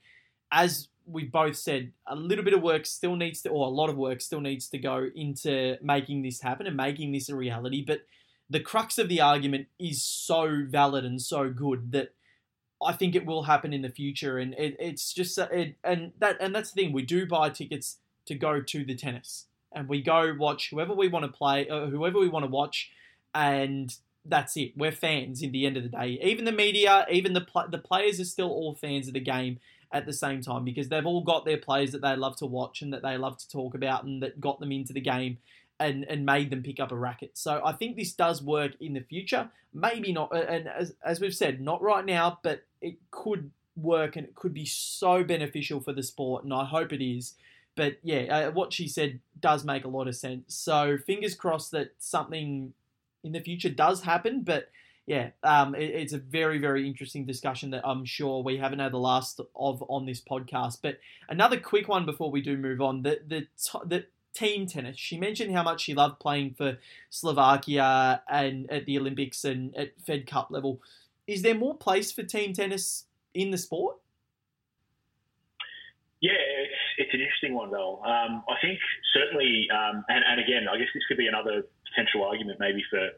as 0.51 0.87
we 1.05 1.23
both 1.25 1.55
said 1.55 1.91
a 2.07 2.15
little 2.15 2.43
bit 2.43 2.53
of 2.53 2.61
work 2.61 2.85
still 2.85 3.15
needs 3.15 3.41
to, 3.41 3.49
or 3.49 3.65
a 3.67 3.69
lot 3.69 3.89
of 3.89 3.97
work 3.97 4.21
still 4.21 4.41
needs 4.41 4.69
to 4.69 4.77
go 4.77 5.09
into 5.15 5.77
making 5.81 6.21
this 6.21 6.41
happen 6.41 6.67
and 6.67 6.77
making 6.77 7.11
this 7.11 7.29
a 7.29 7.35
reality. 7.35 7.83
But 7.85 8.05
the 8.49 8.59
crux 8.59 8.97
of 8.97 9.09
the 9.09 9.21
argument 9.21 9.67
is 9.79 10.01
so 10.01 10.65
valid 10.67 11.05
and 11.05 11.21
so 11.21 11.49
good 11.49 11.91
that 11.91 12.13
I 12.85 12.93
think 12.93 13.15
it 13.15 13.25
will 13.25 13.43
happen 13.43 13.73
in 13.73 13.81
the 13.81 13.89
future. 13.89 14.37
And 14.37 14.53
it, 14.53 14.75
it's 14.79 15.13
just, 15.13 15.37
it, 15.37 15.75
and 15.83 16.11
that, 16.19 16.37
and 16.39 16.53
that's 16.53 16.71
the 16.71 16.81
thing. 16.81 16.93
We 16.93 17.03
do 17.03 17.25
buy 17.25 17.49
tickets 17.49 17.97
to 18.25 18.35
go 18.35 18.61
to 18.61 18.85
the 18.85 18.95
tennis, 18.95 19.47
and 19.73 19.89
we 19.89 20.01
go 20.01 20.33
watch 20.37 20.69
whoever 20.69 20.93
we 20.93 21.09
want 21.09 21.25
to 21.25 21.31
play, 21.31 21.67
uh, 21.67 21.87
whoever 21.87 22.19
we 22.19 22.29
want 22.29 22.45
to 22.45 22.51
watch, 22.51 22.91
and 23.35 23.93
that's 24.25 24.55
it. 24.55 24.77
We're 24.77 24.93
fans 24.93 25.41
in 25.41 25.51
the 25.51 25.65
end 25.65 25.75
of 25.75 25.83
the 25.83 25.89
day. 25.89 26.19
Even 26.23 26.45
the 26.45 26.53
media, 26.53 27.05
even 27.11 27.33
the 27.33 27.41
pl- 27.41 27.67
the 27.69 27.77
players 27.77 28.19
are 28.21 28.25
still 28.25 28.49
all 28.49 28.75
fans 28.75 29.09
of 29.09 29.13
the 29.13 29.19
game 29.19 29.59
at 29.93 30.05
the 30.05 30.13
same 30.13 30.41
time 30.41 30.65
because 30.65 30.89
they've 30.89 31.05
all 31.05 31.21
got 31.21 31.45
their 31.45 31.57
players 31.57 31.91
that 31.91 32.01
they 32.01 32.15
love 32.15 32.35
to 32.37 32.45
watch 32.45 32.81
and 32.81 32.91
that 32.91 33.03
they 33.03 33.17
love 33.17 33.37
to 33.37 33.49
talk 33.49 33.75
about 33.75 34.03
and 34.03 34.21
that 34.23 34.41
got 34.41 34.59
them 34.59 34.71
into 34.71 34.91
the 34.91 34.99
game 34.99 35.37
and, 35.79 36.03
and 36.05 36.25
made 36.25 36.49
them 36.49 36.63
pick 36.63 36.79
up 36.79 36.91
a 36.91 36.95
racket. 36.95 37.31
So 37.35 37.61
I 37.63 37.73
think 37.73 37.95
this 37.95 38.11
does 38.11 38.41
work 38.41 38.71
in 38.81 38.93
the 38.93 39.01
future. 39.01 39.49
Maybe 39.73 40.11
not, 40.11 40.35
and 40.35 40.67
as, 40.67 40.93
as 41.05 41.21
we've 41.21 41.35
said, 41.35 41.61
not 41.61 41.81
right 41.81 42.05
now, 42.05 42.39
but 42.43 42.63
it 42.81 42.97
could 43.11 43.51
work 43.75 44.15
and 44.15 44.27
it 44.27 44.35
could 44.35 44.53
be 44.53 44.65
so 44.65 45.23
beneficial 45.23 45.79
for 45.79 45.93
the 45.93 46.03
sport, 46.03 46.43
and 46.43 46.53
I 46.53 46.65
hope 46.65 46.91
it 46.91 47.03
is. 47.03 47.35
But 47.75 47.97
yeah, 48.03 48.47
uh, 48.47 48.51
what 48.51 48.71
she 48.71 48.87
said 48.87 49.19
does 49.39 49.63
make 49.63 49.83
a 49.83 49.87
lot 49.87 50.07
of 50.07 50.15
sense. 50.15 50.53
So 50.55 50.97
fingers 50.97 51.33
crossed 51.33 51.71
that 51.71 51.93
something 51.97 52.73
in 53.23 53.31
the 53.31 53.39
future 53.39 53.69
does 53.69 54.03
happen, 54.03 54.41
but 54.41 54.69
yeah, 55.05 55.31
um, 55.43 55.75
it, 55.75 55.89
it's 55.89 56.13
a 56.13 56.17
very, 56.17 56.59
very 56.59 56.87
interesting 56.87 57.25
discussion 57.25 57.71
that 57.71 57.81
I'm 57.85 58.05
sure 58.05 58.41
we 58.41 58.57
haven't 58.57 58.79
had 58.79 58.93
the 58.93 58.99
last 58.99 59.39
of 59.55 59.83
on 59.89 60.05
this 60.05 60.21
podcast. 60.21 60.79
But 60.81 60.99
another 61.27 61.59
quick 61.59 61.87
one 61.87 62.05
before 62.05 62.31
we 62.31 62.41
do 62.41 62.57
move 62.57 62.81
on: 62.81 63.03
the 63.03 63.19
the 63.27 63.47
the 63.85 64.05
team 64.33 64.65
tennis. 64.65 64.97
She 64.97 65.17
mentioned 65.17 65.53
how 65.53 65.63
much 65.63 65.81
she 65.81 65.93
loved 65.93 66.19
playing 66.19 66.55
for 66.57 66.77
Slovakia 67.09 68.21
and 68.29 68.69
at 68.71 68.85
the 68.85 68.97
Olympics 68.97 69.43
and 69.43 69.75
at 69.75 69.99
Fed 70.05 70.25
Cup 70.25 70.47
level. 70.49 70.81
Is 71.27 71.41
there 71.41 71.55
more 71.55 71.75
place 71.75 72.11
for 72.11 72.23
team 72.23 72.53
tennis 72.53 73.05
in 73.33 73.51
the 73.51 73.57
sport? 73.57 73.97
Yeah, 76.21 76.31
it's, 76.39 76.81
it's 76.97 77.13
an 77.13 77.19
interesting 77.19 77.53
one, 77.53 77.69
though. 77.69 77.99
Um, 77.99 78.43
I 78.47 78.55
think 78.61 78.79
certainly, 79.13 79.67
um, 79.71 80.05
and, 80.07 80.23
and 80.23 80.39
again, 80.39 80.67
I 80.71 80.77
guess 80.77 80.87
this 80.93 81.03
could 81.07 81.17
be 81.17 81.27
another 81.27 81.67
potential 81.89 82.23
argument 82.23 82.59
maybe 82.59 82.81
for 82.89 83.09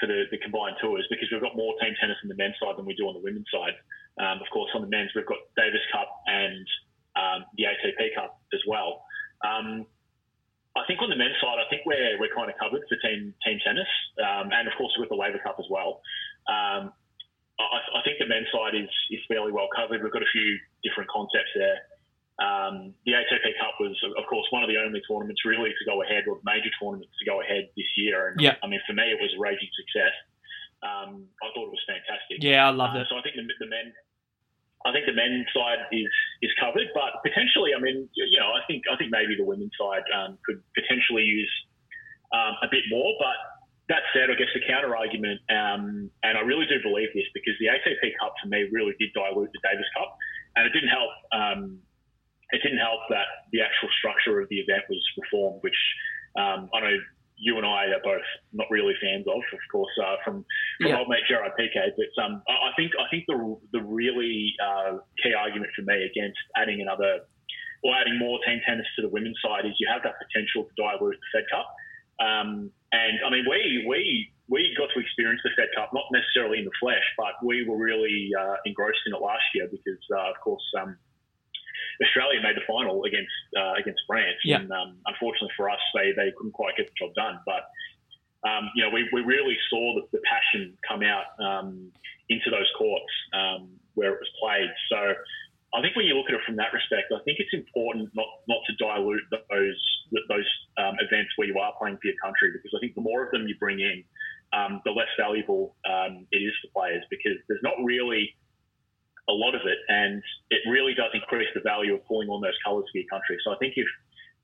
for 0.00 0.06
the, 0.06 0.24
the 0.30 0.38
combined 0.38 0.76
tours 0.80 1.06
because 1.08 1.28
we've 1.32 1.40
got 1.40 1.56
more 1.56 1.74
team 1.80 1.94
tennis 2.00 2.16
on 2.22 2.28
the 2.28 2.36
men's 2.36 2.56
side 2.60 2.76
than 2.76 2.84
we 2.84 2.94
do 2.94 3.08
on 3.08 3.14
the 3.14 3.24
women's 3.24 3.48
side. 3.48 3.76
Um, 4.20 4.40
of 4.40 4.48
course, 4.52 4.70
on 4.74 4.80
the 4.80 4.92
men's, 4.92 5.10
we've 5.14 5.28
got 5.28 5.40
Davis 5.56 5.84
Cup 5.92 6.08
and 6.26 6.66
um, 7.16 7.44
the 7.56 7.64
ATP 7.64 8.14
Cup 8.16 8.40
as 8.52 8.60
well. 8.68 9.04
Um, 9.44 9.86
I 10.76 10.84
think 10.84 11.00
on 11.00 11.08
the 11.08 11.16
men's 11.16 11.36
side, 11.40 11.56
I 11.56 11.68
think 11.72 11.88
we're, 11.88 12.20
we're 12.20 12.32
kind 12.36 12.52
of 12.52 12.56
covered 12.60 12.84
for 12.84 12.96
team 13.00 13.32
team 13.40 13.56
tennis, 13.64 13.88
um, 14.20 14.52
and 14.52 14.68
of 14.68 14.76
course 14.76 14.92
with 15.00 15.08
the 15.08 15.16
Laver 15.16 15.40
Cup 15.40 15.56
as 15.58 15.64
well. 15.72 16.04
Um, 16.48 16.92
I, 17.56 17.80
I, 17.96 18.00
think 18.04 18.20
the 18.20 18.28
men's 18.28 18.52
side 18.52 18.76
is 18.76 18.92
is 19.08 19.24
fairly 19.24 19.52
well 19.52 19.72
covered. 19.72 20.04
We've 20.04 20.12
got 20.12 20.20
a 20.20 20.32
few 20.36 20.60
different 20.84 21.08
concepts 21.08 21.48
there. 21.56 21.80
Um, 22.36 22.92
the 23.08 23.16
ATP 23.16 23.56
Cup 23.56 23.80
was, 23.80 23.96
of 24.04 24.24
course, 24.28 24.44
one 24.52 24.60
of 24.60 24.68
the 24.68 24.76
only 24.76 25.00
tournaments 25.08 25.40
really 25.44 25.72
to 25.72 25.84
go 25.88 26.02
ahead, 26.04 26.28
or 26.28 26.36
major 26.44 26.68
tournaments 26.76 27.16
to 27.16 27.24
go 27.24 27.40
ahead 27.40 27.72
this 27.76 27.88
year. 27.96 28.28
And 28.28 28.40
yeah. 28.40 28.60
I 28.62 28.68
mean, 28.68 28.80
for 28.84 28.92
me, 28.92 29.08
it 29.08 29.16
was 29.16 29.32
a 29.32 29.40
raging 29.40 29.72
success. 29.72 30.12
Um, 30.84 31.24
I 31.40 31.48
thought 31.56 31.72
it 31.72 31.76
was 31.76 31.86
fantastic. 31.88 32.44
Yeah, 32.44 32.68
I 32.68 32.70
loved 32.76 32.96
uh, 32.96 33.00
it. 33.00 33.08
So 33.08 33.16
I 33.16 33.22
think 33.24 33.40
the, 33.40 33.48
the 33.48 33.70
men, 33.72 33.88
I 34.84 34.92
think 34.92 35.08
the 35.08 35.16
men's 35.16 35.48
side 35.56 35.88
is 35.88 36.12
is 36.44 36.52
covered, 36.60 36.92
but 36.92 37.24
potentially, 37.24 37.72
I 37.72 37.80
mean, 37.80 38.04
you 38.12 38.38
know, 38.38 38.52
I 38.52 38.60
think 38.68 38.84
I 38.92 39.00
think 39.00 39.08
maybe 39.08 39.32
the 39.32 39.48
women's 39.48 39.72
side 39.80 40.04
um, 40.12 40.36
could 40.44 40.60
potentially 40.76 41.24
use 41.24 41.52
um, 42.36 42.60
a 42.60 42.68
bit 42.68 42.84
more. 42.92 43.16
But 43.16 43.36
that 43.88 44.04
said, 44.12 44.28
I 44.28 44.36
guess 44.36 44.52
the 44.52 44.60
counter 44.68 44.92
argument, 44.92 45.40
um, 45.48 46.12
and 46.20 46.36
I 46.36 46.44
really 46.44 46.68
do 46.68 46.76
believe 46.84 47.08
this 47.16 47.26
because 47.32 47.56
the 47.58 47.72
ATP 47.72 48.12
Cup 48.20 48.36
for 48.36 48.52
me 48.52 48.68
really 48.68 48.92
did 49.00 49.16
dilute 49.16 49.48
the 49.56 49.62
Davis 49.64 49.88
Cup, 49.96 50.12
and 50.54 50.68
it 50.68 50.72
didn't 50.76 50.92
help. 50.92 51.12
It 52.50 52.62
didn't 52.62 52.78
help 52.78 53.00
that 53.10 53.26
the 53.52 53.60
actual 53.60 53.88
structure 53.98 54.40
of 54.40 54.48
the 54.48 54.58
event 54.60 54.84
was 54.88 55.02
reformed, 55.18 55.60
which 55.62 55.80
um, 56.38 56.70
I 56.74 56.80
know 56.80 56.96
you 57.36 57.56
and 57.58 57.66
I 57.66 57.92
are 57.92 58.00
both 58.02 58.24
not 58.52 58.66
really 58.70 58.94
fans 59.00 59.26
of, 59.28 59.42
of 59.52 59.62
course, 59.70 59.92
uh, 60.00 60.16
from, 60.24 60.44
from 60.80 60.88
Yeah. 60.88 60.98
old 60.98 61.08
mate 61.08 61.24
Gerard 61.28 61.52
Piqué. 61.58 61.90
But 61.96 62.12
um, 62.22 62.42
I 62.48 62.52
I 62.52 62.70
think 62.76 62.92
I 62.98 63.06
think 63.10 63.24
the 63.26 63.36
the 63.72 63.82
really 63.82 64.54
uh, 64.62 64.98
key 65.22 65.34
argument 65.34 65.70
for 65.76 65.82
me 65.82 66.04
against 66.04 66.38
adding 66.56 66.80
another 66.80 67.26
or 67.84 67.94
adding 67.94 68.18
more 68.18 68.38
team 68.46 68.60
tennis 68.66 68.86
to 68.96 69.02
the 69.02 69.08
women's 69.08 69.36
side 69.44 69.66
is 69.66 69.72
you 69.78 69.88
have 69.92 70.02
that 70.02 70.14
potential 70.16 70.64
to 70.64 70.72
dilute 70.80 71.18
the 71.20 71.28
Fed 71.34 71.46
Cup. 71.52 71.68
Um, 72.18 72.70
and 72.92 73.20
I 73.26 73.28
mean, 73.28 73.44
we 73.50 73.84
we 73.86 74.32
we 74.48 74.74
got 74.78 74.88
to 74.94 75.00
experience 75.00 75.40
the 75.44 75.50
Fed 75.56 75.68
Cup, 75.76 75.90
not 75.92 76.04
necessarily 76.12 76.58
in 76.58 76.64
the 76.64 76.76
flesh, 76.80 77.04
but 77.18 77.34
we 77.44 77.66
were 77.68 77.76
really 77.76 78.30
uh, 78.38 78.56
engrossed 78.64 79.02
in 79.06 79.12
it 79.12 79.20
last 79.20 79.44
year 79.54 79.68
because, 79.70 80.00
uh, 80.14 80.30
of 80.30 80.38
course. 80.42 80.64
Um, 80.80 80.96
Australia 82.02 82.40
made 82.42 82.56
the 82.56 82.66
final 82.66 83.04
against 83.04 83.32
uh, 83.56 83.74
against 83.78 84.02
France, 84.06 84.36
Yeah. 84.44 84.60
and 84.60 84.70
um, 84.72 84.98
unfortunately 85.06 85.52
for 85.56 85.70
us, 85.70 85.80
they, 85.94 86.12
they 86.12 86.32
couldn't 86.36 86.52
quite 86.52 86.76
get 86.76 86.86
the 86.86 86.94
job 86.98 87.14
done. 87.14 87.40
But 87.46 87.64
um, 88.48 88.70
you 88.74 88.84
know, 88.84 88.90
we, 88.90 89.08
we 89.12 89.22
really 89.22 89.56
saw 89.70 89.94
the, 89.96 90.02
the 90.12 90.22
passion 90.24 90.76
come 90.86 91.02
out 91.02 91.24
um, 91.42 91.90
into 92.28 92.50
those 92.50 92.70
courts 92.78 93.12
um, 93.32 93.68
where 93.94 94.12
it 94.12 94.20
was 94.20 94.30
played. 94.40 94.70
So 94.88 95.14
I 95.74 95.82
think 95.82 95.96
when 95.96 96.06
you 96.06 96.14
look 96.16 96.28
at 96.28 96.34
it 96.34 96.40
from 96.46 96.56
that 96.56 96.72
respect, 96.72 97.12
I 97.12 97.20
think 97.24 97.38
it's 97.40 97.52
important 97.54 98.10
not 98.14 98.26
not 98.48 98.58
to 98.66 98.72
dilute 98.76 99.22
those 99.50 99.80
those 100.28 100.48
um, 100.78 100.94
events 101.00 101.32
where 101.36 101.48
you 101.48 101.58
are 101.58 101.72
playing 101.78 101.96
for 102.00 102.06
your 102.06 102.16
country 102.22 102.50
because 102.52 102.72
I 102.76 102.78
think 102.80 102.94
the 102.94 103.00
more 103.02 103.24
of 103.24 103.30
them 103.32 103.48
you 103.48 103.56
bring 103.58 103.80
in, 103.80 104.04
um, 104.52 104.80
the 104.84 104.92
less 104.92 105.10
valuable 105.18 105.74
um, 105.88 106.26
it 106.30 106.38
is 106.38 106.52
for 106.62 106.80
players 106.80 107.02
because 107.10 107.36
there's 107.48 107.62
not 107.62 107.74
really 107.82 108.36
a 109.28 109.32
lot 109.32 109.54
of 109.54 109.62
it, 109.64 109.78
and 109.88 110.22
it 110.50 110.60
really 110.70 110.94
does 110.94 111.10
increase 111.14 111.48
the 111.54 111.60
value 111.60 111.94
of 111.94 112.04
pulling 112.06 112.28
on 112.28 112.40
those 112.40 112.56
colours 112.64 112.84
for 112.92 112.98
your 112.98 113.08
country. 113.08 113.36
So 113.44 113.52
I 113.52 113.56
think 113.56 113.74
if 113.76 113.86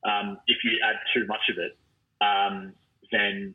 um, 0.05 0.39
if 0.47 0.59
you 0.65 0.73
add 0.85 0.97
too 1.15 1.27
much 1.27 1.47
of 1.51 1.57
it, 1.59 1.79
um, 2.21 2.73
then 3.13 3.55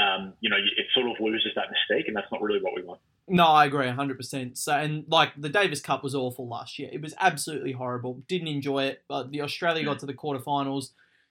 um, 0.00 0.32
you 0.40 0.48
know 0.50 0.56
it 0.56 0.86
sort 0.94 1.06
of 1.10 1.16
loses 1.20 1.52
that 1.56 1.66
mystique, 1.68 2.06
and 2.06 2.16
that's 2.16 2.30
not 2.32 2.40
really 2.40 2.60
what 2.62 2.72
we 2.74 2.82
want. 2.82 3.00
No, 3.28 3.46
I 3.46 3.66
agree 3.66 3.86
100%. 3.86 4.58
So, 4.58 4.72
and 4.72 5.04
like 5.08 5.30
the 5.38 5.48
Davis 5.48 5.80
Cup 5.80 6.02
was 6.02 6.14
awful 6.14 6.48
last 6.48 6.78
year. 6.78 6.90
It 6.92 7.00
was 7.00 7.14
absolutely 7.20 7.72
horrible. 7.72 8.22
Didn't 8.26 8.48
enjoy 8.48 8.84
it. 8.84 9.02
But 9.08 9.30
the 9.30 9.42
Australia 9.42 9.84
got 9.84 10.00
to 10.00 10.06
the 10.06 10.12
quarterfinals. 10.12 10.90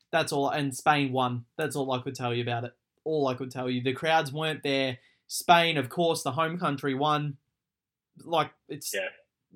That's 0.09 0.31
all. 0.31 0.49
And 0.49 0.75
Spain 0.75 1.11
won. 1.11 1.45
That's 1.57 1.75
all 1.75 1.91
I 1.91 1.99
could 1.99 2.15
tell 2.15 2.33
you 2.33 2.41
about 2.41 2.63
it. 2.63 2.73
All 3.03 3.27
I 3.27 3.33
could 3.33 3.51
tell 3.51 3.69
you. 3.69 3.83
The 3.83 3.93
crowds 3.93 4.31
weren't 4.31 4.63
there. 4.63 4.99
Spain, 5.27 5.77
of 5.77 5.89
course, 5.89 6.23
the 6.23 6.31
home 6.31 6.57
country 6.57 6.93
won. 6.93 7.37
Like 8.23 8.51
it's 8.69 8.93
Yeah. 8.93 9.01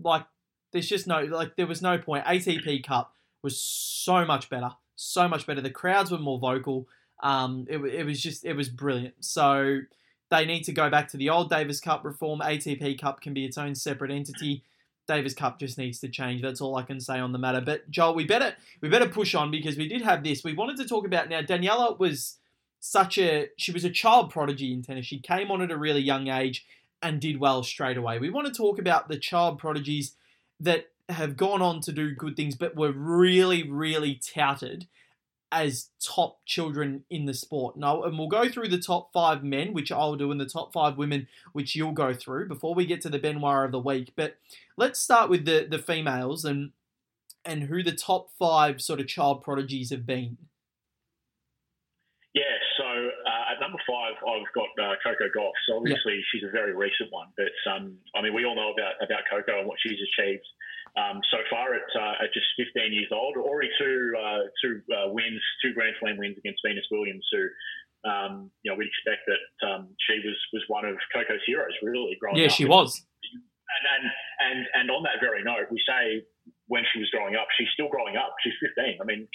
Like 0.01 0.25
there's 0.71 0.87
just 0.87 1.07
no 1.07 1.21
like 1.21 1.55
there 1.55 1.67
was 1.67 1.81
no 1.81 1.97
point. 1.97 2.25
ATP 2.25 2.85
Cup 2.85 3.13
was 3.41 3.59
so 3.61 4.25
much 4.25 4.49
better, 4.49 4.71
so 4.95 5.27
much 5.27 5.45
better. 5.47 5.61
The 5.61 5.69
crowds 5.69 6.11
were 6.11 6.17
more 6.17 6.39
vocal. 6.39 6.87
Um, 7.23 7.65
it, 7.69 7.77
it 7.77 8.05
was 8.05 8.21
just 8.21 8.45
it 8.45 8.53
was 8.53 8.69
brilliant. 8.69 9.15
So 9.21 9.79
they 10.29 10.45
need 10.45 10.63
to 10.63 10.73
go 10.73 10.89
back 10.89 11.07
to 11.09 11.17
the 11.17 11.29
old 11.29 11.49
Davis 11.49 11.79
Cup 11.79 12.03
reform. 12.03 12.39
ATP 12.39 12.99
Cup 12.99 13.21
can 13.21 13.33
be 13.33 13.45
its 13.45 13.57
own 13.57 13.75
separate 13.75 14.11
entity. 14.11 14.63
Davis 15.07 15.33
Cup 15.33 15.59
just 15.59 15.77
needs 15.77 15.99
to 15.99 16.09
change. 16.09 16.41
That's 16.41 16.61
all 16.61 16.75
I 16.75 16.81
can 16.81 16.99
say 16.99 17.19
on 17.19 17.31
the 17.31 17.37
matter. 17.37 17.61
But 17.61 17.89
Joel, 17.89 18.15
we 18.15 18.25
better 18.25 18.55
we 18.81 18.89
better 18.89 19.07
push 19.07 19.35
on 19.35 19.51
because 19.51 19.77
we 19.77 19.87
did 19.87 20.01
have 20.01 20.23
this. 20.23 20.43
We 20.43 20.53
wanted 20.53 20.77
to 20.77 20.87
talk 20.87 21.05
about 21.05 21.29
now. 21.29 21.41
Daniela 21.41 21.97
was 21.99 22.37
such 22.79 23.17
a 23.17 23.49
she 23.57 23.71
was 23.71 23.85
a 23.85 23.89
child 23.89 24.31
prodigy 24.31 24.73
in 24.73 24.81
tennis. 24.81 25.05
She 25.05 25.19
came 25.19 25.51
on 25.51 25.61
at 25.61 25.71
a 25.71 25.77
really 25.77 26.01
young 26.01 26.27
age 26.27 26.65
and 27.05 27.21
did 27.21 27.39
well 27.39 27.61
straight 27.61 27.97
away. 27.97 28.17
We 28.17 28.31
want 28.31 28.47
to 28.47 28.53
talk 28.53 28.79
about 28.79 29.09
the 29.09 29.19
child 29.19 29.59
prodigies 29.59 30.15
that 30.59 30.87
have 31.07 31.37
gone 31.37 31.61
on 31.61 31.79
to 31.81 31.91
do 31.91 32.15
good 32.15 32.35
things, 32.35 32.55
but 32.55 32.75
were 32.75 32.91
really, 32.91 33.69
really 33.69 34.15
touted 34.15 34.87
as 35.51 35.89
top 36.03 36.39
children 36.47 37.03
in 37.11 37.25
the 37.25 37.33
sport. 37.35 37.77
Now, 37.77 38.01
and 38.01 38.17
we'll 38.17 38.27
go 38.27 38.49
through 38.49 38.69
the 38.69 38.79
top 38.79 39.13
five 39.13 39.43
men, 39.43 39.71
which 39.71 39.91
I'll 39.91 40.15
do, 40.15 40.31
and 40.31 40.41
the 40.41 40.47
top 40.47 40.73
five 40.73 40.97
women, 40.97 41.27
which 41.53 41.75
you'll 41.75 41.91
go 41.91 42.11
through 42.11 42.47
before 42.47 42.73
we 42.73 42.87
get 42.87 43.01
to 43.01 43.09
the 43.09 43.19
Benoit 43.19 43.65
of 43.65 43.71
the 43.71 43.79
week. 43.79 44.13
But 44.15 44.37
let's 44.75 44.99
start 44.99 45.29
with 45.29 45.45
the 45.45 45.67
the 45.69 45.77
females 45.77 46.43
and 46.43 46.71
and 47.45 47.65
who 47.65 47.83
the 47.83 47.91
top 47.91 48.31
five 48.39 48.81
sort 48.81 48.99
of 48.99 49.07
child 49.07 49.43
prodigies 49.43 49.91
have 49.91 50.07
been. 50.07 50.37
Yeah, 52.33 52.57
so 52.77 53.09
at 53.55 53.63
number 53.63 53.79
five, 53.87 54.19
I've 54.19 54.51
got 54.51 54.69
uh, 54.75 54.95
Coco 54.99 55.31
Gauff. 55.31 55.55
So 55.67 55.79
obviously 55.79 56.19
she's 56.31 56.43
a 56.43 56.51
very 56.51 56.75
recent 56.75 57.07
one, 57.15 57.31
but 57.39 57.55
um, 57.71 57.95
I 58.13 58.19
mean 58.21 58.35
we 58.35 58.43
all 58.43 58.55
know 58.55 58.75
about 58.75 58.99
about 58.99 59.23
Coco 59.31 59.59
and 59.63 59.67
what 59.67 59.79
she's 59.79 59.95
achieved 59.95 60.43
um, 60.99 61.19
so 61.31 61.39
far 61.49 61.73
at, 61.75 61.87
uh, 61.95 62.23
at 62.23 62.31
just 62.35 62.47
15 62.59 62.91
years 62.91 63.11
old. 63.11 63.35
Already 63.39 63.71
two 63.79 64.13
uh, 64.19 64.43
two 64.59 64.81
uh, 64.91 65.07
wins, 65.15 65.39
two 65.63 65.71
Grand 65.73 65.95
Slam 65.99 66.17
wins 66.19 66.37
against 66.37 66.59
Venus 66.67 66.85
Williams, 66.91 67.23
who 67.31 67.43
um, 68.09 68.51
you 68.63 68.71
know 68.71 68.77
we'd 68.77 68.91
expect 68.91 69.23
that 69.31 69.43
um, 69.67 69.87
she 70.07 70.19
was 70.19 70.37
was 70.53 70.63
one 70.67 70.85
of 70.85 70.95
Coco's 71.15 71.41
heroes 71.47 71.73
really 71.81 72.17
growing 72.19 72.37
Yeah, 72.37 72.51
up. 72.51 72.51
she 72.59 72.65
was. 72.65 73.03
And, 73.65 73.85
and 73.95 74.05
and 74.39 74.59
and 74.75 74.85
on 74.91 75.03
that 75.03 75.17
very 75.19 75.43
note, 75.43 75.67
we 75.71 75.81
say 75.87 76.23
when 76.67 76.83
she 76.93 76.99
was 76.99 77.09
growing 77.09 77.35
up, 77.35 77.47
she's 77.57 77.67
still 77.73 77.89
growing 77.89 78.15
up. 78.15 78.35
She's 78.43 78.53
15. 78.61 78.99
I 79.01 79.05
mean, 79.05 79.27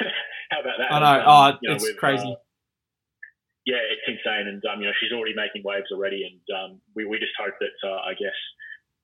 how 0.50 0.60
about 0.60 0.76
that? 0.78 0.92
I 0.92 0.98
know. 1.00 1.20
Um, 1.20 1.26
Oh, 1.28 1.58
you 1.62 1.68
know, 1.68 1.74
it's 1.76 1.84
with, 1.84 1.96
crazy. 1.96 2.36
Yeah, 3.68 3.84
it's 3.92 4.06
insane, 4.08 4.48
and 4.48 4.64
um, 4.64 4.80
you 4.80 4.86
know 4.88 4.96
she's 5.00 5.12
already 5.12 5.36
making 5.36 5.60
waves 5.62 5.92
already, 5.92 6.24
and 6.24 6.40
um, 6.56 6.70
we 6.96 7.04
we 7.04 7.18
just 7.20 7.36
hope 7.36 7.52
that 7.60 7.76
uh, 7.84 8.00
I 8.08 8.14
guess 8.16 8.38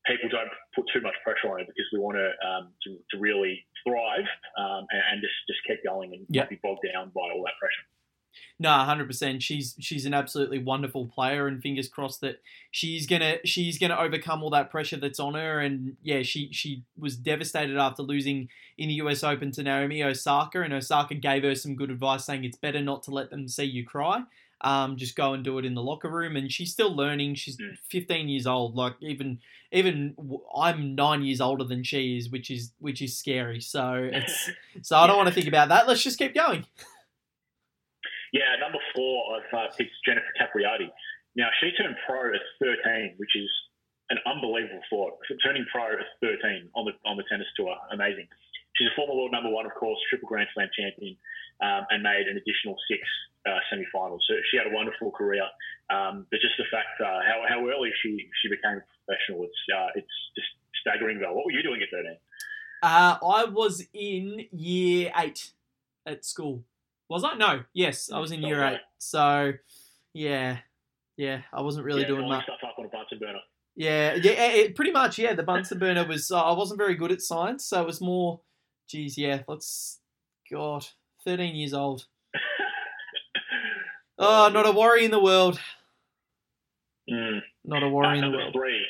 people 0.09 0.29
don't 0.33 0.49
put 0.75 0.85
too 0.93 1.01
much 1.05 1.15
pressure 1.25 1.53
on 1.53 1.61
her 1.61 1.67
because 1.69 1.89
we 1.93 1.99
want 2.01 2.17
her 2.17 2.33
um, 2.49 2.73
to 2.85 2.97
to 3.13 3.21
really 3.21 3.61
thrive 3.85 4.25
um, 4.59 4.85
and, 4.91 5.03
and 5.13 5.17
just 5.21 5.37
just 5.49 5.61
keep 5.69 5.85
going 5.85 6.13
and 6.15 6.25
Yeah. 6.29 6.43
not 6.43 6.51
be 6.51 6.59
bogged 6.63 6.81
down 6.93 7.13
by 7.15 7.29
all 7.33 7.45
that 7.45 7.61
pressure. 7.61 7.85
No, 8.59 8.71
hundred 8.71 9.07
percent. 9.07 9.43
She's 9.43 9.77
she's 9.81 10.07
an 10.07 10.15
absolutely 10.15 10.59
wonderful 10.59 11.07
player, 11.07 11.47
and 11.47 11.63
fingers 11.63 11.89
crossed 11.89 12.21
that 12.23 12.41
she's 12.71 13.07
gonna 13.07 13.37
she's 13.45 13.79
gonna 13.79 13.97
overcome 13.97 14.43
all 14.43 14.51
that 14.51 14.71
pressure 14.71 14.97
that's 14.97 15.21
on 15.21 15.35
her. 15.35 15.61
And 15.61 15.97
yeah, 16.03 16.23
she 16.23 16.49
she 16.53 16.85
was 16.99 17.17
devastated 17.17 17.77
after 17.77 18.03
losing 18.03 18.49
in 18.77 18.89
the 18.89 18.95
U.S. 18.95 19.23
Open 19.23 19.53
to 19.53 19.63
Naomi 19.63 20.03
Osaka, 20.03 20.63
and 20.63 20.73
Osaka 20.73 21.15
gave 21.15 21.43
her 21.45 21.55
some 21.55 21.77
good 21.77 21.91
advice, 21.91 22.25
saying 22.25 22.45
it's 22.45 22.57
better 22.57 22.81
not 22.81 23.03
to 23.05 23.13
let 23.13 23.31
them 23.31 23.47
see 23.47 23.65
you 23.65 23.85
cry. 23.85 24.23
Um, 24.65 24.97
just 24.97 25.15
go 25.15 25.35
and 25.35 25.45
do 25.45 25.59
it 25.59 25.65
in 25.65 25.75
the 25.75 25.83
locker 25.83 26.09
room. 26.11 26.37
And 26.37 26.51
she's 26.51 26.73
still 26.73 26.95
learning. 26.97 27.35
She's 27.37 27.57
Mm. 27.59 27.79
15 27.91 28.29
years 28.29 28.47
old. 28.47 28.75
Like 28.75 28.95
even 29.01 29.39
even 29.71 30.17
I'm 30.57 30.95
nine 30.95 31.23
years 31.23 31.41
older 31.41 31.65
than 31.65 31.85
she 31.85 32.17
is, 32.17 32.31
which 32.31 32.51
is 32.51 32.73
which 32.79 33.01
is 33.03 33.17
scary. 33.17 33.61
So 33.61 34.09
it's 34.11 34.51
so 34.83 34.97
I 34.97 35.07
don't 35.07 35.17
want 35.17 35.29
to 35.29 35.35
think 35.35 35.47
about 35.49 35.69
that. 35.69 35.87
Let's 35.87 36.03
just 36.03 36.19
keep 36.19 36.35
going. 36.35 36.65
Yeah, 38.33 38.57
number 38.59 38.79
four, 38.97 39.37
I've 39.37 39.55
uh, 39.55 39.73
picked 39.77 39.93
Jennifer 40.05 40.33
Capriati. 40.41 40.91
Now, 41.37 41.49
she 41.61 41.71
turned 41.77 41.95
pro 42.07 42.35
at 42.35 42.41
13, 42.59 43.15
which 43.17 43.37
is 43.37 43.49
an 44.11 44.19
unbelievable 44.27 44.81
thought. 44.91 45.13
Turning 45.45 45.65
pro 45.71 45.93
at 45.93 46.07
13 46.21 46.69
on 46.75 46.85
the 46.87 46.93
on 47.09 47.17
the 47.17 47.23
tennis 47.31 47.47
tour, 47.57 47.77
amazing. 47.93 48.27
She's 48.77 48.89
a 48.89 48.95
former 48.97 49.15
world 49.15 49.33
number 49.33 49.51
one, 49.51 49.67
of 49.67 49.75
course, 49.75 49.99
triple 50.11 50.29
Grand 50.29 50.49
Slam 50.55 50.69
champion, 50.75 51.17
um, 51.63 51.87
and 51.91 52.03
made 52.03 52.27
an 52.27 52.37
additional 52.37 52.77
six 52.91 53.01
uh, 53.47 53.59
semi-finals. 53.71 54.25
So 54.29 54.35
she 54.51 54.57
had 54.57 54.67
a 54.67 54.75
wonderful 54.75 55.11
career. 55.13 55.47
Um, 55.91 56.27
but 56.31 56.41
just 56.41 56.59
the 56.59 56.65
fact 56.71 56.99
uh, 57.01 57.21
how, 57.23 57.43
how 57.49 57.61
early 57.69 57.91
she, 58.03 58.29
she 58.43 58.49
became 58.49 58.83
a 58.83 58.85
professional, 59.07 59.45
it's 59.45 59.63
uh, 59.71 59.91
it's 59.95 60.17
just 60.35 60.49
staggering. 60.81 61.21
Though, 61.21 61.33
what 61.33 61.47
were 61.47 61.53
you 61.53 61.63
doing 61.63 61.81
at 61.83 61.89
13? 61.91 62.17
Uh, 62.83 63.17
I 63.25 63.45
was 63.45 63.87
in 63.95 64.47
year 64.53 65.13
eight 65.17 65.53
at 66.05 66.25
school. 66.25 66.65
Was 67.09 67.25
I? 67.25 67.35
No. 67.35 67.63
Yes, 67.73 68.11
I 68.11 68.19
was 68.19 68.33
in 68.33 68.43
year 68.43 68.63
eight. 68.65 68.81
So, 68.99 69.53
yeah, 70.13 70.59
yeah, 71.17 71.43
I 71.53 71.61
wasn't 71.61 71.85
really 71.85 72.03
yeah, 72.03 72.09
doing 72.09 72.29
much. 72.29 72.45
stuff 72.45 72.59
up 72.67 72.79
on 72.79 72.87
a 72.87 72.89
Bunsen 72.89 73.19
burner. 73.19 73.39
Yeah, 73.77 74.15
yeah, 74.15 74.33
it, 74.33 74.57
it- 74.57 74.75
pretty 74.77 74.93
much. 74.93 75.19
Yeah, 75.19 75.35
the 75.35 75.43
Bunsen 75.43 75.79
burner 75.79 76.07
was. 76.07 76.31
Uh, 76.31 76.41
I 76.43 76.53
wasn't 76.53 76.79
very 76.79 76.95
good 76.95 77.13
at 77.13 77.23
science, 77.23 77.65
so 77.67 77.81
it 77.81 77.87
was 77.87 78.01
more. 78.01 78.41
Geez, 78.89 79.17
yeah. 79.19 79.43
Let's. 79.49 80.01
God, 80.51 80.87
thirteen 81.25 81.55
years 81.57 81.75
old. 81.75 82.07
Oh, 84.17 84.49
not 84.53 84.65
a 84.65 84.71
worry 84.71 85.05
in 85.05 85.11
the 85.11 85.19
world. 85.19 85.59
Mm. 87.11 87.41
Not 87.65 87.83
a 87.83 87.87
Uh, 87.87 87.91
worry 87.91 88.19
in 88.19 88.31
the 88.31 88.31
world. 88.31 88.55
three, 88.55 88.87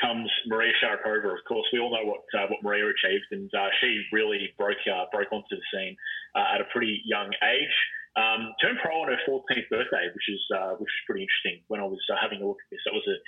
comes 0.00 0.30
Maria 0.46 0.72
Sharapova. 0.80 1.32
Of 1.34 1.42
course, 1.48 1.66
we 1.72 1.80
all 1.80 1.90
know 1.90 2.06
what 2.06 2.22
uh, 2.38 2.46
what 2.46 2.62
Maria 2.62 2.86
achieved, 2.86 3.26
and 3.32 3.50
uh, 3.52 3.68
she 3.80 4.04
really 4.12 4.54
broke 4.56 4.78
uh, 4.86 5.06
broke 5.10 5.32
onto 5.32 5.56
the 5.56 5.62
scene 5.72 5.96
uh, 6.36 6.54
at 6.54 6.60
a 6.60 6.66
pretty 6.72 7.02
young 7.04 7.32
age. 7.42 7.76
Um, 8.14 8.54
turned 8.62 8.78
pro 8.78 9.02
on 9.02 9.08
her 9.10 9.18
14th 9.26 9.68
birthday, 9.68 10.06
which 10.14 10.28
is 10.30 10.40
uh, 10.54 10.74
which 10.78 10.88
is 10.88 11.02
pretty 11.06 11.22
interesting. 11.26 11.64
When 11.66 11.80
I 11.80 11.84
was 11.84 11.98
uh, 12.08 12.14
having 12.22 12.40
a 12.40 12.46
look 12.46 12.62
at 12.62 12.70
this, 12.70 12.80
that 12.86 12.94
was 12.94 13.02
an 13.08 13.18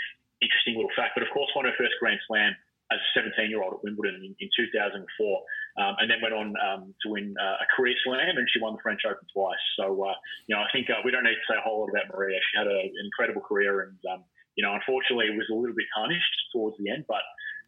interesting 0.40 0.76
little 0.76 0.94
fact. 0.94 1.18
But 1.18 1.24
of 1.26 1.30
course, 1.34 1.50
won 1.56 1.64
her 1.66 1.74
first 1.76 1.94
Grand 1.98 2.20
Slam 2.28 2.54
as 2.94 3.00
a 3.02 3.18
17 3.18 3.50
year 3.50 3.62
old 3.66 3.74
at 3.74 3.82
Wimbledon 3.82 4.22
in, 4.22 4.36
in 4.38 4.48
2004, 4.54 5.02
um, 5.76 5.94
and 6.00 6.10
then 6.10 6.24
went 6.24 6.32
on 6.32 6.54
um, 6.56 6.94
to 7.04 7.12
win 7.12 7.34
uh, 7.36 7.64
a 7.64 7.66
career 7.76 7.94
slam, 8.04 8.36
and 8.36 8.48
she 8.48 8.60
won 8.60 8.72
the 8.72 8.82
French 8.82 9.04
Open 9.04 9.28
twice. 9.32 9.60
So, 9.76 9.92
uh, 10.08 10.16
you 10.48 10.56
know, 10.56 10.62
I 10.64 10.68
think 10.72 10.88
uh, 10.88 11.04
we 11.04 11.12
don't 11.12 11.24
need 11.24 11.36
to 11.36 11.48
say 11.48 11.56
a 11.58 11.64
whole 11.64 11.84
lot 11.84 11.92
about 11.92 12.08
Maria. 12.08 12.40
She 12.40 12.56
had 12.56 12.66
a, 12.66 12.80
an 12.88 13.04
incredible 13.04 13.42
career, 13.42 13.84
and 13.84 13.98
um, 14.08 14.24
you 14.56 14.64
know, 14.64 14.72
unfortunately, 14.72 15.28
was 15.36 15.48
a 15.52 15.54
little 15.54 15.76
bit 15.76 15.86
tarnished 15.92 16.36
towards 16.52 16.76
the 16.80 16.88
end. 16.88 17.04
But 17.04 17.24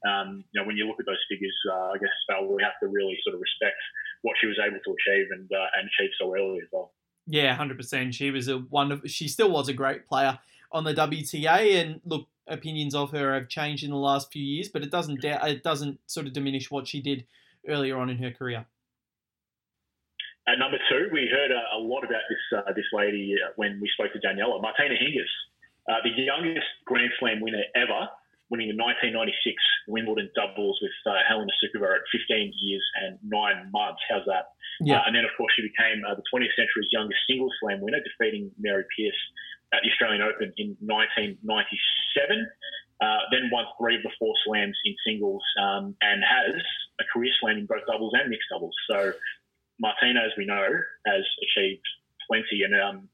um, 0.09 0.45
you 0.53 0.61
know, 0.61 0.67
when 0.67 0.77
you 0.77 0.89
look 0.89 1.01
at 1.01 1.07
those 1.07 1.21
figures, 1.29 1.55
uh, 1.69 1.93
I 1.93 1.99
guess 2.01 2.17
we 2.49 2.63
have 2.65 2.81
to 2.81 2.89
really 2.89 3.19
sort 3.25 3.37
of 3.37 3.45
respect 3.45 3.77
what 4.23 4.37
she 4.41 4.49
was 4.49 4.57
able 4.57 4.81
to 4.81 4.91
achieve 4.97 5.29
and 5.31 5.49
uh, 5.53 5.69
and 5.77 5.85
achieve 5.93 6.11
so 6.17 6.33
early 6.33 6.65
as 6.65 6.69
well. 6.73 6.93
Yeah, 7.27 7.55
hundred 7.55 7.77
percent. 7.77 8.15
She 8.15 8.31
was 8.31 8.49
a 8.49 8.65
wonderful. 8.71 9.09
She 9.09 9.29
still 9.29 9.51
was 9.51 9.69
a 9.69 9.77
great 9.77 10.09
player 10.09 10.39
on 10.73 10.85
the 10.85 10.95
WTA, 10.95 11.77
and 11.77 12.01
look, 12.05 12.27
opinions 12.47 12.95
of 12.95 13.11
her 13.13 13.35
have 13.35 13.49
changed 13.49 13.85
in 13.85 13.91
the 13.91 13.97
last 13.97 14.33
few 14.33 14.43
years, 14.43 14.69
but 14.69 14.83
it 14.83 14.91
doesn't 14.91 15.23
it 15.23 15.63
doesn't 15.63 16.01
sort 16.07 16.27
of 16.27 16.33
diminish 16.33 16.71
what 16.71 16.89
she 16.89 17.03
did 17.03 17.27
earlier 17.69 17.99
on 17.99 18.11
in 18.11 18.19
her 18.19 18.33
career. 18.33 18.67
At 20.49 20.59
number 20.59 20.79
two, 20.89 21.09
we 21.13 21.29
heard 21.29 21.51
a, 21.53 21.77
a 21.77 21.81
lot 21.81 22.05
about 22.05 22.25
this 22.29 22.41
uh, 22.57 22.73
this 22.73 22.89
lady 22.93 23.37
uh, 23.37 23.53
when 23.57 23.79
we 23.83 23.89
spoke 23.93 24.13
to 24.13 24.19
Daniela 24.19 24.61
Martina 24.63 24.97
Hingis, 24.97 25.29
uh, 25.89 26.01
the 26.03 26.11
youngest 26.11 26.67
Grand 26.87 27.13
Slam 27.21 27.41
winner 27.41 27.65
ever, 27.77 28.09
winning 28.49 28.73
the 28.73 28.81
1996 28.81 29.29
Wimbledon 29.89 30.33
doubles 30.33 30.81
with 30.81 30.97
uh, 31.05 31.21
Helena 31.29 31.53
Suková 31.61 32.01
at 32.01 32.05
15 32.13 32.53
years 32.61 32.85
and 33.05 33.19
nine 33.21 33.69
months. 33.73 34.01
How's 34.09 34.25
that? 34.25 34.57
Yeah. 34.81 35.01
Uh, 35.01 35.09
and 35.09 35.17
then, 35.17 35.25
of 35.25 35.33
course, 35.37 35.53
she 35.57 35.63
became 35.63 36.01
uh, 36.05 36.17
the 36.17 36.25
20th 36.33 36.57
century's 36.57 36.89
youngest 36.93 37.21
single 37.29 37.53
slam 37.61 37.81
winner, 37.81 38.01
defeating 38.01 38.51
Mary 38.57 38.85
Pierce 38.97 39.21
at 39.73 39.81
the 39.85 39.91
Australian 39.93 40.25
Open 40.25 40.53
in 40.57 40.77
1997. 40.81 41.45
Uh, 43.01 43.21
then 43.31 43.53
won 43.53 43.65
three 43.79 43.97
of 43.97 44.03
the 44.03 44.11
four 44.19 44.35
slams 44.45 44.77
in 44.85 44.97
singles 45.07 45.45
um, 45.61 45.95
and 46.03 46.25
has 46.25 46.57
a 47.01 47.05
career 47.13 47.31
slam 47.41 47.59
in 47.59 47.67
both 47.67 47.87
doubles 47.87 48.13
and 48.15 48.31
mixed 48.31 48.49
doubles. 48.51 48.75
So 48.91 49.13
Martina, 49.81 50.21
as 50.21 50.33
we 50.37 50.47
know, 50.47 50.69
has 51.07 51.25
achieved 51.43 51.87
plenty. 52.29 52.63
And 52.65 52.75
um, 52.75 53.09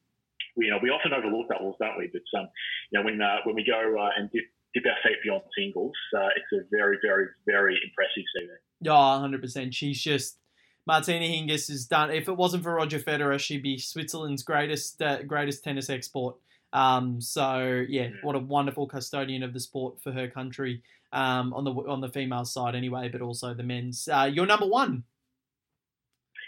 we, 0.56 0.66
you 0.66 0.70
know, 0.70 0.78
we 0.82 0.90
often 0.90 1.12
overlook 1.12 1.48
doubles, 1.48 1.76
don't 1.78 1.98
we? 1.98 2.10
But 2.12 2.26
um, 2.38 2.48
you 2.90 2.98
know, 2.98 3.04
when 3.04 3.20
uh, 3.20 3.38
when 3.44 3.54
we 3.54 3.64
go 3.64 3.96
uh, 3.98 4.10
and 4.16 4.30
dip, 4.30 4.44
dip 4.74 4.84
our 4.86 4.96
feet 5.02 5.18
beyond 5.22 5.42
singles, 5.56 5.94
uh, 6.16 6.28
it's 6.36 6.52
a 6.52 6.66
very, 6.70 6.98
very, 7.02 7.26
very 7.46 7.78
impressive 7.82 8.24
CV. 8.36 8.48
Yeah, 8.80 9.20
100. 9.20 9.40
percent 9.40 9.74
She's 9.74 10.00
just 10.00 10.38
Martina 10.86 11.24
Hingis 11.24 11.68
has 11.68 11.86
done. 11.86 12.10
If 12.10 12.28
it 12.28 12.36
wasn't 12.36 12.62
for 12.62 12.74
Roger 12.74 12.98
Federer, 12.98 13.38
she'd 13.38 13.62
be 13.62 13.78
Switzerland's 13.78 14.42
greatest 14.42 15.00
uh, 15.00 15.22
greatest 15.22 15.64
tennis 15.64 15.90
export. 15.90 16.36
Um, 16.74 17.20
so 17.20 17.84
yeah, 17.88 18.08
what 18.22 18.34
a 18.34 18.40
wonderful 18.40 18.86
custodian 18.86 19.42
of 19.42 19.54
the 19.54 19.60
sport 19.60 20.02
for 20.02 20.10
her 20.12 20.28
country 20.28 20.82
um, 21.12 21.54
on 21.54 21.64
the 21.64 21.70
on 21.70 22.00
the 22.00 22.08
female 22.08 22.44
side 22.44 22.74
anyway, 22.74 23.08
but 23.08 23.22
also 23.22 23.54
the 23.54 23.62
men's. 23.62 24.08
Uh, 24.08 24.28
you're 24.30 24.46
number 24.46 24.66
one. 24.66 25.04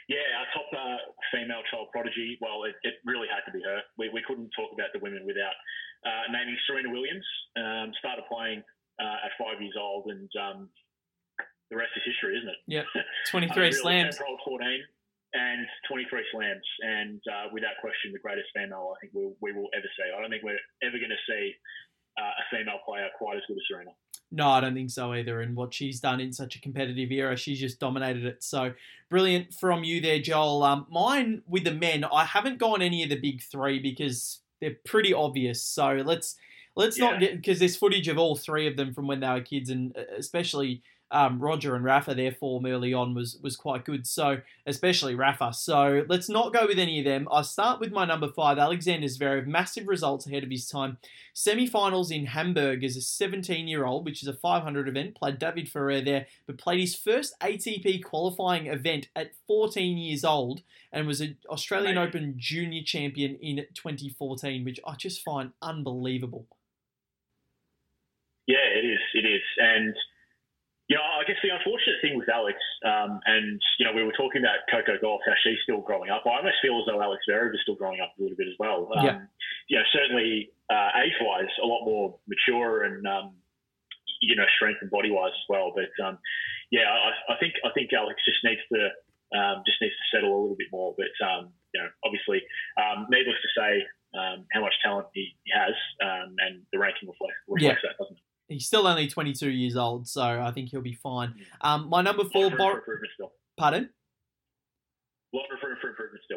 Yeah, 0.08 0.26
our 0.38 0.46
top 0.52 0.68
uh, 0.74 0.98
female 1.32 1.62
child 1.70 1.88
prodigy. 1.92 2.38
Well, 2.40 2.64
it, 2.64 2.74
it, 2.82 2.94
really 3.04 3.26
had 3.26 3.42
to 3.50 3.56
be 3.56 3.62
her. 3.64 3.80
We, 3.98 4.08
we 4.10 4.22
couldn't 4.22 4.50
talk 4.54 4.70
about 4.72 4.94
the 4.94 5.00
women 5.00 5.26
without 5.26 5.54
uh, 6.06 6.30
naming 6.30 6.56
Serena 6.66 6.90
Williams. 6.90 7.26
Um, 7.58 7.90
started 7.98 8.22
playing 8.30 8.62
uh, 9.02 9.26
at 9.26 9.34
five 9.38 9.60
years 9.60 9.74
old 9.78 10.06
and 10.06 10.30
um, 10.38 10.68
the 11.70 11.76
rest 11.76 11.90
is 11.96 12.02
history, 12.06 12.38
isn't 12.38 12.48
it? 12.48 12.60
Yeah, 12.66 12.86
23 13.30 13.50
uh, 13.50 13.58
really 13.58 13.72
slams. 13.72 14.18
14 14.46 14.82
and 15.36 15.66
23 15.88 16.24
slams, 16.32 16.64
and 16.80 17.20
uh, 17.28 17.52
without 17.52 17.76
question, 17.80 18.12
the 18.12 18.18
greatest 18.18 18.48
female 18.56 18.96
I 18.96 19.00
think 19.00 19.12
we'll, 19.14 19.36
we 19.40 19.52
will 19.52 19.68
ever 19.76 19.86
see. 19.96 20.08
I 20.08 20.20
don't 20.20 20.30
think 20.30 20.42
we're 20.42 20.58
ever 20.82 20.96
going 20.96 21.12
to 21.12 21.24
see 21.28 21.52
uh, 22.18 22.32
a 22.40 22.44
female 22.56 22.80
player 22.84 23.08
quite 23.18 23.36
as 23.36 23.42
good 23.46 23.56
as 23.56 23.62
Serena. 23.68 23.90
No, 24.32 24.48
I 24.48 24.60
don't 24.60 24.74
think 24.74 24.90
so 24.90 25.12
either. 25.12 25.40
And 25.40 25.54
what 25.54 25.72
she's 25.72 26.00
done 26.00 26.20
in 26.20 26.32
such 26.32 26.56
a 26.56 26.60
competitive 26.60 27.12
era, 27.12 27.36
she's 27.36 27.60
just 27.60 27.78
dominated 27.78 28.24
it. 28.24 28.42
So 28.42 28.72
brilliant 29.08 29.54
from 29.54 29.84
you 29.84 30.00
there, 30.00 30.18
Joel. 30.18 30.62
Um, 30.64 30.86
mine 30.90 31.42
with 31.46 31.64
the 31.64 31.72
men, 31.72 32.04
I 32.04 32.24
haven't 32.24 32.58
gone 32.58 32.82
any 32.82 33.02
of 33.04 33.10
the 33.10 33.20
big 33.20 33.42
three 33.42 33.78
because 33.78 34.40
they're 34.60 34.76
pretty 34.84 35.12
obvious. 35.14 35.62
So 35.62 36.02
let's 36.04 36.36
let's 36.74 36.98
yeah. 36.98 37.10
not 37.10 37.20
get 37.20 37.36
because 37.36 37.58
there's 37.60 37.76
footage 37.76 38.08
of 38.08 38.18
all 38.18 38.34
three 38.34 38.66
of 38.66 38.76
them 38.76 38.92
from 38.92 39.06
when 39.06 39.20
they 39.20 39.28
were 39.28 39.40
kids, 39.42 39.70
and 39.70 39.96
uh, 39.96 40.02
especially 40.18 40.82
um, 41.10 41.38
Roger 41.38 41.76
and 41.76 41.84
Rafa, 41.84 42.14
their 42.14 42.32
form 42.32 42.66
early 42.66 42.92
on 42.92 43.14
was 43.14 43.38
was 43.42 43.56
quite 43.56 43.84
good. 43.84 44.06
So 44.06 44.38
especially 44.66 45.14
Rafa. 45.14 45.52
So 45.52 46.04
let's 46.08 46.28
not 46.28 46.52
go 46.52 46.66
with 46.66 46.78
any 46.78 46.98
of 46.98 47.04
them. 47.04 47.28
I 47.30 47.42
start 47.42 47.80
with 47.80 47.92
my 47.92 48.04
number 48.04 48.28
five, 48.28 48.58
Alexander 48.58 49.06
Zverev. 49.06 49.46
Massive 49.46 49.86
results 49.86 50.26
ahead 50.26 50.42
of 50.42 50.50
his 50.50 50.68
time. 50.68 50.98
Semi-finals 51.32 52.10
in 52.10 52.26
Hamburg 52.26 52.82
as 52.82 52.96
a 52.96 53.00
17-year-old, 53.00 54.04
which 54.04 54.22
is 54.22 54.28
a 54.28 54.32
500 54.32 54.88
event. 54.88 55.14
Played 55.14 55.38
David 55.38 55.68
Ferrer 55.68 56.00
there, 56.00 56.26
but 56.46 56.58
played 56.58 56.80
his 56.80 56.96
first 56.96 57.38
ATP 57.40 58.02
qualifying 58.02 58.66
event 58.66 59.08
at 59.14 59.32
14 59.46 59.98
years 59.98 60.24
old, 60.24 60.62
and 60.92 61.06
was 61.06 61.20
an 61.20 61.36
Australian 61.48 61.98
Open 61.98 62.34
junior 62.36 62.82
champion 62.82 63.36
in 63.36 63.66
2014, 63.74 64.64
which 64.64 64.80
I 64.86 64.94
just 64.94 65.22
find 65.22 65.52
unbelievable. 65.62 66.46
Yeah, 68.46 68.64
it 68.74 68.84
is. 68.86 69.00
It 69.14 69.26
is, 69.26 69.42
and 69.58 69.94
yeah, 70.88 71.02
I 71.02 71.26
guess 71.26 71.42
the 71.42 71.50
unfortunate 71.50 71.98
thing 71.98 72.14
with 72.14 72.30
Alex, 72.30 72.62
um, 72.86 73.18
and 73.26 73.58
you 73.78 73.84
know, 73.84 73.90
we 73.90 74.06
were 74.06 74.14
talking 74.14 74.38
about 74.38 74.62
Coco 74.70 74.94
Gauff, 75.02 75.18
how 75.26 75.34
she's 75.42 75.58
still 75.66 75.82
growing 75.82 76.10
up. 76.10 76.22
I 76.22 76.38
almost 76.38 76.62
feel 76.62 76.78
as 76.78 76.86
though 76.86 77.02
Alex 77.02 77.26
Zverev 77.26 77.50
is 77.54 77.62
still 77.66 77.74
growing 77.74 77.98
up 77.98 78.14
a 78.14 78.22
little 78.22 78.38
bit 78.38 78.46
as 78.46 78.54
well. 78.62 78.86
Um, 78.94 79.04
yeah. 79.04 79.18
You 79.66 79.78
know, 79.78 79.86
certainly 79.90 80.54
uh, 80.70 80.90
age-wise, 81.02 81.50
a 81.58 81.66
lot 81.66 81.82
more 81.84 82.14
mature 82.30 82.84
and 82.86 83.02
um, 83.02 83.34
you 84.22 84.36
know, 84.38 84.46
strength 84.54 84.78
and 84.80 84.90
body-wise 84.90 85.34
as 85.34 85.46
well. 85.50 85.74
But 85.74 85.90
um, 85.98 86.18
yeah, 86.70 86.86
I, 86.86 87.34
I, 87.34 87.36
think 87.42 87.54
I 87.66 87.70
think 87.74 87.90
Alex 87.90 88.22
just 88.22 88.38
needs 88.46 88.62
to 88.70 88.94
um, 89.34 89.66
just 89.66 89.82
needs 89.82 89.94
to 89.98 90.06
settle 90.14 90.30
a 90.30 90.38
little 90.38 90.56
bit 90.56 90.70
more. 90.70 90.94
But 90.94 91.10
um, 91.18 91.50
you 91.74 91.82
know, 91.82 91.90
obviously, 92.06 92.46
needless 93.10 93.42
to 93.42 93.50
say, 93.58 93.82
how 94.54 94.62
much 94.62 94.74
talent 94.86 95.10
he, 95.14 95.34
he 95.42 95.50
has, 95.50 95.74
and 95.98 96.62
the 96.70 96.78
ranking 96.78 97.10
reflects, 97.10 97.42
reflects 97.50 97.82
yeah. 97.82 97.90
that, 97.90 97.98
doesn't 97.98 98.22
it? 98.22 98.25
He's 98.48 98.66
still 98.66 98.86
only 98.86 99.08
22 99.08 99.50
years 99.50 99.76
old, 99.76 100.06
so 100.06 100.22
I 100.22 100.52
think 100.52 100.70
he'll 100.70 100.80
be 100.80 100.94
fine. 100.94 101.34
Um, 101.60 101.88
my 101.88 102.00
number 102.02 102.24
four, 102.24 102.50
Bor- 102.50 102.82
pardon. 103.56 103.90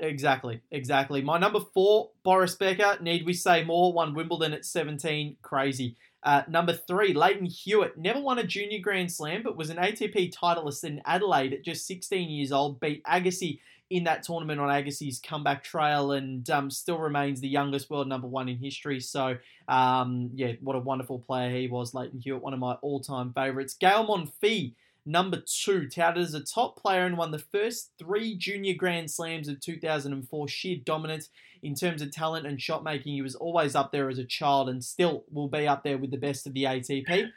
Exactly, 0.02 0.62
exactly. 0.72 1.22
My 1.22 1.38
number 1.38 1.60
four, 1.74 2.10
Boris 2.24 2.56
Becker. 2.56 2.98
Need 3.02 3.26
we 3.26 3.34
say 3.34 3.64
more? 3.64 3.94
Won 3.94 4.14
Wimbledon 4.14 4.54
at 4.54 4.66
17. 4.66 5.38
Crazy. 5.42 5.96
Uh, 6.24 6.42
number 6.50 6.74
three, 6.74 7.14
Lleyton 7.14 7.46
Hewitt. 7.46 7.98
Never 7.98 8.20
won 8.20 8.40
a 8.40 8.44
junior 8.44 8.80
Grand 8.80 9.12
Slam, 9.12 9.42
but 9.44 9.56
was 9.56 9.70
an 9.70 9.78
ATP 9.78 10.34
titleist 10.34 10.84
in 10.84 11.02
Adelaide 11.06 11.54
at 11.54 11.64
just 11.64 11.88
16 11.88 12.30
years 12.30 12.52
old. 12.52 12.80
Beat 12.80 13.04
Agassi 13.06 13.60
in 13.90 14.04
that 14.04 14.24
tournament 14.24 14.60
on 14.60 14.70
Agassi's 14.70 15.20
comeback 15.20 15.64
trail 15.64 16.12
and 16.12 16.48
um, 16.50 16.70
still 16.70 17.00
remains 17.00 17.42
the 17.42 17.48
youngest 17.48 17.90
world 17.90 18.08
number 18.08 18.28
one 18.28 18.48
in 18.48 18.58
history. 18.58 19.00
So, 19.00 19.38
um, 19.68 20.30
yeah, 20.36 20.54
what 20.62 20.76
a 20.76 20.80
wonderful 20.80 21.20
player 21.20 21.50
he 21.50 21.68
was, 21.68 21.94
Lleyton 21.94 22.20
Hewitt, 22.20 22.44
one 22.44 22.54
of 22.54 22.60
my 22.60 22.74
all 22.82 23.00
time 23.00 23.34
favourites. 23.34 23.74
Gael 23.74 24.06
Monfils, 24.06 24.74
number 25.06 25.42
two, 25.46 25.90
touted 25.90 26.24
as 26.24 26.36
a 26.36 26.44
top 26.44 26.78
player 26.80 27.06
and 27.06 27.18
won 27.18 27.32
the 27.32 27.40
first 27.40 27.92
three 27.98 28.36
junior 28.36 28.76
Grand 28.76 29.10
Slams 29.10 29.48
of 29.48 29.60
2004. 29.60 30.48
Sheer 30.48 30.78
dominance 30.86 31.30
in 31.64 31.74
terms 31.74 32.02
of 32.04 32.12
talent 32.12 32.46
and 32.46 32.62
shot 32.62 32.84
making. 32.84 33.14
He 33.14 33.24
was 33.24 33.36
always 33.36 33.76
up 33.76 33.92
there 33.92 34.10
as 34.10 34.20
a 34.20 34.24
child 34.24 34.70
and 34.70 34.84
still 34.84 35.24
will 35.32 35.48
be 35.48 35.68
up 35.68 35.84
there 35.84 35.98
with 35.98 36.12
the 36.12 36.18
best 36.18 36.46
of 36.46 36.54
the 36.54 36.66
ATP. 36.66 37.32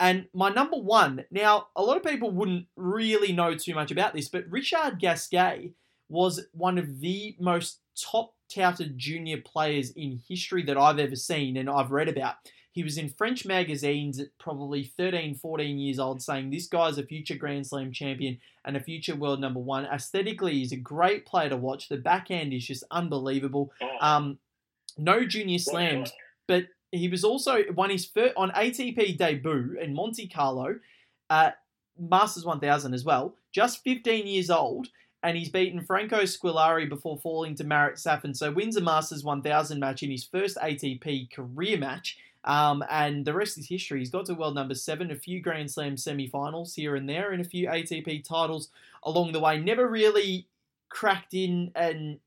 And 0.00 0.28
my 0.32 0.48
number 0.48 0.78
one, 0.78 1.26
now, 1.30 1.66
a 1.76 1.82
lot 1.82 1.98
of 1.98 2.02
people 2.02 2.30
wouldn't 2.30 2.68
really 2.74 3.32
know 3.32 3.54
too 3.54 3.74
much 3.74 3.90
about 3.90 4.14
this, 4.14 4.28
but 4.28 4.48
Richard 4.48 4.98
Gasquet 4.98 5.74
was 6.10 6.44
one 6.52 6.76
of 6.76 7.00
the 7.00 7.36
most 7.38 7.78
top 7.96 8.34
touted 8.52 8.98
junior 8.98 9.40
players 9.40 9.90
in 9.90 10.20
history 10.28 10.62
that 10.64 10.76
I've 10.76 10.98
ever 10.98 11.16
seen 11.16 11.56
and 11.56 11.70
I've 11.70 11.92
read 11.92 12.08
about. 12.08 12.34
He 12.72 12.84
was 12.84 12.98
in 12.98 13.08
French 13.08 13.44
magazines 13.44 14.20
at 14.20 14.28
probably 14.38 14.84
13, 14.96 15.34
14 15.36 15.78
years 15.78 15.98
old 15.98 16.22
saying 16.22 16.50
this 16.50 16.66
guy's 16.66 16.98
a 16.98 17.02
future 17.02 17.34
Grand 17.34 17.66
Slam 17.66 17.92
champion 17.92 18.38
and 18.64 18.76
a 18.76 18.80
future 18.80 19.16
world 19.16 19.40
number 19.40 19.60
one. 19.60 19.86
Aesthetically, 19.86 20.54
he's 20.54 20.72
a 20.72 20.76
great 20.76 21.26
player 21.26 21.48
to 21.48 21.56
watch. 21.56 21.88
The 21.88 21.96
backhand 21.96 22.52
is 22.52 22.66
just 22.66 22.84
unbelievable. 22.90 23.72
Oh. 23.80 23.88
Um, 24.00 24.38
no 24.98 25.24
junior 25.24 25.58
slams, 25.58 26.12
but 26.46 26.66
he 26.92 27.08
was 27.08 27.24
also 27.24 27.62
won 27.74 27.90
his 27.90 28.06
first 28.06 28.34
on 28.36 28.50
ATP 28.50 29.16
debut 29.16 29.76
in 29.80 29.94
Monte 29.94 30.28
Carlo, 30.28 30.76
uh, 31.28 31.50
Masters 31.98 32.44
1000 32.44 32.94
as 32.94 33.04
well, 33.04 33.34
just 33.52 33.82
15 33.82 34.26
years 34.26 34.50
old 34.50 34.88
and 35.22 35.36
he's 35.36 35.48
beaten 35.48 35.84
Franco 35.84 36.22
Squillari 36.22 36.88
before 36.88 37.18
falling 37.18 37.54
to 37.56 37.64
Marat 37.64 37.96
Safin. 37.96 38.34
So 38.34 38.50
wins 38.50 38.76
a 38.76 38.80
Masters 38.80 39.22
1000 39.22 39.78
match 39.78 40.02
in 40.02 40.10
his 40.10 40.24
first 40.24 40.56
ATP 40.56 41.30
career 41.30 41.78
match. 41.78 42.18
Um, 42.44 42.82
and 42.90 43.26
the 43.26 43.34
rest 43.34 43.58
is 43.58 43.68
history. 43.68 43.98
He's 43.98 44.10
got 44.10 44.24
to 44.26 44.34
world 44.34 44.54
number 44.54 44.74
seven, 44.74 45.10
a 45.10 45.16
few 45.16 45.40
Grand 45.40 45.70
Slam 45.70 45.98
semi-finals 45.98 46.74
here 46.74 46.96
and 46.96 47.08
there, 47.08 47.32
and 47.32 47.40
a 47.40 47.48
few 47.48 47.68
ATP 47.68 48.24
titles 48.24 48.70
along 49.02 49.32
the 49.32 49.40
way. 49.40 49.58
Never 49.58 49.86
really 49.86 50.46
cracked 50.88 51.34
in 51.34 51.70
and 51.74 52.18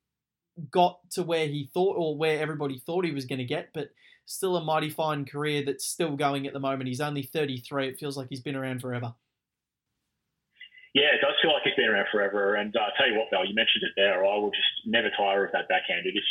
got 0.70 1.00
to 1.12 1.24
where 1.24 1.48
he 1.48 1.70
thought 1.74 1.98
or 1.98 2.16
where 2.16 2.40
everybody 2.40 2.78
thought 2.78 3.06
he 3.06 3.12
was 3.12 3.26
going 3.26 3.40
to 3.40 3.46
get, 3.46 3.70
but 3.74 3.90
still 4.26 4.56
a 4.56 4.64
mighty 4.64 4.92
fine 4.92 5.26
career 5.26 5.64
that's 5.66 5.86
still 5.86 6.16
going 6.16 6.46
at 6.46 6.54
the 6.54 6.60
moment. 6.60 6.88
He's 6.88 7.02
only 7.02 7.24
33. 7.24 7.88
It 7.88 8.00
feels 8.00 8.16
like 8.16 8.30
he's 8.30 8.40
been 8.40 8.56
around 8.56 8.82
forever. 8.82 9.16
Yeah, 10.94 11.10
it 11.10 11.22
does 11.26 11.34
feel 11.42 11.54
like 11.54 11.66
he's 11.66 11.74
been 11.74 11.90
around 11.90 12.06
forever. 12.14 12.56
And 12.56 12.70
uh, 12.76 12.94
tell 12.98 13.10
you 13.10 13.18
what, 13.18 13.30
Val, 13.34 13.46
you 13.46 13.58
mentioned 13.58 13.82
it 13.82 13.98
there. 13.98 14.22
I 14.22 14.38
will 14.38 14.54
just 14.54 14.86
never 14.86 15.10
tire 15.18 15.46
of 15.46 15.52
that 15.54 15.66
backhand. 15.68 16.06
It 16.06 16.14
is 16.14 16.26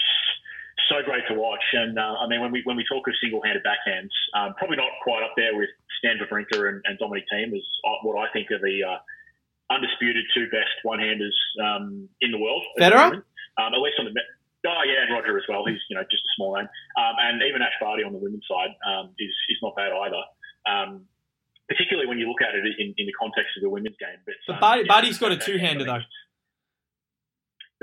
so 0.88 1.02
great 1.04 1.26
to 1.28 1.34
watch. 1.34 1.62
And 1.74 1.98
uh, 1.98 2.22
I 2.22 2.28
mean, 2.28 2.40
when 2.40 2.52
we 2.52 2.62
when 2.64 2.76
we 2.76 2.84
talk 2.86 3.06
of 3.08 3.14
single-handed 3.20 3.62
backhands, 3.66 4.14
um, 4.38 4.54
probably 4.54 4.76
not 4.78 4.90
quite 5.02 5.22
up 5.26 5.34
there 5.36 5.56
with 5.58 5.68
Stan 5.98 6.18
Wawrinka 6.22 6.68
and, 6.68 6.78
and 6.86 6.98
Dominic 6.98 7.24
Thiem 7.32 7.54
is 7.54 7.66
what 8.02 8.18
I 8.18 8.30
think 8.32 8.50
are 8.50 8.62
the 8.62 8.82
uh, 8.86 8.98
undisputed 9.74 10.24
two 10.34 10.46
best 10.50 10.74
one-handers 10.82 11.36
um, 11.62 12.08
in 12.20 12.30
the 12.30 12.38
world. 12.38 12.62
Federer, 12.78 13.18
um, 13.58 13.74
at 13.74 13.80
least 13.82 13.98
on 13.98 14.06
the 14.06 14.14
oh 14.66 14.82
yeah, 14.86 15.02
and 15.06 15.12
Roger 15.14 15.36
as 15.38 15.44
well. 15.48 15.64
He's 15.66 15.82
you 15.90 15.96
know 15.96 16.02
just 16.10 16.22
a 16.22 16.32
small 16.36 16.54
name, 16.56 16.68
um, 16.98 17.14
and 17.18 17.42
even 17.42 17.62
Ash 17.62 17.74
Barty 17.80 18.04
on 18.04 18.12
the 18.12 18.18
women's 18.22 18.46
side 18.46 18.74
um, 18.86 19.10
is 19.18 19.34
is 19.50 19.58
not 19.62 19.74
bad 19.76 19.90
either. 19.90 20.22
Um, 21.72 21.76
particularly 21.76 22.08
when 22.08 22.18
you 22.18 22.28
look 22.28 22.42
at 22.42 22.54
it 22.54 22.64
in, 22.78 22.94
in 22.98 23.06
the 23.06 23.12
context 23.18 23.56
of 23.56 23.62
the 23.62 23.70
women's 23.70 23.96
game. 23.98 24.18
But, 24.26 24.34
but 24.46 24.60
Barty, 24.60 24.82
yeah, 24.82 24.88
Barty's 24.88 25.18
got 25.18 25.32
a 25.32 25.36
two-hander 25.36 25.84
though. 25.84 26.00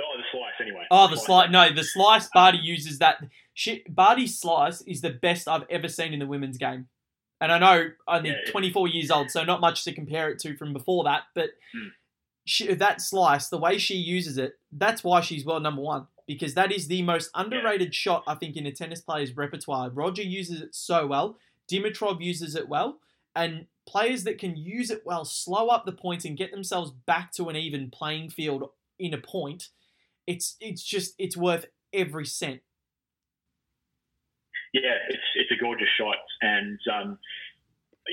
Oh, 0.01 0.17
the 0.17 0.23
slice 0.31 0.53
anyway. 0.61 0.85
Oh, 0.91 1.07
the, 1.07 1.15
the 1.15 1.21
slice. 1.21 1.49
No, 1.51 1.73
the 1.73 1.83
slice 1.83 2.29
Barty 2.33 2.59
uses 2.59 2.99
that. 2.99 3.23
Shit, 3.53 3.93
Barty's 3.93 4.39
slice 4.39 4.81
is 4.81 5.01
the 5.01 5.09
best 5.09 5.47
I've 5.47 5.65
ever 5.69 5.87
seen 5.89 6.13
in 6.13 6.19
the 6.19 6.27
women's 6.27 6.57
game. 6.57 6.87
And 7.41 7.51
I 7.51 7.59
know 7.59 7.91
only 8.07 8.31
yeah, 8.31 8.51
24 8.51 8.87
years 8.89 9.11
old, 9.11 9.31
so 9.31 9.43
not 9.43 9.61
much 9.61 9.83
to 9.85 9.93
compare 9.93 10.29
it 10.29 10.39
to 10.39 10.55
from 10.57 10.73
before 10.73 11.05
that. 11.05 11.23
But 11.35 11.51
hmm. 11.73 11.87
she, 12.45 12.73
that 12.73 13.01
slice, 13.01 13.49
the 13.49 13.57
way 13.57 13.77
she 13.77 13.95
uses 13.95 14.37
it, 14.37 14.53
that's 14.71 15.03
why 15.03 15.21
she's 15.21 15.45
world 15.45 15.63
number 15.63 15.81
one. 15.81 16.07
Because 16.27 16.53
that 16.53 16.71
is 16.71 16.87
the 16.87 17.01
most 17.01 17.29
underrated 17.33 17.89
yeah. 17.89 17.93
shot, 17.93 18.23
I 18.27 18.35
think, 18.35 18.55
in 18.55 18.65
a 18.65 18.71
tennis 18.71 19.01
player's 19.01 19.35
repertoire. 19.35 19.89
Roger 19.89 20.21
uses 20.21 20.61
it 20.61 20.75
so 20.75 21.07
well. 21.07 21.37
Dimitrov 21.71 22.21
uses 22.21 22.55
it 22.55 22.69
well. 22.69 22.99
And 23.35 23.67
players 23.87 24.23
that 24.23 24.37
can 24.37 24.55
use 24.55 24.91
it 24.91 25.03
well 25.05 25.25
slow 25.25 25.67
up 25.67 25.85
the 25.85 25.91
points 25.91 26.25
and 26.25 26.37
get 26.37 26.51
themselves 26.51 26.91
back 26.91 27.31
to 27.33 27.49
an 27.49 27.55
even 27.55 27.89
playing 27.89 28.29
field 28.29 28.69
in 28.99 29.13
a 29.13 29.17
point 29.17 29.69
it's 30.29 30.55
it's 30.61 30.83
just 30.85 31.17
it's 31.17 31.35
worth 31.35 31.65
every 31.91 32.25
cent. 32.25 32.61
Yeah, 34.73 34.93
it's 35.09 35.29
it's 35.33 35.49
a 35.49 35.57
gorgeous 35.57 35.89
shot, 35.97 36.21
and 36.41 36.77
um, 36.93 37.17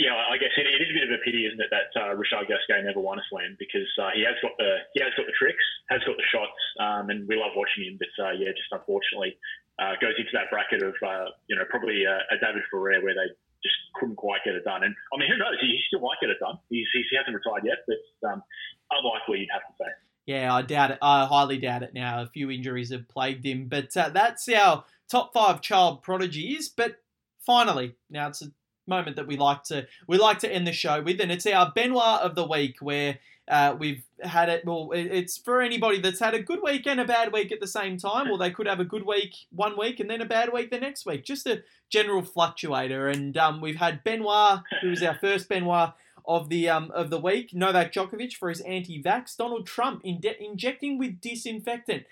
yeah, 0.00 0.16
I 0.16 0.40
guess 0.40 0.56
it, 0.56 0.64
it 0.64 0.80
is 0.80 0.88
a 0.88 0.96
bit 0.96 1.04
of 1.04 1.12
a 1.12 1.20
pity, 1.20 1.44
isn't 1.44 1.60
it, 1.60 1.68
that 1.68 1.92
uh, 1.92 2.16
Richard 2.16 2.48
Gasquet 2.48 2.80
never 2.88 3.04
won 3.04 3.20
a 3.20 3.26
slam 3.28 3.60
because 3.60 3.88
uh, 4.00 4.16
he 4.16 4.24
has 4.24 4.40
got 4.40 4.56
the 4.56 4.88
he 4.96 5.04
has 5.04 5.12
got 5.12 5.28
the 5.28 5.36
tricks, 5.36 5.60
has 5.92 6.00
got 6.08 6.16
the 6.16 6.28
shots, 6.32 6.56
um, 6.80 7.12
and 7.12 7.28
we 7.28 7.36
love 7.36 7.52
watching 7.52 7.84
him. 7.84 8.00
But 8.00 8.12
uh, 8.16 8.32
yeah, 8.32 8.56
just 8.56 8.72
unfortunately 8.72 9.36
uh, 9.76 10.00
goes 10.00 10.16
into 10.16 10.32
that 10.32 10.48
bracket 10.48 10.80
of 10.80 10.96
uh, 11.04 11.36
you 11.52 11.56
know 11.60 11.68
probably 11.68 12.08
a, 12.08 12.16
a 12.32 12.40
David 12.40 12.64
Ferrer 12.72 13.04
where 13.04 13.12
they 13.12 13.28
just 13.66 13.76
couldn't 13.94 14.16
quite 14.16 14.40
get 14.44 14.54
it 14.54 14.64
done. 14.64 14.82
And 14.82 14.94
I 15.12 15.18
mean, 15.18 15.28
who 15.30 15.38
knows? 15.38 15.58
He, 15.60 15.78
still 15.88 16.00
might 16.00 16.20
get 16.20 16.30
it 16.30 16.38
done. 16.40 16.58
He's, 16.70 16.86
he's, 16.92 17.06
he 17.10 17.16
hasn't 17.16 17.34
retired 17.34 17.64
yet, 17.64 17.78
but 17.86 18.28
um, 18.28 18.42
unlikely 18.90 19.40
you'd 19.40 19.52
have 19.52 19.62
to 19.62 19.74
say. 19.78 19.90
Yeah, 20.26 20.52
I 20.52 20.62
doubt 20.62 20.90
it. 20.90 20.98
I 21.00 21.24
highly 21.26 21.58
doubt 21.58 21.82
it 21.82 21.94
now. 21.94 22.22
A 22.22 22.26
few 22.26 22.50
injuries 22.50 22.90
have 22.90 23.08
plagued 23.08 23.44
him. 23.44 23.68
But 23.68 23.96
uh, 23.96 24.08
that's 24.10 24.48
our 24.48 24.84
top 25.08 25.32
five 25.32 25.60
child 25.60 26.02
prodigies. 26.02 26.68
But 26.68 26.96
finally, 27.38 27.94
now 28.10 28.28
it's 28.28 28.42
a 28.42 28.50
moment 28.86 29.16
that 29.16 29.26
we 29.26 29.36
like 29.36 29.62
to 29.64 29.86
we 30.06 30.18
like 30.18 30.38
to 30.40 30.52
end 30.52 30.66
the 30.66 30.72
show 30.72 31.02
with, 31.02 31.20
and 31.20 31.32
it's 31.32 31.46
our 31.46 31.72
Benoit 31.74 32.20
of 32.20 32.34
the 32.34 32.46
week, 32.46 32.76
where 32.80 33.18
uh, 33.48 33.76
we've 33.78 34.02
had 34.22 34.48
it. 34.48 34.64
Well, 34.64 34.90
it's 34.92 35.38
for 35.38 35.60
anybody 35.60 36.00
that's 36.00 36.20
had 36.20 36.34
a 36.34 36.42
good 36.42 36.60
week 36.62 36.86
and 36.86 37.00
a 37.00 37.04
bad 37.04 37.32
week 37.32 37.52
at 37.52 37.60
the 37.60 37.66
same 37.66 37.96
time, 37.96 38.30
or 38.30 38.38
they 38.38 38.50
could 38.50 38.66
have 38.66 38.80
a 38.80 38.84
good 38.84 39.06
week 39.06 39.34
one 39.50 39.78
week 39.78 40.00
and 40.00 40.10
then 40.10 40.20
a 40.20 40.26
bad 40.26 40.52
week 40.52 40.70
the 40.70 40.80
next 40.80 41.06
week. 41.06 41.24
Just 41.24 41.46
a 41.46 41.62
general 41.88 42.22
fluctuator. 42.22 43.12
And 43.12 43.36
um, 43.36 43.60
we've 43.60 43.76
had 43.76 44.02
Benoit, 44.02 44.60
who 44.80 44.90
was 44.90 45.02
our 45.02 45.14
first 45.14 45.48
Benoit 45.48 45.92
of 46.26 46.48
the 46.48 46.68
um, 46.68 46.90
of 46.92 47.10
the 47.10 47.20
week. 47.20 47.54
Novak 47.54 47.92
Djokovic 47.92 48.34
for 48.34 48.48
his 48.48 48.60
anti-vax. 48.62 49.36
Donald 49.36 49.66
Trump 49.66 50.00
in 50.02 50.20
de- 50.20 50.42
injecting 50.42 50.98
with 50.98 51.20
disinfectant. 51.20 52.04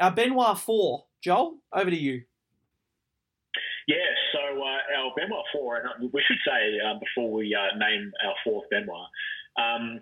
Our 0.00 0.12
Benoit 0.12 0.58
four. 0.58 1.04
Joel, 1.22 1.58
over 1.74 1.90
to 1.90 1.96
you. 1.96 2.22
Yeah, 3.90 4.06
so 4.30 4.62
uh, 4.62 5.02
our 5.02 5.10
Benoit 5.18 5.42
four, 5.50 5.82
and 5.82 6.12
we 6.14 6.22
should 6.22 6.38
say 6.46 6.78
uh, 6.78 6.94
before 7.02 7.26
we 7.26 7.50
uh, 7.50 7.74
name 7.74 8.14
our 8.22 8.38
fourth 8.46 8.70
Benoit, 8.70 9.10
um, 9.58 9.98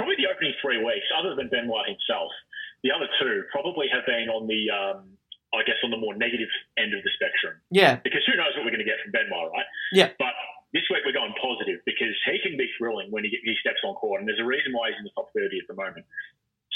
probably 0.00 0.16
the 0.16 0.24
opening 0.24 0.56
three 0.64 0.80
weeks, 0.80 1.04
other 1.12 1.36
than 1.36 1.52
Benoit 1.52 1.84
himself, 1.84 2.32
the 2.80 2.88
other 2.88 3.04
two 3.20 3.44
probably 3.52 3.92
have 3.92 4.08
been 4.08 4.32
on 4.32 4.48
the, 4.48 4.72
um, 4.72 5.04
I 5.52 5.60
guess, 5.68 5.76
on 5.84 5.92
the 5.92 6.00
more 6.00 6.16
negative 6.16 6.48
end 6.80 6.96
of 6.96 7.04
the 7.04 7.12
spectrum. 7.12 7.60
Yeah. 7.68 8.00
Because 8.00 8.24
who 8.24 8.40
knows 8.40 8.56
what 8.56 8.64
we're 8.64 8.72
going 8.72 8.84
to 8.84 8.88
get 8.88 9.04
from 9.04 9.12
Benoit, 9.12 9.52
right? 9.52 9.68
Yeah. 9.92 10.16
But 10.16 10.32
this 10.72 10.88
week 10.88 11.04
we're 11.04 11.12
going 11.12 11.36
positive 11.36 11.84
because 11.84 12.16
he 12.24 12.40
can 12.40 12.56
be 12.56 12.72
thrilling 12.80 13.12
when 13.12 13.28
he, 13.28 13.36
he 13.36 13.52
steps 13.60 13.84
on 13.84 14.00
court, 14.00 14.24
and 14.24 14.26
there's 14.28 14.40
a 14.40 14.48
reason 14.48 14.72
why 14.72 14.88
he's 14.88 14.96
in 14.96 15.04
the 15.04 15.12
top 15.12 15.28
30 15.36 15.60
at 15.60 15.68
the 15.68 15.76
moment. 15.76 16.08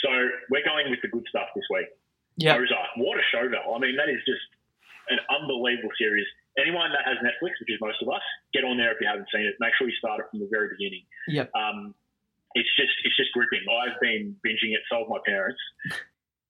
So 0.05 0.13
we're 0.53 0.67
going 0.69 0.93
with 0.93 1.01
the 1.01 1.09
good 1.09 1.25
stuff 1.33 1.49
this 1.57 1.65
week. 1.73 1.89
Yeah. 2.37 2.61
What 3.01 3.17
a 3.17 3.25
show, 3.33 3.49
Val. 3.49 3.73
I 3.73 3.81
mean, 3.81 3.97
that 3.97 4.13
is 4.13 4.21
just 4.29 4.45
unbelievable 5.45 5.93
series. 6.01 6.27
Anyone 6.57 6.91
that 6.97 7.05
has 7.05 7.19
Netflix, 7.21 7.61
which 7.61 7.69
is 7.69 7.79
most 7.81 8.01
of 8.01 8.09
us, 8.09 8.25
get 8.53 8.65
on 8.65 8.79
there 8.79 8.93
if 8.93 8.99
you 9.01 9.07
haven't 9.07 9.29
seen 9.29 9.45
it. 9.45 9.55
Make 9.61 9.77
sure 9.77 9.89
you 9.89 9.95
start 10.01 10.21
it 10.21 10.27
from 10.31 10.41
the 10.41 10.49
very 10.51 10.69
beginning. 10.73 11.05
Yep. 11.29 11.53
Um, 11.53 11.95
it's 12.55 12.69
just 12.77 12.95
it's 13.05 13.17
just 13.17 13.33
gripping. 13.33 13.61
I've 13.69 14.01
been 14.01 14.37
binging 14.47 14.73
it. 14.73 14.81
So 14.89 14.99
have 14.99 15.09
my 15.09 15.19
parents. 15.27 15.61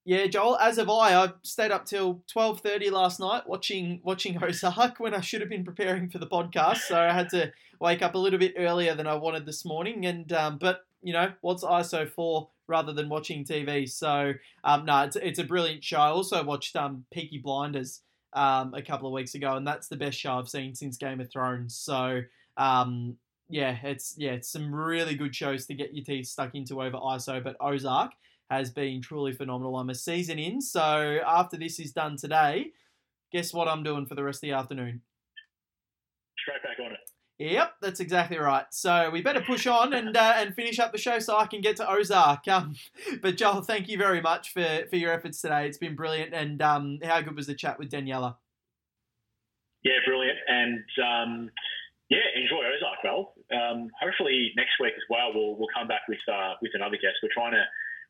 Yeah, 0.07 0.27
Joel. 0.27 0.59
As 0.59 0.77
have 0.77 0.91
I. 0.91 1.15
I 1.15 1.33
stayed 1.43 1.71
up 1.71 1.87
till 1.87 2.23
twelve 2.31 2.61
thirty 2.61 2.91
last 2.91 3.19
night 3.21 3.45
watching 3.47 4.01
watching 4.05 4.43
Ozark 4.43 5.01
when 5.01 5.15
I 5.15 5.21
should 5.21 5.41
have 5.41 5.49
been 5.49 5.65
preparing 5.65 6.11
for 6.11 6.19
the 6.19 6.27
podcast. 6.27 6.81
So 6.89 7.01
I 7.01 7.13
had 7.13 7.31
to 7.31 7.53
wake 7.81 8.03
up 8.03 8.15
a 8.15 8.19
little 8.19 8.39
bit 8.39 8.55
earlier 8.59 8.95
than 8.95 9.07
I 9.07 9.15
wanted 9.15 9.47
this 9.47 9.65
morning. 9.65 10.05
And 10.05 10.31
um, 10.33 10.59
but 10.59 10.85
you 11.03 11.15
know 11.15 11.33
what's 11.41 11.65
ISO 11.65 12.07
for 12.07 12.51
rather 12.67 12.93
than 12.93 13.09
watching 13.09 13.45
TV. 13.45 13.89
So 13.89 14.35
um, 14.63 14.85
no, 14.85 15.05
it's 15.05 15.17
it's 15.17 15.39
a 15.39 15.45
brilliant 15.45 15.83
show. 15.83 15.99
I 15.99 16.09
also 16.09 16.45
watched 16.45 16.77
um, 16.77 17.07
Peaky 17.11 17.39
Blinders 17.39 18.03
um, 18.35 18.75
a 18.75 18.83
couple 18.83 19.07
of 19.07 19.13
weeks 19.13 19.35
ago, 19.35 19.57
and 19.57 19.67
that's 19.67 19.89
the 19.89 19.97
best 19.97 20.19
show 20.19 20.39
I've 20.39 20.49
seen 20.49 20.75
since 20.75 20.97
Game 20.97 21.21
of 21.21 21.31
Thrones. 21.31 21.77
So 21.77 22.23
um, 22.57 23.17
yeah, 23.49 23.77
it's 23.83 24.15
yeah, 24.17 24.33
it's 24.33 24.51
some 24.51 24.75
really 24.75 25.15
good 25.15 25.35
shows 25.35 25.67
to 25.67 25.75
get 25.75 25.95
your 25.95 26.05
teeth 26.05 26.27
stuck 26.27 26.55
into 26.55 26.83
over 26.83 26.97
ISO. 26.97 27.43
But 27.43 27.57
Ozark 27.61 28.13
has 28.51 28.71
been 28.71 29.01
truly 29.03 29.33
phenomenal. 29.33 29.77
I'm 29.77 29.91
a 29.91 29.95
season 29.95 30.39
in, 30.39 30.61
so 30.61 31.19
after 31.27 31.57
this 31.57 31.79
is 31.79 31.93
done 31.93 32.17
today, 32.17 32.73
guess 33.33 33.53
what 33.53 33.69
I'm 33.69 33.83
doing 33.83 34.07
for 34.07 34.15
the 34.15 34.23
rest 34.23 34.39
of 34.39 34.49
the 34.49 34.53
afternoon? 34.53 35.03
Straight 36.39 36.63
back 36.63 36.79
on 36.85 36.93
it. 36.93 36.99
Yep, 37.39 37.75
that's 37.83 37.99
exactly 37.99 38.39
right. 38.39 38.67
So 38.71 39.11
we 39.11 39.21
better 39.21 39.41
push 39.41 39.67
on 39.67 39.93
and 39.93 40.17
uh, 40.17 40.35
and 40.37 40.55
finish 40.55 40.79
up 40.79 40.93
the 40.93 40.99
show 40.99 41.19
so 41.19 41.37
I 41.37 41.47
can 41.47 41.61
get 41.61 41.77
to 41.77 41.91
Ozark. 41.91 42.47
Um, 42.47 42.77
but 43.23 43.37
Joel, 43.37 43.63
thank 43.63 43.89
you 43.89 43.99
very 43.99 44.21
much 44.21 44.53
for, 44.53 44.85
for 44.89 44.97
your 44.97 45.13
efforts 45.13 45.41
today. 45.41 45.67
It's 45.67 45.79
been 45.79 45.97
brilliant. 45.97 46.33
And 46.33 46.63
um, 46.63 47.01
how 47.03 47.21
good 47.23 47.35
was 47.35 47.49
the 47.49 47.55
chat 47.55 47.79
with 47.79 47.91
Daniela? 47.91 48.37
Yeah, 49.83 49.99
brilliant. 50.07 50.39
And 50.47 50.85
um, 51.03 51.51
yeah, 52.09 52.23
enjoy 52.37 52.63
Ozark, 52.71 53.03
Well, 53.03 53.35
Um, 53.51 53.91
hopefully 54.01 54.53
next 54.57 54.79
week 54.79 54.95
as 54.95 55.03
well, 55.11 55.35
we'll 55.35 55.57
we'll 55.57 55.75
come 55.75 55.89
back 55.89 56.07
with 56.09 56.23
uh, 56.31 56.55
with 56.63 56.71
another 56.75 56.97
guest. 56.97 57.19
We're 57.21 57.35
trying 57.35 57.53
to 57.53 57.65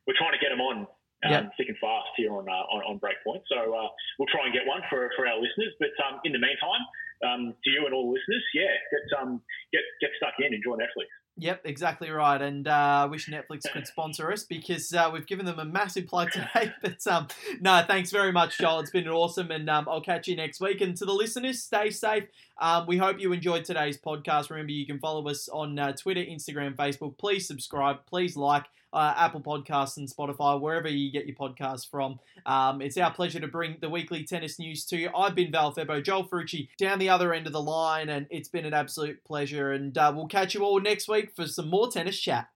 we're 0.05 0.17
trying 0.17 0.33
to 0.33 0.39
get 0.39 0.49
them 0.49 0.61
on 0.61 0.85
um, 1.25 1.31
yep. 1.31 1.51
thick 1.57 1.69
and 1.69 1.77
fast 1.81 2.13
here 2.15 2.29
on, 2.29 2.45
uh, 2.45 2.65
on, 2.69 2.83
on 2.85 2.95
Breakpoint. 3.01 3.41
So 3.49 3.73
uh, 3.73 3.89
we'll 4.19 4.29
try 4.29 4.45
and 4.45 4.53
get 4.53 4.67
one 4.67 4.81
for, 4.89 5.09
for 5.17 5.25
our 5.25 5.41
listeners. 5.41 5.73
But 5.79 5.97
um, 6.05 6.21
in 6.23 6.31
the 6.31 6.37
meantime, 6.37 6.85
um, 7.23 7.53
to 7.63 7.69
you 7.69 7.85
and 7.85 7.93
all 7.93 8.09
the 8.09 8.19
listeners, 8.19 8.43
yeah, 8.53 8.73
get 8.91 9.21
um, 9.21 9.41
get 9.71 9.81
get 10.01 10.11
stuck 10.17 10.33
in, 10.39 10.53
enjoy 10.53 10.75
Netflix. 10.75 11.07
Yep, 11.37 11.61
exactly 11.65 12.09
right. 12.09 12.41
And 12.41 12.65
uh, 12.65 13.09
wish 13.11 13.29
Netflix 13.29 13.63
could 13.71 13.85
sponsor 13.85 14.31
us 14.31 14.43
because 14.43 14.93
uh, 14.93 15.09
we've 15.11 15.27
given 15.27 15.45
them 15.45 15.59
a 15.59 15.65
massive 15.65 16.07
plug 16.07 16.31
today. 16.31 16.71
But 16.81 17.05
um, 17.07 17.27
no, 17.59 17.83
thanks 17.85 18.11
very 18.11 18.31
much, 18.31 18.57
Joel. 18.57 18.79
It's 18.79 18.91
been 18.91 19.07
awesome, 19.07 19.51
and 19.51 19.69
um, 19.69 19.87
I'll 19.89 20.01
catch 20.01 20.27
you 20.27 20.35
next 20.35 20.61
week. 20.61 20.79
And 20.79 20.95
to 20.97 21.05
the 21.05 21.13
listeners, 21.13 21.61
stay 21.61 21.89
safe. 21.89 22.25
Um, 22.59 22.85
we 22.87 22.97
hope 22.97 23.19
you 23.19 23.33
enjoyed 23.33 23.65
today's 23.65 23.97
podcast. 23.97 24.49
Remember, 24.49 24.71
you 24.71 24.85
can 24.85 24.99
follow 24.99 25.27
us 25.27 25.49
on 25.49 25.77
uh, 25.77 25.91
Twitter, 25.91 26.21
Instagram, 26.21 26.75
Facebook. 26.75 27.17
Please 27.17 27.47
subscribe. 27.47 28.05
Please 28.05 28.37
like 28.37 28.65
uh, 28.95 29.13
Apple 29.17 29.41
Podcasts 29.41 29.97
and 29.97 30.09
Spotify, 30.09 30.59
wherever 30.59 30.87
you 30.87 31.11
get 31.11 31.27
your 31.27 31.35
podcasts 31.35 31.87
from. 31.87 32.17
Um, 32.45 32.81
it's 32.81 32.97
our 32.97 33.11
pleasure 33.11 33.41
to 33.41 33.47
bring 33.47 33.77
the 33.81 33.89
weekly 33.89 34.23
tennis 34.23 34.57
news 34.57 34.85
to 34.85 34.97
you. 34.97 35.09
I've 35.15 35.35
been 35.35 35.51
Val 35.51 35.73
Febo, 35.73 36.01
Joel 36.01 36.27
Ferrucci 36.27 36.69
down 36.77 36.97
the 36.97 37.09
other 37.09 37.33
end 37.33 37.45
of 37.45 37.53
the 37.53 37.61
line, 37.61 38.09
and 38.09 38.25
it's 38.29 38.47
been 38.47 38.65
an 38.65 38.73
absolute 38.73 39.23
pleasure. 39.25 39.73
And 39.73 39.97
uh, 39.97 40.13
we'll 40.15 40.27
catch 40.27 40.53
you 40.53 40.63
all 40.63 40.79
next 40.79 41.09
week 41.09 41.35
for 41.35 41.45
some 41.45 41.69
more 41.69 41.91
tennis 41.91 42.19
chat. 42.19 42.47